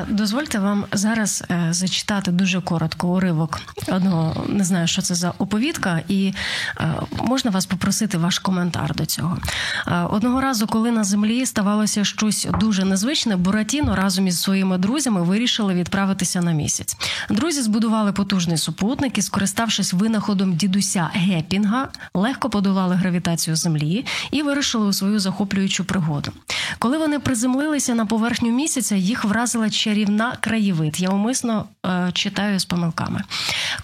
Дозвольте 0.09 0.59
вам 0.59 0.85
зараз 0.93 1.45
е, 1.51 1.69
зачитати 1.71 2.31
дуже 2.31 2.61
коротко 2.61 3.09
уривок 3.09 3.61
одного, 3.89 4.45
не 4.49 4.65
знаю, 4.65 4.87
що 4.87 5.03
це 5.03 5.15
за 5.15 5.33
оповідка, 5.39 6.03
і 6.09 6.33
е, 6.81 6.95
можна 7.23 7.51
вас 7.51 7.67
попросити 7.67 8.19
ваш 8.19 8.39
коментар 8.39 8.95
до 8.95 9.07
цього. 9.07 9.39
Е, 9.87 10.01
одного 10.11 10.41
разу, 10.41 10.67
коли 10.67 10.91
на 10.91 11.05
землі 11.05 11.47
ставалося 11.47 12.05
щось 12.05 12.49
дуже 12.61 12.85
незвичне, 12.85 13.37
Буратіно 13.37 13.97
разом 13.97 14.27
із 14.27 14.41
своїми 14.41 14.79
друзями 14.79 15.23
вирішили 15.23 15.75
відправитися 15.75 16.41
на 16.41 16.53
місяць. 16.53 16.97
Друзі 17.31 17.63
збудували 17.63 18.13
потужний 18.13 18.59
супутник 18.59 19.19
і, 19.19 19.23
скориставшись 19.23 19.93
винаходом 19.93 20.57
дідуся 20.57 21.11
Гепінга, 21.15 21.89
легко 22.15 22.51
подолали 22.51 22.95
гравітацію 22.95 23.57
землі 23.57 24.07
і 24.31 24.43
вирішили 24.43 24.87
у 24.87 24.93
свою 24.93 25.21
захоплюючу 25.21 25.85
пригоду. 25.85 26.33
Коли 26.79 26.99
вони 26.99 27.19
приземлилися 27.19 27.95
на 27.95 28.07
поверхню 28.07 28.51
місяця, 28.51 28.97
їх 28.97 29.25
вразила 29.25 29.66
чарівна 29.71 30.37
краєвид. 30.41 31.01
Я 31.01 31.09
умисно 31.09 31.65
е, 31.87 32.11
читаю 32.13 32.59
з 32.59 32.65
помилками. 32.65 33.23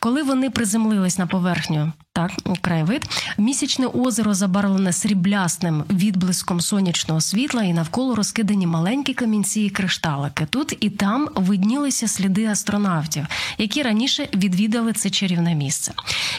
Коли 0.01 0.23
вони 0.23 0.51
приземлились 0.51 1.19
на 1.19 1.27
поверхню, 1.27 1.93
так 2.13 2.31
краєвид, 2.61 3.09
місячне 3.39 3.87
озеро 3.87 4.35
забарвлене 4.35 4.93
сріблясним 4.93 5.85
відблиском 5.91 6.61
сонячного 6.61 7.21
світла, 7.21 7.63
і 7.63 7.73
навколо 7.73 8.15
розкидані 8.15 8.67
маленькі 8.67 9.15
камінці 9.15 9.61
і 9.61 9.71
кришталики. 9.71 10.47
Тут 10.51 10.77
і 10.81 10.91
там 10.91 11.29
виднілися 11.35 12.09
сліди 12.09 12.47
астронавтів, 12.47 13.27
які 13.59 13.83
раніше 13.83 14.29
відвідали 14.35 14.93
це 14.93 15.11
чарівне 15.11 15.55
місце. 15.55 15.93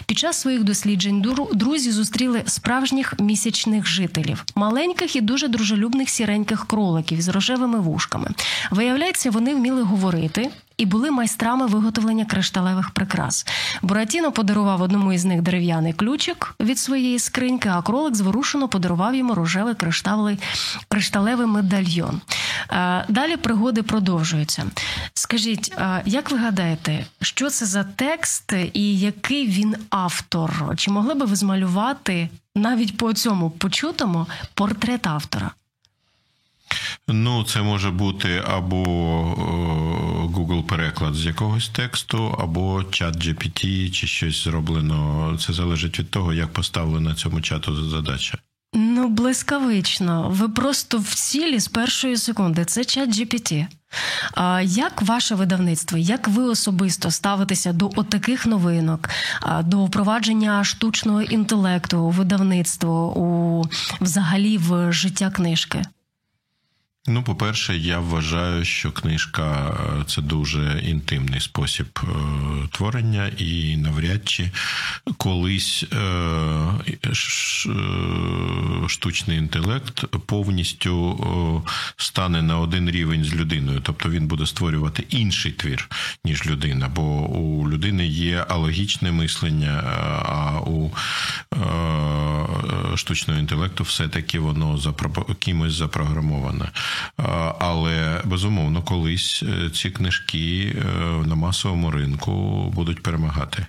Під 0.05 0.17
час 0.17 0.41
своїх 0.41 0.63
досліджень 0.63 1.25
друзі 1.53 1.91
зустріли 1.91 2.43
справжніх 2.45 3.19
місячних 3.19 3.87
жителів, 3.87 4.45
маленьких 4.55 5.15
і 5.15 5.21
дуже 5.21 5.47
дружелюбних 5.47 6.09
сіреньких 6.09 6.67
кроликів 6.67 7.21
з 7.21 7.27
рожевими 7.27 7.79
вушками. 7.79 8.27
Виявляється, 8.71 9.31
вони 9.31 9.55
вміли 9.55 9.81
говорити. 9.81 10.51
І 10.77 10.85
були 10.85 11.11
майстрами 11.11 11.65
виготовлення 11.65 12.25
кришталевих 12.25 12.89
прикрас. 12.91 13.45
Буратіно 13.81 14.31
подарував 14.31 14.81
одному 14.81 15.13
із 15.13 15.25
них 15.25 15.41
дерев'яний 15.41 15.93
ключик 15.93 16.55
від 16.59 16.79
своєї 16.79 17.19
скриньки, 17.19 17.69
а 17.69 17.81
кролик 17.81 18.15
зворушено 18.15 18.67
подарував 18.67 19.15
йому 19.15 19.35
рожевий 19.35 19.75
кришталевий, 19.75 20.39
кришталевий 20.89 21.47
медальйон. 21.47 22.21
Е, 22.71 23.05
далі 23.09 23.37
пригоди 23.37 23.83
продовжуються. 23.83 24.65
Скажіть, 25.13 25.73
е, 25.77 26.01
як 26.05 26.31
ви 26.31 26.37
гадаєте, 26.37 27.05
що 27.21 27.49
це 27.49 27.65
за 27.65 27.83
текст 27.83 28.53
і 28.73 28.99
який 28.99 29.47
він 29.47 29.75
автор? 29.89 30.73
Чи 30.77 30.91
могли 30.91 31.13
би 31.13 31.25
ви 31.25 31.35
змалювати 31.35 32.29
навіть 32.55 32.97
по 32.97 33.13
цьому 33.13 33.49
почутому 33.49 34.27
портрет 34.53 35.07
автора? 35.07 35.51
Ну, 37.07 37.43
це 37.43 37.61
може 37.61 37.91
бути 37.91 38.43
або 38.47 38.83
е, 38.83 39.43
Google 40.27 40.63
переклад 40.63 41.15
з 41.15 41.25
якогось 41.25 41.69
тексту, 41.69 42.35
або 42.39 42.83
чат 42.83 43.15
GPT, 43.15 43.91
чи 43.91 44.07
щось 44.07 44.43
зроблено. 44.43 45.37
Це 45.39 45.53
залежить 45.53 45.99
від 45.99 46.11
того, 46.11 46.33
як 46.33 46.53
поставлена 46.53 47.15
цьому 47.15 47.41
чату 47.41 47.89
задача. 47.89 48.37
Ну, 48.73 49.07
блискавично. 49.07 50.29
Ви 50.29 50.49
просто 50.49 50.97
в 50.97 51.13
цілі 51.13 51.59
з 51.59 51.67
першої 51.67 52.17
секунди. 52.17 52.65
Це 52.65 52.85
чат 52.85 53.09
GPT. 53.09 53.67
А 54.33 54.61
Як 54.61 55.01
ваше 55.01 55.35
видавництво, 55.35 55.97
як 55.97 56.27
ви 56.27 56.43
особисто 56.43 57.11
ставитеся 57.11 57.73
до 57.73 57.91
отаких 57.95 58.45
новинок, 58.45 59.09
до 59.63 59.85
впровадження 59.85 60.63
штучного 60.63 61.21
інтелекту 61.21 61.99
у 61.99 62.09
видавництво, 62.09 63.17
у 63.17 63.63
взагалі 64.01 64.57
в 64.57 64.91
життя 64.91 65.29
книжки? 65.29 65.81
Ну, 67.07 67.23
по-перше, 67.23 67.77
я 67.77 67.99
вважаю, 67.99 68.65
що 68.65 68.91
книжка 68.91 69.77
е, 70.01 70.03
це 70.07 70.21
дуже 70.21 70.81
інтимний 70.83 71.39
спосіб 71.39 71.99
е, 72.03 72.07
творення, 72.71 73.27
і 73.37 73.77
навряд 73.77 74.29
чи 74.29 74.51
колись 75.17 75.85
е, 75.93 76.87
штучний 78.87 79.37
інтелект 79.37 80.05
повністю 80.25 81.63
стане 81.97 82.41
на 82.41 82.59
один 82.59 82.89
рівень 82.89 83.23
з 83.23 83.33
людиною, 83.33 83.81
тобто 83.83 84.09
він 84.09 84.27
буде 84.27 84.45
створювати 84.45 85.03
інший 85.09 85.51
твір, 85.51 85.89
ніж 86.25 86.45
людина, 86.45 86.89
бо 86.95 87.01
у 87.29 87.69
людини 87.69 88.07
є 88.07 88.45
алогічне 88.49 89.11
мислення, 89.11 89.83
а 90.25 90.59
у 90.59 90.91
штучного 92.95 93.39
інтелекту 93.39 93.83
все-таки 93.83 94.39
воно 94.39 94.93
кимось 95.39 95.73
запрограмоване. 95.73 96.65
Але 97.59 98.21
безумовно, 98.25 98.81
колись 98.81 99.43
е, 99.43 99.69
ці 99.69 99.89
книжки 99.89 100.75
е, 100.75 100.95
на 101.27 101.35
масовому 101.35 101.91
ринку 101.91 102.63
будуть 102.75 103.03
перемагати. 103.03 103.65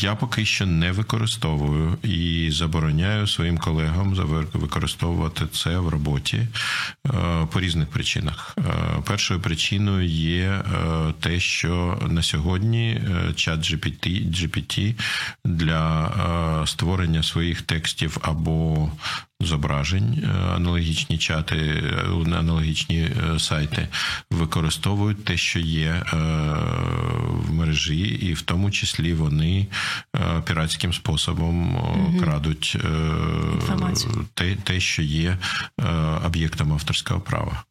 Я 0.00 0.14
поки 0.14 0.44
що 0.44 0.66
не 0.66 0.92
використовую 0.92 1.98
і 2.02 2.50
забороняю 2.50 3.26
своїм 3.26 3.58
колегам 3.58 4.14
використовувати 4.52 5.46
це 5.52 5.78
в 5.78 5.88
роботі 5.88 6.36
е, 6.36 7.10
по 7.52 7.60
різних 7.60 7.88
причинах. 7.88 8.56
Першою 9.04 9.40
причиною 9.40 10.08
є 10.08 10.60
те, 11.20 11.40
що 11.40 11.98
на 12.08 12.22
сьогодні 12.22 13.00
чат 13.36 13.60
GPT, 13.60 14.30
GPT 14.30 14.94
для 15.44 16.64
створення 16.66 17.22
своїх 17.22 17.62
текстів 17.62 18.18
або 18.22 18.90
зображень, 19.44 20.24
е, 20.24 20.28
аналогічні 20.54 21.18
чати, 21.18 21.56
е, 21.56 22.36
аналогічні 22.36 22.98
е, 22.98 23.38
сайти 23.38 23.88
використовують 24.30 25.24
те, 25.24 25.36
що 25.36 25.58
є 25.58 26.02
в 27.28 27.52
мережі, 27.52 28.00
і 28.00 28.32
в 28.32 28.42
тому 28.42 28.70
числі 28.70 29.14
вони 29.14 29.66
піратським 30.44 30.92
способом 30.92 31.76
угу. 31.76 32.20
крадуть 32.20 32.76
те, 34.34 34.56
те, 34.56 34.80
що 34.80 35.02
є 35.02 35.38
об'єктом 36.24 36.72
авторського 36.72 37.20
права. 37.20 37.64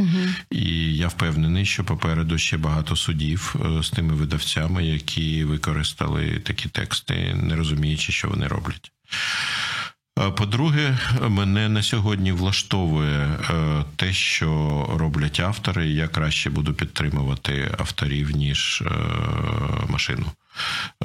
Угу. 0.00 0.08
І 0.50 0.96
я 0.96 1.08
впевнений, 1.08 1.66
що 1.66 1.84
попереду 1.84 2.38
ще 2.38 2.56
багато 2.56 2.96
судів 2.96 3.54
з 3.82 3.90
тими 3.90 4.14
видавцями, 4.14 4.86
які 4.86 5.44
використали 5.44 6.38
такі 6.38 6.68
тексти, 6.68 7.36
не 7.42 7.56
розуміючи, 7.56 8.12
що 8.12 8.28
вони 8.28 8.46
роблять. 8.46 8.92
По-друге, 10.36 10.98
мене 11.28 11.68
на 11.68 11.82
сьогодні 11.82 12.32
влаштовує 12.32 13.18
е, 13.18 13.84
те, 13.96 14.12
що 14.12 14.86
роблять 14.98 15.40
автори. 15.40 15.88
Я 15.88 16.08
краще 16.08 16.50
буду 16.50 16.74
підтримувати 16.74 17.74
авторів 17.78 18.30
ніж 18.30 18.82
е, 18.86 18.90
машину. 19.88 20.26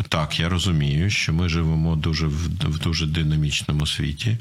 Так, 0.10 0.40
я 0.40 0.50
розумію, 0.50 1.10
що 1.10 1.34
ми 1.34 1.50
живемо 1.50 1.96
дуже 1.96 2.28
в 2.28 2.80
дуже 2.80 3.06
динамічному 3.06 3.88
світі, 3.88 4.38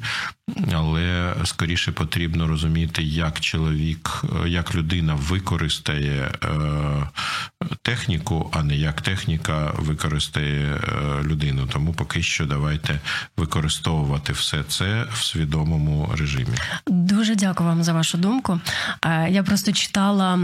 але 0.72 1.34
скоріше 1.44 1.92
потрібно 1.92 2.46
розуміти, 2.46 3.02
як 3.02 3.40
чоловік, 3.40 4.24
як 4.46 4.74
людина 4.74 5.14
використає 5.14 6.32
е, 6.44 6.48
техніку, 7.82 8.50
а 8.52 8.62
не 8.62 8.76
як 8.76 9.00
техніка 9.00 9.72
використає 9.76 10.74
е, 10.74 11.22
людину. 11.22 11.66
Тому 11.66 11.92
поки 11.92 12.22
що 12.22 12.46
давайте 12.46 13.00
використовувати 13.36 14.32
все 14.32 14.62
це 14.68 15.06
в 15.12 15.24
свідомому 15.24 16.10
режимі. 16.18 16.56
Дуже 16.86 17.34
дякую 17.34 17.68
вам 17.68 17.82
за 17.82 17.92
вашу 17.92 18.18
думку. 18.18 18.60
Е, 19.04 19.30
я 19.30 19.42
просто 19.42 19.72
читала 19.72 20.38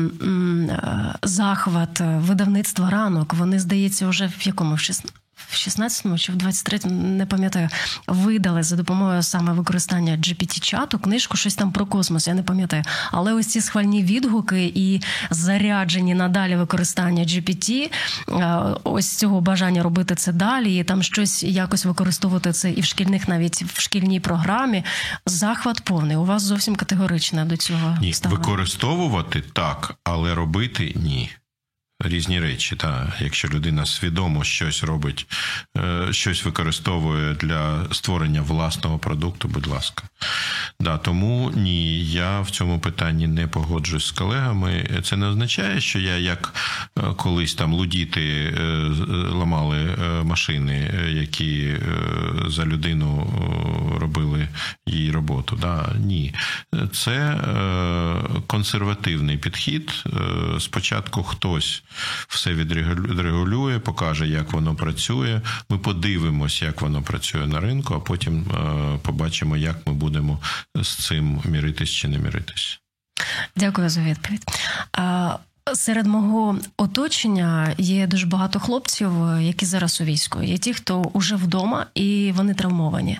захват 1.22 2.00
видавництва 2.00 2.90
ранок. 2.90 3.34
Вони 3.34 3.58
здається, 3.58 4.08
вже 4.08 4.26
в 4.26 4.46
якому 4.46 4.57
в 4.64 4.80
16 4.80 5.12
в 5.50 5.54
16-му 5.54 6.18
чи 6.18 6.32
в 6.32 6.36
23-му, 6.36 6.92
не 6.92 7.26
пам'ятаю, 7.26 7.68
видали 8.06 8.62
за 8.62 8.76
допомогою 8.76 9.22
саме 9.22 9.52
використання 9.52 10.12
GPT-чату 10.12 10.98
книжку, 10.98 11.36
щось 11.36 11.54
там 11.54 11.72
про 11.72 11.86
космос, 11.86 12.28
я 12.28 12.34
не 12.34 12.42
пам'ятаю. 12.42 12.82
Але 13.10 13.32
ось 13.32 13.46
ці 13.46 13.60
схвальні 13.60 14.02
відгуки 14.02 14.72
і 14.74 15.02
заряджені 15.30 16.14
надалі 16.14 16.56
використання 16.56 17.22
GPT, 17.22 17.90
е, 18.28 18.74
ось 18.84 19.16
цього 19.16 19.40
бажання 19.40 19.82
робити 19.82 20.14
це 20.14 20.32
далі, 20.32 20.78
і 20.78 20.84
там 20.84 21.02
щось 21.02 21.42
якось 21.42 21.84
використовувати 21.84 22.52
це 22.52 22.70
і 22.70 22.80
в 22.80 22.84
шкільних, 22.84 23.28
навіть 23.28 23.62
в 23.62 23.80
шкільній 23.80 24.20
програмі. 24.20 24.84
Захват 25.26 25.80
повний. 25.84 26.16
У 26.16 26.24
вас 26.24 26.42
зовсім 26.42 26.76
категорично 26.76 27.44
до 27.44 27.56
цього 27.56 27.96
ні. 28.00 28.12
Ставлення. 28.12 28.44
Використовувати 28.44 29.40
так, 29.52 29.94
але 30.04 30.34
робити 30.34 30.92
ні 30.96 31.30
різні 32.04 32.40
речі. 32.40 32.76
Та 32.76 33.12
якщо 33.20 33.48
людина 33.48 33.86
свідомо 33.86 34.44
щось 34.44 34.84
робить, 34.84 35.26
е, 35.76 36.12
щось 36.12 36.44
використовує 36.44 37.34
для 37.34 37.86
створення 37.92 38.42
власного 38.42 38.98
продукту, 38.98 39.48
будь 39.48 39.66
ласка. 39.66 40.04
Да, 40.80 40.98
Тому 40.98 41.52
ні, 41.54 42.04
я 42.04 42.40
в 42.40 42.50
цьому 42.50 42.78
питанні 42.78 43.26
не 43.26 43.46
погоджуюсь 43.46 44.06
з 44.06 44.10
колегами. 44.10 45.02
Це 45.04 45.16
не 45.16 45.26
означає, 45.26 45.80
що 45.80 45.98
я 45.98 46.16
як 46.16 46.54
е, 46.98 47.02
колись 47.16 47.54
там 47.54 47.74
лудіти 47.74 48.54
ламали 49.32 49.96
машини, 50.22 50.90
які 51.08 51.76
за 52.46 52.64
людину 52.64 53.32
робили 54.00 54.48
її 54.86 55.10
роботу. 55.10 55.58
Да? 55.60 55.92
Ні, 55.98 56.34
це 56.92 57.40
консервативний 58.46 59.36
підхід. 59.36 60.04
Спочатку 60.58 61.22
хтось 61.22 61.82
все 62.28 62.54
відрегулює, 62.54 63.78
покаже, 63.78 64.28
як 64.28 64.52
воно 64.52 64.74
працює. 64.74 65.40
Ми 65.68 65.78
подивимося, 65.78 66.64
як 66.64 66.80
воно 66.80 67.02
працює 67.02 67.46
на 67.46 67.60
ринку, 67.60 67.94
а 67.94 68.00
потім 68.00 68.46
побачимо, 69.02 69.56
як 69.56 69.86
ми 69.86 69.92
будемо 69.92 70.38
з 70.74 70.88
цим 70.88 71.42
міритись 71.44 71.90
чи 71.90 72.08
не 72.08 72.18
міритись. 72.18 72.80
Дякую 73.56 73.88
за 73.88 74.00
відповідь. 74.00 74.44
Серед 75.74 76.06
мого 76.06 76.58
оточення 76.76 77.74
є 77.78 78.06
дуже 78.06 78.26
багато 78.26 78.60
хлопців, 78.60 79.12
які 79.40 79.66
зараз 79.66 80.00
у 80.00 80.04
війську. 80.04 80.42
Є 80.42 80.58
ті, 80.58 80.74
хто 80.74 81.10
вже 81.14 81.36
вдома 81.36 81.86
і 81.94 82.32
вони 82.36 82.54
травмовані. 82.54 83.18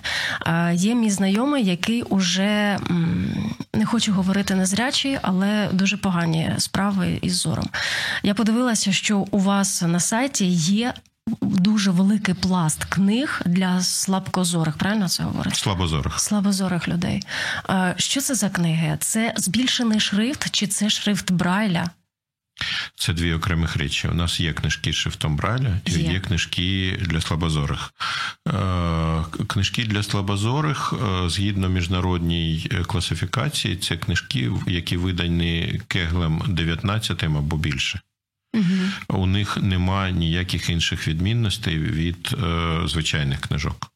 Є 0.73 0.95
мій 0.95 1.09
знайомий, 1.09 1.65
який 1.65 2.03
уже 2.03 2.79
не 3.73 3.85
хочу 3.85 4.13
говорити 4.13 4.55
незрячий, 4.55 5.17
але 5.21 5.69
дуже 5.71 5.97
погані 5.97 6.53
справи 6.57 7.19
із 7.21 7.35
зором. 7.35 7.69
Я 8.23 8.33
подивилася, 8.33 8.91
що 8.91 9.25
у 9.31 9.39
вас 9.39 9.81
на 9.81 9.99
сайті 9.99 10.45
є 10.45 10.93
дуже 11.41 11.91
великий 11.91 12.33
пласт 12.33 12.83
книг 12.83 13.41
для 13.45 13.81
слабкозорих. 13.81 14.77
Правильно 14.77 15.09
це 15.09 15.23
говорить? 15.23 15.55
Слабозорих 15.55 16.19
слабозорих 16.19 16.87
людей. 16.87 17.23
Що 17.97 18.21
це 18.21 18.35
за 18.35 18.49
книги? 18.49 18.97
Це 18.99 19.33
збільшений 19.37 19.99
шрифт 19.99 20.51
чи 20.51 20.67
це 20.67 20.89
шрифт 20.89 21.31
Брайля? 21.31 21.89
Це 22.95 23.13
дві 23.13 23.33
окремих 23.33 23.75
речі. 23.75 24.07
У 24.07 24.13
нас 24.13 24.39
є 24.39 24.53
книжки 24.53 24.91
з 24.91 24.95
шрифтом 24.95 25.35
Брайля 25.35 25.79
і 25.85 25.91
є. 25.91 26.11
є 26.11 26.19
книжки 26.19 26.97
для 27.01 27.21
слабозорих. 27.21 27.93
Книжки 29.47 29.83
для 29.83 30.03
слабозорих 30.03 30.93
згідно 31.27 31.69
міжнародній 31.69 32.69
класифікації, 32.87 33.75
це 33.77 33.97
книжки, 33.97 34.51
які 34.67 34.97
видані 34.97 35.81
кеглем 35.87 36.43
19 36.47 37.23
або 37.23 37.57
більше. 37.57 38.01
Угу. 38.53 39.21
У 39.21 39.25
них 39.25 39.57
немає 39.57 40.13
ніяких 40.13 40.69
інших 40.69 41.07
відмінностей 41.07 41.77
від 41.77 42.35
е, 42.43 42.81
звичайних 42.87 43.39
книжок. 43.39 43.91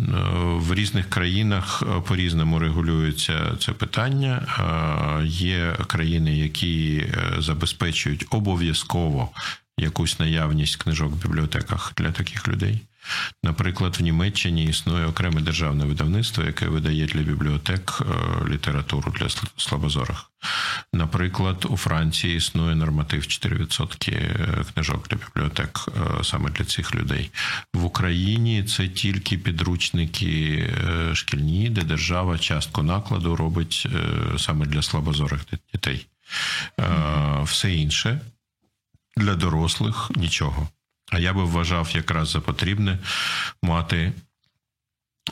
Е, 0.00 0.04
в 0.42 0.74
різних 0.74 1.10
країнах 1.10 1.82
е, 1.82 2.00
по 2.00 2.16
різному 2.16 2.58
регулюється 2.58 3.56
це 3.60 3.72
питання. 3.72 4.46
Е, 5.22 5.26
є 5.26 5.76
країни, 5.86 6.38
які 6.38 7.06
забезпечують 7.38 8.26
обов'язково 8.30 9.28
якусь 9.78 10.18
наявність 10.18 10.76
книжок 10.76 11.12
в 11.12 11.28
бібліотеках 11.28 11.92
для 11.96 12.12
таких 12.12 12.48
людей. 12.48 12.80
Наприклад, 13.42 13.96
в 13.98 14.02
Німеччині 14.02 14.64
існує 14.64 15.06
окреме 15.06 15.40
державне 15.40 15.84
видавництво, 15.84 16.44
яке 16.44 16.68
видає 16.68 17.06
для 17.06 17.20
бібліотек 17.20 18.02
літературу 18.48 19.14
для 19.20 19.28
слабозорих. 19.56 20.30
Наприклад, 20.92 21.66
у 21.68 21.76
Франції 21.76 22.36
існує 22.36 22.74
норматив 22.74 23.22
4% 23.22 24.72
книжок 24.72 25.08
для 25.08 25.16
бібліотек 25.16 25.88
саме 26.22 26.50
для 26.50 26.64
цих 26.64 26.94
людей. 26.94 27.30
В 27.74 27.84
Україні 27.84 28.64
це 28.64 28.88
тільки 28.88 29.38
підручники 29.38 30.66
шкільні, 31.14 31.70
де 31.70 31.82
держава 31.82 32.38
частку 32.38 32.82
накладу 32.82 33.36
робить 33.36 33.86
саме 34.38 34.66
для 34.66 34.82
слабозорих 34.82 35.40
дітей. 35.72 36.06
Все 37.42 37.74
інше 37.74 38.20
для 39.16 39.34
дорослих 39.34 40.10
нічого. 40.16 40.68
А 41.10 41.18
я 41.18 41.32
би 41.32 41.44
вважав 41.44 41.90
якраз 41.94 42.28
за 42.28 42.40
потрібне 42.40 42.98
мати 43.62 44.12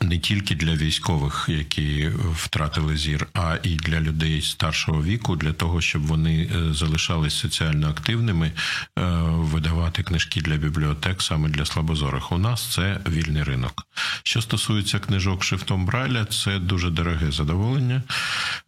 не 0.03 0.19
тільки 0.19 0.55
для 0.55 0.75
військових, 0.75 1.45
які 1.49 2.11
втратили 2.35 2.97
зір, 2.97 3.27
а 3.35 3.57
і 3.63 3.77
для 3.77 4.01
людей 4.01 4.43
старшого 4.43 5.03
віку, 5.03 5.37
для 5.37 5.53
того, 5.53 5.81
щоб 5.81 6.07
вони 6.07 6.43
е, 6.43 6.75
залишались 6.75 7.35
соціально 7.35 7.89
активними, 7.89 8.47
е, 8.47 9.03
видавати 9.23 10.03
книжки 10.03 10.41
для 10.41 10.57
бібліотек 10.57 11.23
саме 11.23 11.49
для 11.49 11.65
слабозорих. 11.65 12.33
У 12.33 12.39
нас 12.39 12.75
це 12.75 13.01
вільний 13.09 13.43
ринок. 13.43 13.87
Що 14.23 14.43
стосується 14.43 14.99
книжок 14.99 15.45
шрифтом 15.45 15.87
Брайля, 15.87 16.25
це 16.25 16.59
дуже 16.59 16.91
дороге 16.91 17.33
задоволення. 17.33 18.03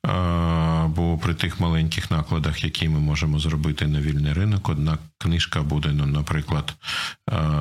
Е, 0.07 0.11
бо 0.89 1.19
при 1.19 1.35
тих 1.35 1.61
маленьких 1.61 2.11
накладах, 2.11 2.65
які 2.65 2.89
ми 2.89 2.99
можемо 2.99 3.39
зробити 3.39 3.87
на 3.87 4.01
вільний 4.01 4.33
ринок, 4.33 4.69
одна 4.69 4.99
книжка 5.19 5.63
буде, 5.63 5.89
ну, 5.93 6.07
наприклад, 6.07 6.75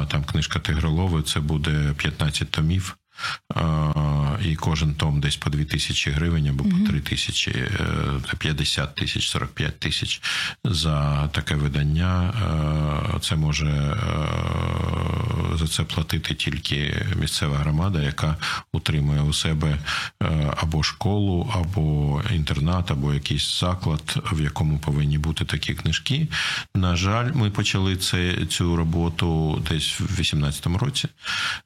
там 0.07 0.23
книжка 0.23 0.59
Тигролови, 0.59 1.21
це 1.21 1.39
буде 1.39 1.93
15 1.97 2.51
томів. 2.51 2.95
І 4.45 4.55
кожен 4.55 4.95
том 4.95 5.21
десь 5.21 5.35
по 5.35 5.49
2 5.49 5.63
тисячі 5.63 6.11
гривень 6.11 6.47
або 6.47 6.63
по 6.63 6.89
3 6.89 6.99
тисячі, 6.99 7.69
50 8.37 8.89
е, 8.89 9.01
тисяч, 9.01 9.29
45 9.29 9.79
тисяч 9.79 10.21
за 10.63 11.27
таке 11.27 11.55
видання. 11.55 12.33
Е, 13.15 13.19
це 13.19 13.35
може 13.35 13.67
е, 13.67 13.95
за 15.57 15.67
це 15.67 15.83
платити 15.83 16.33
тільки 16.33 17.05
місцева 17.19 17.57
громада, 17.57 18.01
яка 18.01 18.35
утримує 18.73 19.21
у 19.21 19.33
себе 19.33 19.77
або 20.57 20.83
школу, 20.83 21.51
або 21.53 22.21
інтернат, 22.35 22.91
або 22.91 23.13
якийсь 23.13 23.59
заклад, 23.59 24.23
в 24.31 24.41
якому 24.41 24.79
повинні 24.79 25.17
бути 25.17 25.45
такі 25.45 25.73
книжки. 25.73 26.27
На 26.75 26.95
жаль, 26.95 27.31
ми 27.33 27.49
почали 27.49 27.95
це 27.95 28.45
цю 28.45 28.75
роботу 28.75 29.61
десь 29.69 29.99
в 29.99 30.07
2018 30.07 30.65
році. 30.65 31.07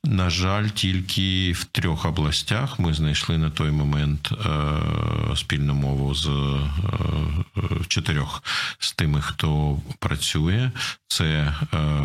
На 0.04 0.30
жаль, 0.30 0.68
тільки 0.68 1.52
в 1.52 1.64
трьох 1.64 2.06
областях 2.06 2.80
ми 2.80 2.94
знайшли 2.94 3.38
на 3.38 3.50
той 3.50 3.72
момент 3.72 4.32
е, 4.32 5.36
спільну 5.36 5.74
мову 5.74 6.16
з 6.16 6.28
е, 6.28 7.62
чотирьох 7.88 8.44
з 8.80 8.92
тими, 8.92 9.22
хто 9.22 9.80
працює. 10.00 10.72
Це 11.08 11.26
е, 11.26 11.54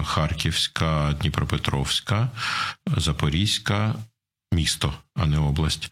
Харківська, 0.05 1.15
Дніпропетровська, 1.21 1.78
Запорізька. 2.97 3.95
Місто, 4.53 4.93
а 5.15 5.27
не 5.27 5.39
область, 5.39 5.91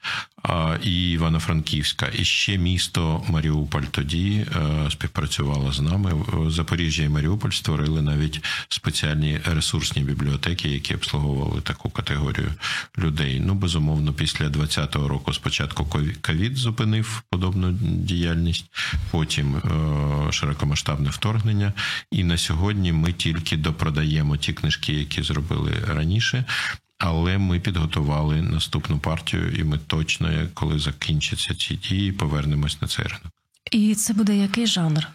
і 0.82 1.10
Івано-Франківська, 1.10 2.10
і 2.18 2.24
ще 2.24 2.58
місто 2.58 3.24
Маріуполь 3.28 3.82
тоді 3.82 4.46
е, 4.56 4.90
співпрацювало 4.90 5.72
з 5.72 5.80
нами. 5.80 6.12
Запоріжжя 6.48 7.02
і 7.02 7.08
Маріуполь 7.08 7.50
створили 7.50 8.02
навіть 8.02 8.44
спеціальні 8.68 9.40
ресурсні 9.44 10.02
бібліотеки, 10.02 10.68
які 10.68 10.94
обслуговували 10.94 11.60
таку 11.60 11.90
категорію 11.90 12.52
людей. 12.98 13.40
Ну 13.40 13.54
безумовно, 13.54 14.12
після 14.12 14.46
20-го 14.46 15.08
року 15.08 15.32
спочатку 15.32 15.86
ковід 16.20 16.56
зупинив 16.56 17.22
подобну 17.30 17.72
діяльність, 17.80 18.64
потім 19.10 19.56
е, 19.56 20.32
широкомасштабне 20.32 21.10
вторгнення. 21.10 21.72
І 22.10 22.24
на 22.24 22.38
сьогодні 22.38 22.92
ми 22.92 23.12
тільки 23.12 23.56
допродаємо 23.56 24.36
ті 24.36 24.52
книжки, 24.52 24.92
які 24.92 25.22
зробили 25.22 25.72
раніше. 25.88 26.44
Але 26.98 27.38
ми 27.38 27.60
підготували 27.60 28.42
наступну 28.42 28.98
партію, 28.98 29.52
і 29.52 29.64
ми 29.64 29.78
точно, 29.78 30.48
коли 30.54 30.78
закінчаться 30.78 31.54
ці 31.54 31.74
дії, 31.74 32.12
повернемось 32.12 32.82
на 32.82 32.88
цей 32.88 33.04
ринок. 33.04 33.32
І 33.72 33.94
це 33.94 34.14
буде 34.14 34.36
який 34.36 34.66
жанр? 34.66 35.06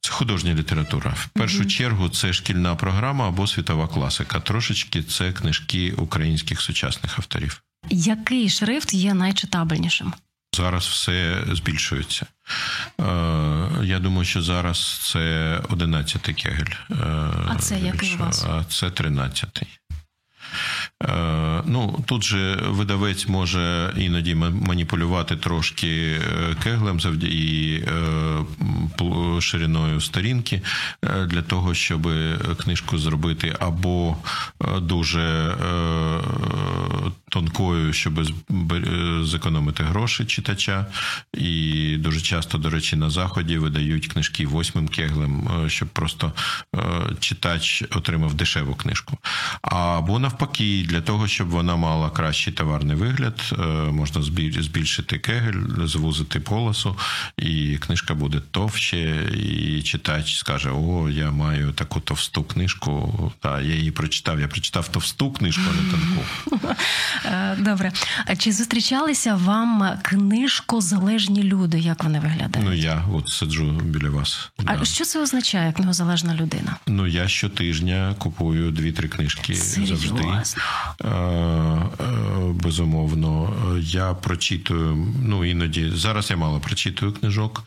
Це 0.00 0.10
художня 0.10 0.54
література. 0.54 1.10
В 1.10 1.28
першу 1.28 1.62
mm-hmm. 1.62 1.66
чергу 1.66 2.08
це 2.08 2.32
шкільна 2.32 2.74
програма 2.74 3.28
або 3.28 3.46
світова 3.46 3.88
класика. 3.88 4.40
Трошечки 4.40 5.02
це 5.02 5.32
книжки 5.32 5.92
українських 5.92 6.60
сучасних 6.60 7.18
авторів. 7.18 7.62
Який 7.90 8.48
шрифт 8.48 8.94
є 8.94 9.14
найчитабельнішим? 9.14 10.12
Зараз 10.56 10.86
все 10.86 11.42
збільшується. 11.52 12.26
Е, 13.00 13.04
я 13.82 13.98
думаю, 13.98 14.24
що 14.24 14.42
зараз 14.42 15.00
це 15.12 15.56
11 15.68 16.22
кегель. 16.22 16.74
Е, 16.90 16.94
а 17.48 17.56
це 17.58 17.80
який 17.80 18.14
у 18.14 18.18
вас? 18.18 18.44
А 18.44 18.64
це 18.64 18.86
13-й. 18.86 19.66
Е, 21.08 21.62
ну 21.64 22.04
тут 22.06 22.24
же 22.24 22.58
видавець 22.68 23.28
може 23.28 23.92
іноді 23.96 24.34
маніпулювати 24.34 25.36
трошки 25.36 25.88
е, 25.88 26.54
кеглем 26.62 27.00
і 27.22 27.74
е, 27.74 29.40
шириною 29.40 30.00
сторінки 30.00 30.62
для 31.26 31.42
того, 31.42 31.74
щоб 31.74 32.08
книжку 32.62 32.98
зробити 32.98 33.56
або 33.60 34.16
дуже 34.80 35.54
тонкою, 37.28 37.92
щоб 37.92 38.20
зекономити 39.22 39.82
гроші 39.82 40.24
читача. 40.24 40.86
І 41.34 41.96
дуже 41.96 42.20
часто, 42.20 42.58
до 42.58 42.70
речі, 42.70 42.96
на 42.96 43.10
заході 43.10 43.58
видають 43.58 44.06
книжки 44.06 44.46
восьмим 44.46 44.88
кеглем, 44.88 45.48
щоб 45.66 45.88
просто 45.88 46.32
читач 47.20 47.84
отримав 47.90 48.34
дешеву 48.34 48.74
книжку. 48.74 49.18
Або 49.62 50.18
навпаки, 50.18 50.86
для 50.90 51.00
того, 51.00 51.28
щоб 51.28 51.48
вона 51.48 51.76
мала 51.76 52.10
кращий 52.10 52.52
товарний 52.52 52.96
вигляд, 52.96 53.52
можна 53.90 54.22
збільшити 54.22 55.18
кегель, 55.18 55.86
звузити 55.86 56.40
полосу, 56.40 56.96
і 57.36 57.76
книжка 57.76 58.14
буде 58.14 58.40
товще, 58.50 59.30
і 59.34 59.82
читач 59.82 60.36
скаже: 60.36 60.70
О, 60.70 61.08
я 61.08 61.30
маю 61.30 61.72
таку 61.72 62.00
товсту 62.00 62.44
книжку. 62.44 63.32
Та 63.40 63.60
я 63.60 63.74
її 63.74 63.90
прочитав. 63.90 64.40
Я 64.40 64.48
прочитав 64.48 64.88
товсту 64.88 65.32
книжку, 65.32 65.62
а 65.70 65.82
не 65.82 65.90
тонку. 65.90 66.76
Е, 67.24 67.56
добре. 67.58 67.92
А 68.26 68.36
чи 68.36 68.52
зустрічалися 68.52 69.34
вам 69.34 69.98
книжкозалежні 70.02 71.42
люди? 71.42 71.78
Як 71.78 72.04
вони 72.04 72.20
виглядають? 72.20 72.68
Ну 72.68 72.72
я 72.72 73.04
от 73.14 73.28
сиджу 73.28 73.70
біля 73.70 74.10
вас. 74.10 74.50
А 74.64 74.76
да. 74.76 74.84
що 74.84 75.04
це 75.04 75.22
означає 75.22 75.72
книгозалежна 75.72 76.34
людина? 76.34 76.76
Ну 76.86 77.06
я 77.06 77.28
щотижня 77.28 78.14
купую 78.18 78.70
дві-три 78.70 79.08
книжки 79.08 79.54
Серйозно? 79.54 79.96
завжди. 79.96 80.56
Е, 81.04 81.08
е, 81.08 81.82
безумовно, 82.54 83.54
я 83.80 84.14
прочитую. 84.14 85.06
Ну 85.22 85.44
іноді 85.44 85.90
зараз 85.90 86.30
я 86.30 86.36
мало 86.36 86.60
прочитую 86.60 87.12
книжок. 87.12 87.64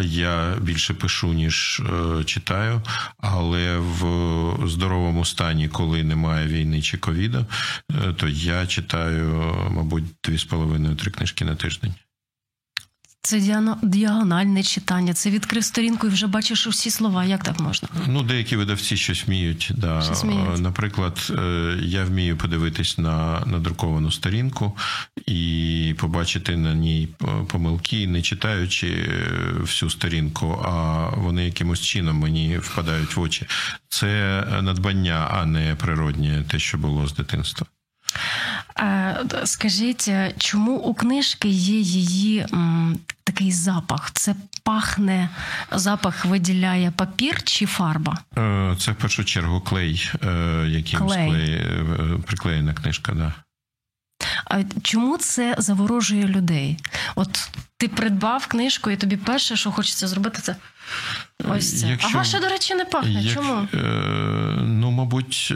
Я 0.00 0.54
більше 0.60 0.94
пишу 0.94 1.32
ніж 1.32 1.82
читаю, 2.24 2.82
але 3.18 3.78
в 3.78 4.68
здоровому 4.68 5.24
стані, 5.24 5.68
коли 5.68 6.04
немає 6.04 6.46
війни 6.46 6.82
чи 6.82 6.98
ковіду, 6.98 7.46
то 8.16 8.28
я 8.28 8.66
читаю, 8.66 9.54
мабуть, 9.70 10.04
дві 10.24 10.38
з 10.38 10.44
половиною 10.44 10.96
три 10.96 11.10
книжки 11.10 11.44
на 11.44 11.54
тиждень. 11.54 11.94
Це 13.24 13.40
діагональне 13.82 14.62
читання. 14.62 15.14
Це 15.14 15.30
відкрив 15.30 15.64
сторінку 15.64 16.06
і 16.06 16.10
вже 16.10 16.26
бачиш 16.26 16.66
усі 16.66 16.90
слова. 16.90 17.24
Як 17.24 17.42
так 17.42 17.60
можна? 17.60 17.88
Ну, 18.06 18.22
деякі 18.22 18.56
видавці 18.56 18.96
щось 18.96 19.26
вміють. 19.26 19.72
Да. 19.76 20.02
Щось 20.02 20.24
вміють. 20.24 20.58
Наприклад, 20.58 21.32
я 21.82 22.04
вмію 22.04 22.36
подивитись 22.36 22.98
на 22.98 23.42
надруковану 23.46 24.10
сторінку 24.12 24.76
і 25.26 25.94
побачити 25.98 26.56
на 26.56 26.74
ній 26.74 27.08
помилки, 27.48 28.06
не 28.06 28.22
читаючи 28.22 29.10
всю 29.60 29.90
сторінку, 29.90 30.62
а 30.64 31.08
вони 31.16 31.44
якимось 31.44 31.80
чином 31.80 32.16
мені 32.16 32.58
впадають 32.58 33.16
в 33.16 33.20
очі. 33.20 33.46
Це 33.88 34.44
надбання, 34.62 35.28
а 35.30 35.46
не 35.46 35.74
природнє 35.74 36.44
те, 36.50 36.58
що 36.58 36.78
було 36.78 37.06
з 37.06 37.14
дитинства. 37.14 37.66
Скажіть, 39.44 40.10
чому 40.38 40.76
у 40.76 40.94
книжки 40.94 41.48
є 41.48 41.80
її 41.80 42.46
м, 42.52 42.98
такий 43.24 43.52
запах? 43.52 44.10
Це 44.12 44.34
пахне, 44.62 45.28
запах 45.72 46.24
виділяє 46.24 46.90
папір 46.96 47.42
чи 47.42 47.66
фарба? 47.66 48.18
Це 48.78 48.92
в 48.92 48.94
першу 48.94 49.24
чергу 49.24 49.60
клей, 49.60 50.10
яким 50.66 51.00
клей. 51.00 51.62
приклеєна 52.26 52.74
книжка. 52.74 53.12
Да. 53.12 53.32
А 54.44 54.62
чому 54.82 55.18
це 55.18 55.54
заворожує 55.58 56.24
людей? 56.24 56.78
От 57.14 57.48
ти 57.76 57.88
придбав 57.88 58.46
книжку, 58.46 58.90
і 58.90 58.96
тобі 58.96 59.16
перше, 59.16 59.56
що 59.56 59.70
хочеться 59.72 60.08
зробити, 60.08 60.38
це 60.42 60.56
ось 61.48 61.80
це. 61.80 61.88
Якщо, 61.88 62.10
а 62.14 62.18
ваша, 62.18 62.40
до 62.40 62.48
речі, 62.48 62.74
не 62.74 62.84
пахне. 62.84 63.22
Як, 63.22 63.34
Чому? 63.34 63.68
Е, 63.74 63.76
ну, 64.62 64.90
мабуть, 64.90 65.54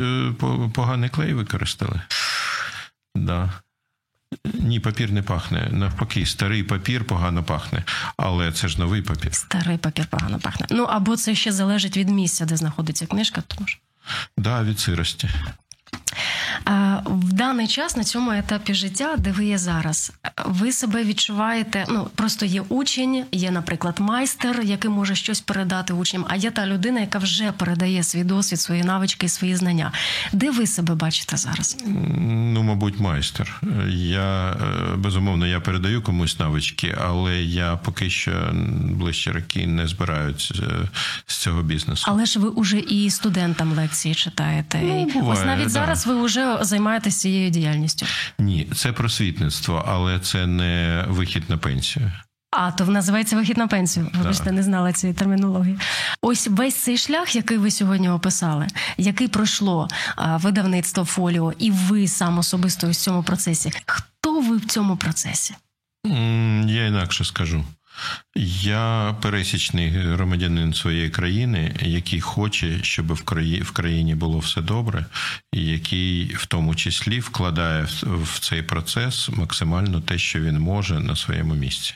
поганий 0.74 1.10
клей 1.10 1.34
використали. 1.34 2.00
Да. 3.24 3.50
Ні, 4.54 4.80
папір 4.80 5.12
не 5.12 5.22
пахне. 5.22 5.68
Навпаки, 5.72 6.26
старий 6.26 6.62
папір 6.62 7.04
погано 7.04 7.44
пахне, 7.44 7.84
але 8.16 8.52
це 8.52 8.68
ж 8.68 8.78
новий 8.78 9.02
папір. 9.02 9.34
Старий 9.34 9.78
папір 9.78 10.06
погано 10.06 10.38
пахне. 10.38 10.66
Ну 10.70 10.84
або 10.84 11.16
це 11.16 11.34
ще 11.34 11.52
залежить 11.52 11.96
від 11.96 12.08
місця, 12.08 12.44
де 12.44 12.56
знаходиться 12.56 13.06
книжка, 13.06 13.42
тому 13.46 13.68
що. 13.68 13.78
Да, 14.36 14.62
від 14.62 14.80
сирості. 14.80 15.28
В 17.04 17.32
даний 17.32 17.68
час 17.68 17.96
на 17.96 18.04
цьому 18.04 18.32
етапі 18.32 18.74
життя, 18.74 19.14
де 19.18 19.32
ви 19.32 19.44
є 19.44 19.58
зараз, 19.58 20.12
ви 20.46 20.72
себе 20.72 21.04
відчуваєте. 21.04 21.86
Ну 21.88 22.08
просто 22.14 22.46
є 22.46 22.60
учень, 22.60 23.24
є, 23.32 23.50
наприклад, 23.50 23.96
майстер, 23.98 24.60
який 24.62 24.90
може 24.90 25.14
щось 25.14 25.40
передати 25.40 25.92
учням. 25.92 26.24
А 26.28 26.36
є 26.36 26.50
та 26.50 26.66
людина, 26.66 27.00
яка 27.00 27.18
вже 27.18 27.52
передає 27.52 28.02
свій 28.02 28.24
досвід, 28.24 28.60
свої 28.60 28.84
навички, 28.84 29.28
свої 29.28 29.56
знання. 29.56 29.92
Де 30.32 30.50
ви 30.50 30.66
себе 30.66 30.94
бачите 30.94 31.36
зараз? 31.36 31.76
Ну, 32.26 32.62
мабуть, 32.62 33.00
майстер. 33.00 33.62
Я 33.88 34.56
безумовно 34.96 35.46
я 35.46 35.60
передаю 35.60 36.02
комусь 36.02 36.38
навички, 36.38 36.98
але 37.04 37.42
я 37.42 37.76
поки 37.76 38.10
що 38.10 38.32
ближче 38.82 39.32
роки 39.32 39.66
не 39.66 39.88
збираюсь 39.88 40.52
з 41.26 41.36
цього 41.36 41.62
бізнесу. 41.62 42.04
Але 42.08 42.26
ж 42.26 42.38
ви 42.38 42.48
уже 42.48 42.78
і 42.78 43.10
студентам 43.10 43.72
лекції 43.72 44.14
читаєте. 44.14 44.80
Ну, 44.82 45.04
буває, 45.04 45.40
Ось 45.40 45.46
навіть 45.46 45.64
да. 45.64 45.68
зараз 45.68 45.97
ви 46.06 46.24
вже 46.24 46.58
займаєтеся 46.60 47.18
цією 47.20 47.50
діяльністю. 47.50 48.06
Ні, 48.38 48.68
це 48.74 48.92
просвітництво, 48.92 49.84
але 49.88 50.20
це 50.20 50.46
не 50.46 51.04
вихід 51.08 51.50
на 51.50 51.56
пенсію. 51.56 52.12
А, 52.50 52.70
то 52.70 52.86
називається 52.86 53.36
вихід 53.36 53.56
на 53.56 53.66
пенсію. 53.66 54.10
Вибачте, 54.14 54.52
не 54.52 54.62
знала 54.62 54.92
цієї 54.92 55.18
термінології. 55.18 55.78
Ось 56.22 56.46
весь 56.46 56.74
цей 56.74 56.98
шлях, 56.98 57.36
який 57.36 57.58
ви 57.58 57.70
сьогодні 57.70 58.08
описали, 58.08 58.66
який 58.98 59.28
пройшло 59.28 59.88
видавництво 60.18 61.04
фоліо, 61.04 61.52
і 61.58 61.70
ви 61.70 62.08
сам 62.08 62.38
особисто 62.38 62.88
у 62.88 62.94
цьому 62.94 63.22
процесі. 63.22 63.72
Хто 63.86 64.40
ви 64.40 64.56
в 64.56 64.66
цьому 64.66 64.96
процесі? 64.96 65.54
Я 66.66 66.86
інакше 66.86 67.24
скажу. 67.24 67.64
Я 68.36 69.16
пересічний 69.22 69.90
громадянин 69.90 70.74
своєї 70.74 71.10
країни, 71.10 71.76
який 71.82 72.20
хоче, 72.20 72.78
щоб 72.82 73.12
в 73.14 73.70
країні 73.72 74.14
було 74.14 74.38
все 74.38 74.60
добре, 74.60 75.06
і 75.52 75.64
який 75.64 76.34
в 76.34 76.46
тому 76.46 76.74
числі 76.74 77.20
вкладає 77.20 77.86
в 78.02 78.40
цей 78.40 78.62
процес 78.62 79.28
максимально 79.28 80.00
те, 80.00 80.18
що 80.18 80.40
він 80.40 80.58
може 80.58 81.00
на 81.00 81.16
своєму 81.16 81.54
місці. 81.54 81.94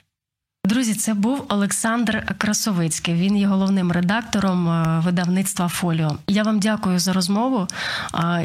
Друзі, 0.66 0.94
це 0.94 1.14
був 1.14 1.44
Олександр 1.48 2.36
Красовицький. 2.38 3.14
Він 3.14 3.36
є 3.36 3.46
головним 3.46 3.92
редактором 3.92 4.84
видавництва 5.04 5.68
Фоліо. 5.68 6.18
Я 6.26 6.42
вам 6.42 6.60
дякую 6.60 6.98
за 6.98 7.12
розмову 7.12 7.68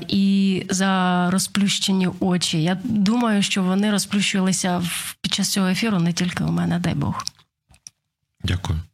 і 0.07 0.65
за 0.69 1.29
розплющені 1.31 2.09
очі. 2.19 2.63
Я 2.63 2.77
думаю, 2.83 3.43
що 3.43 3.63
вони 3.63 3.91
розплющувалися 3.91 4.83
під 5.21 5.33
час 5.33 5.49
цього 5.51 5.67
ефіру 5.67 5.99
не 5.99 6.13
тільки 6.13 6.43
у 6.43 6.51
мене, 6.51 6.79
дай 6.79 6.93
Бог. 6.93 7.23
Дякую. 8.47 8.86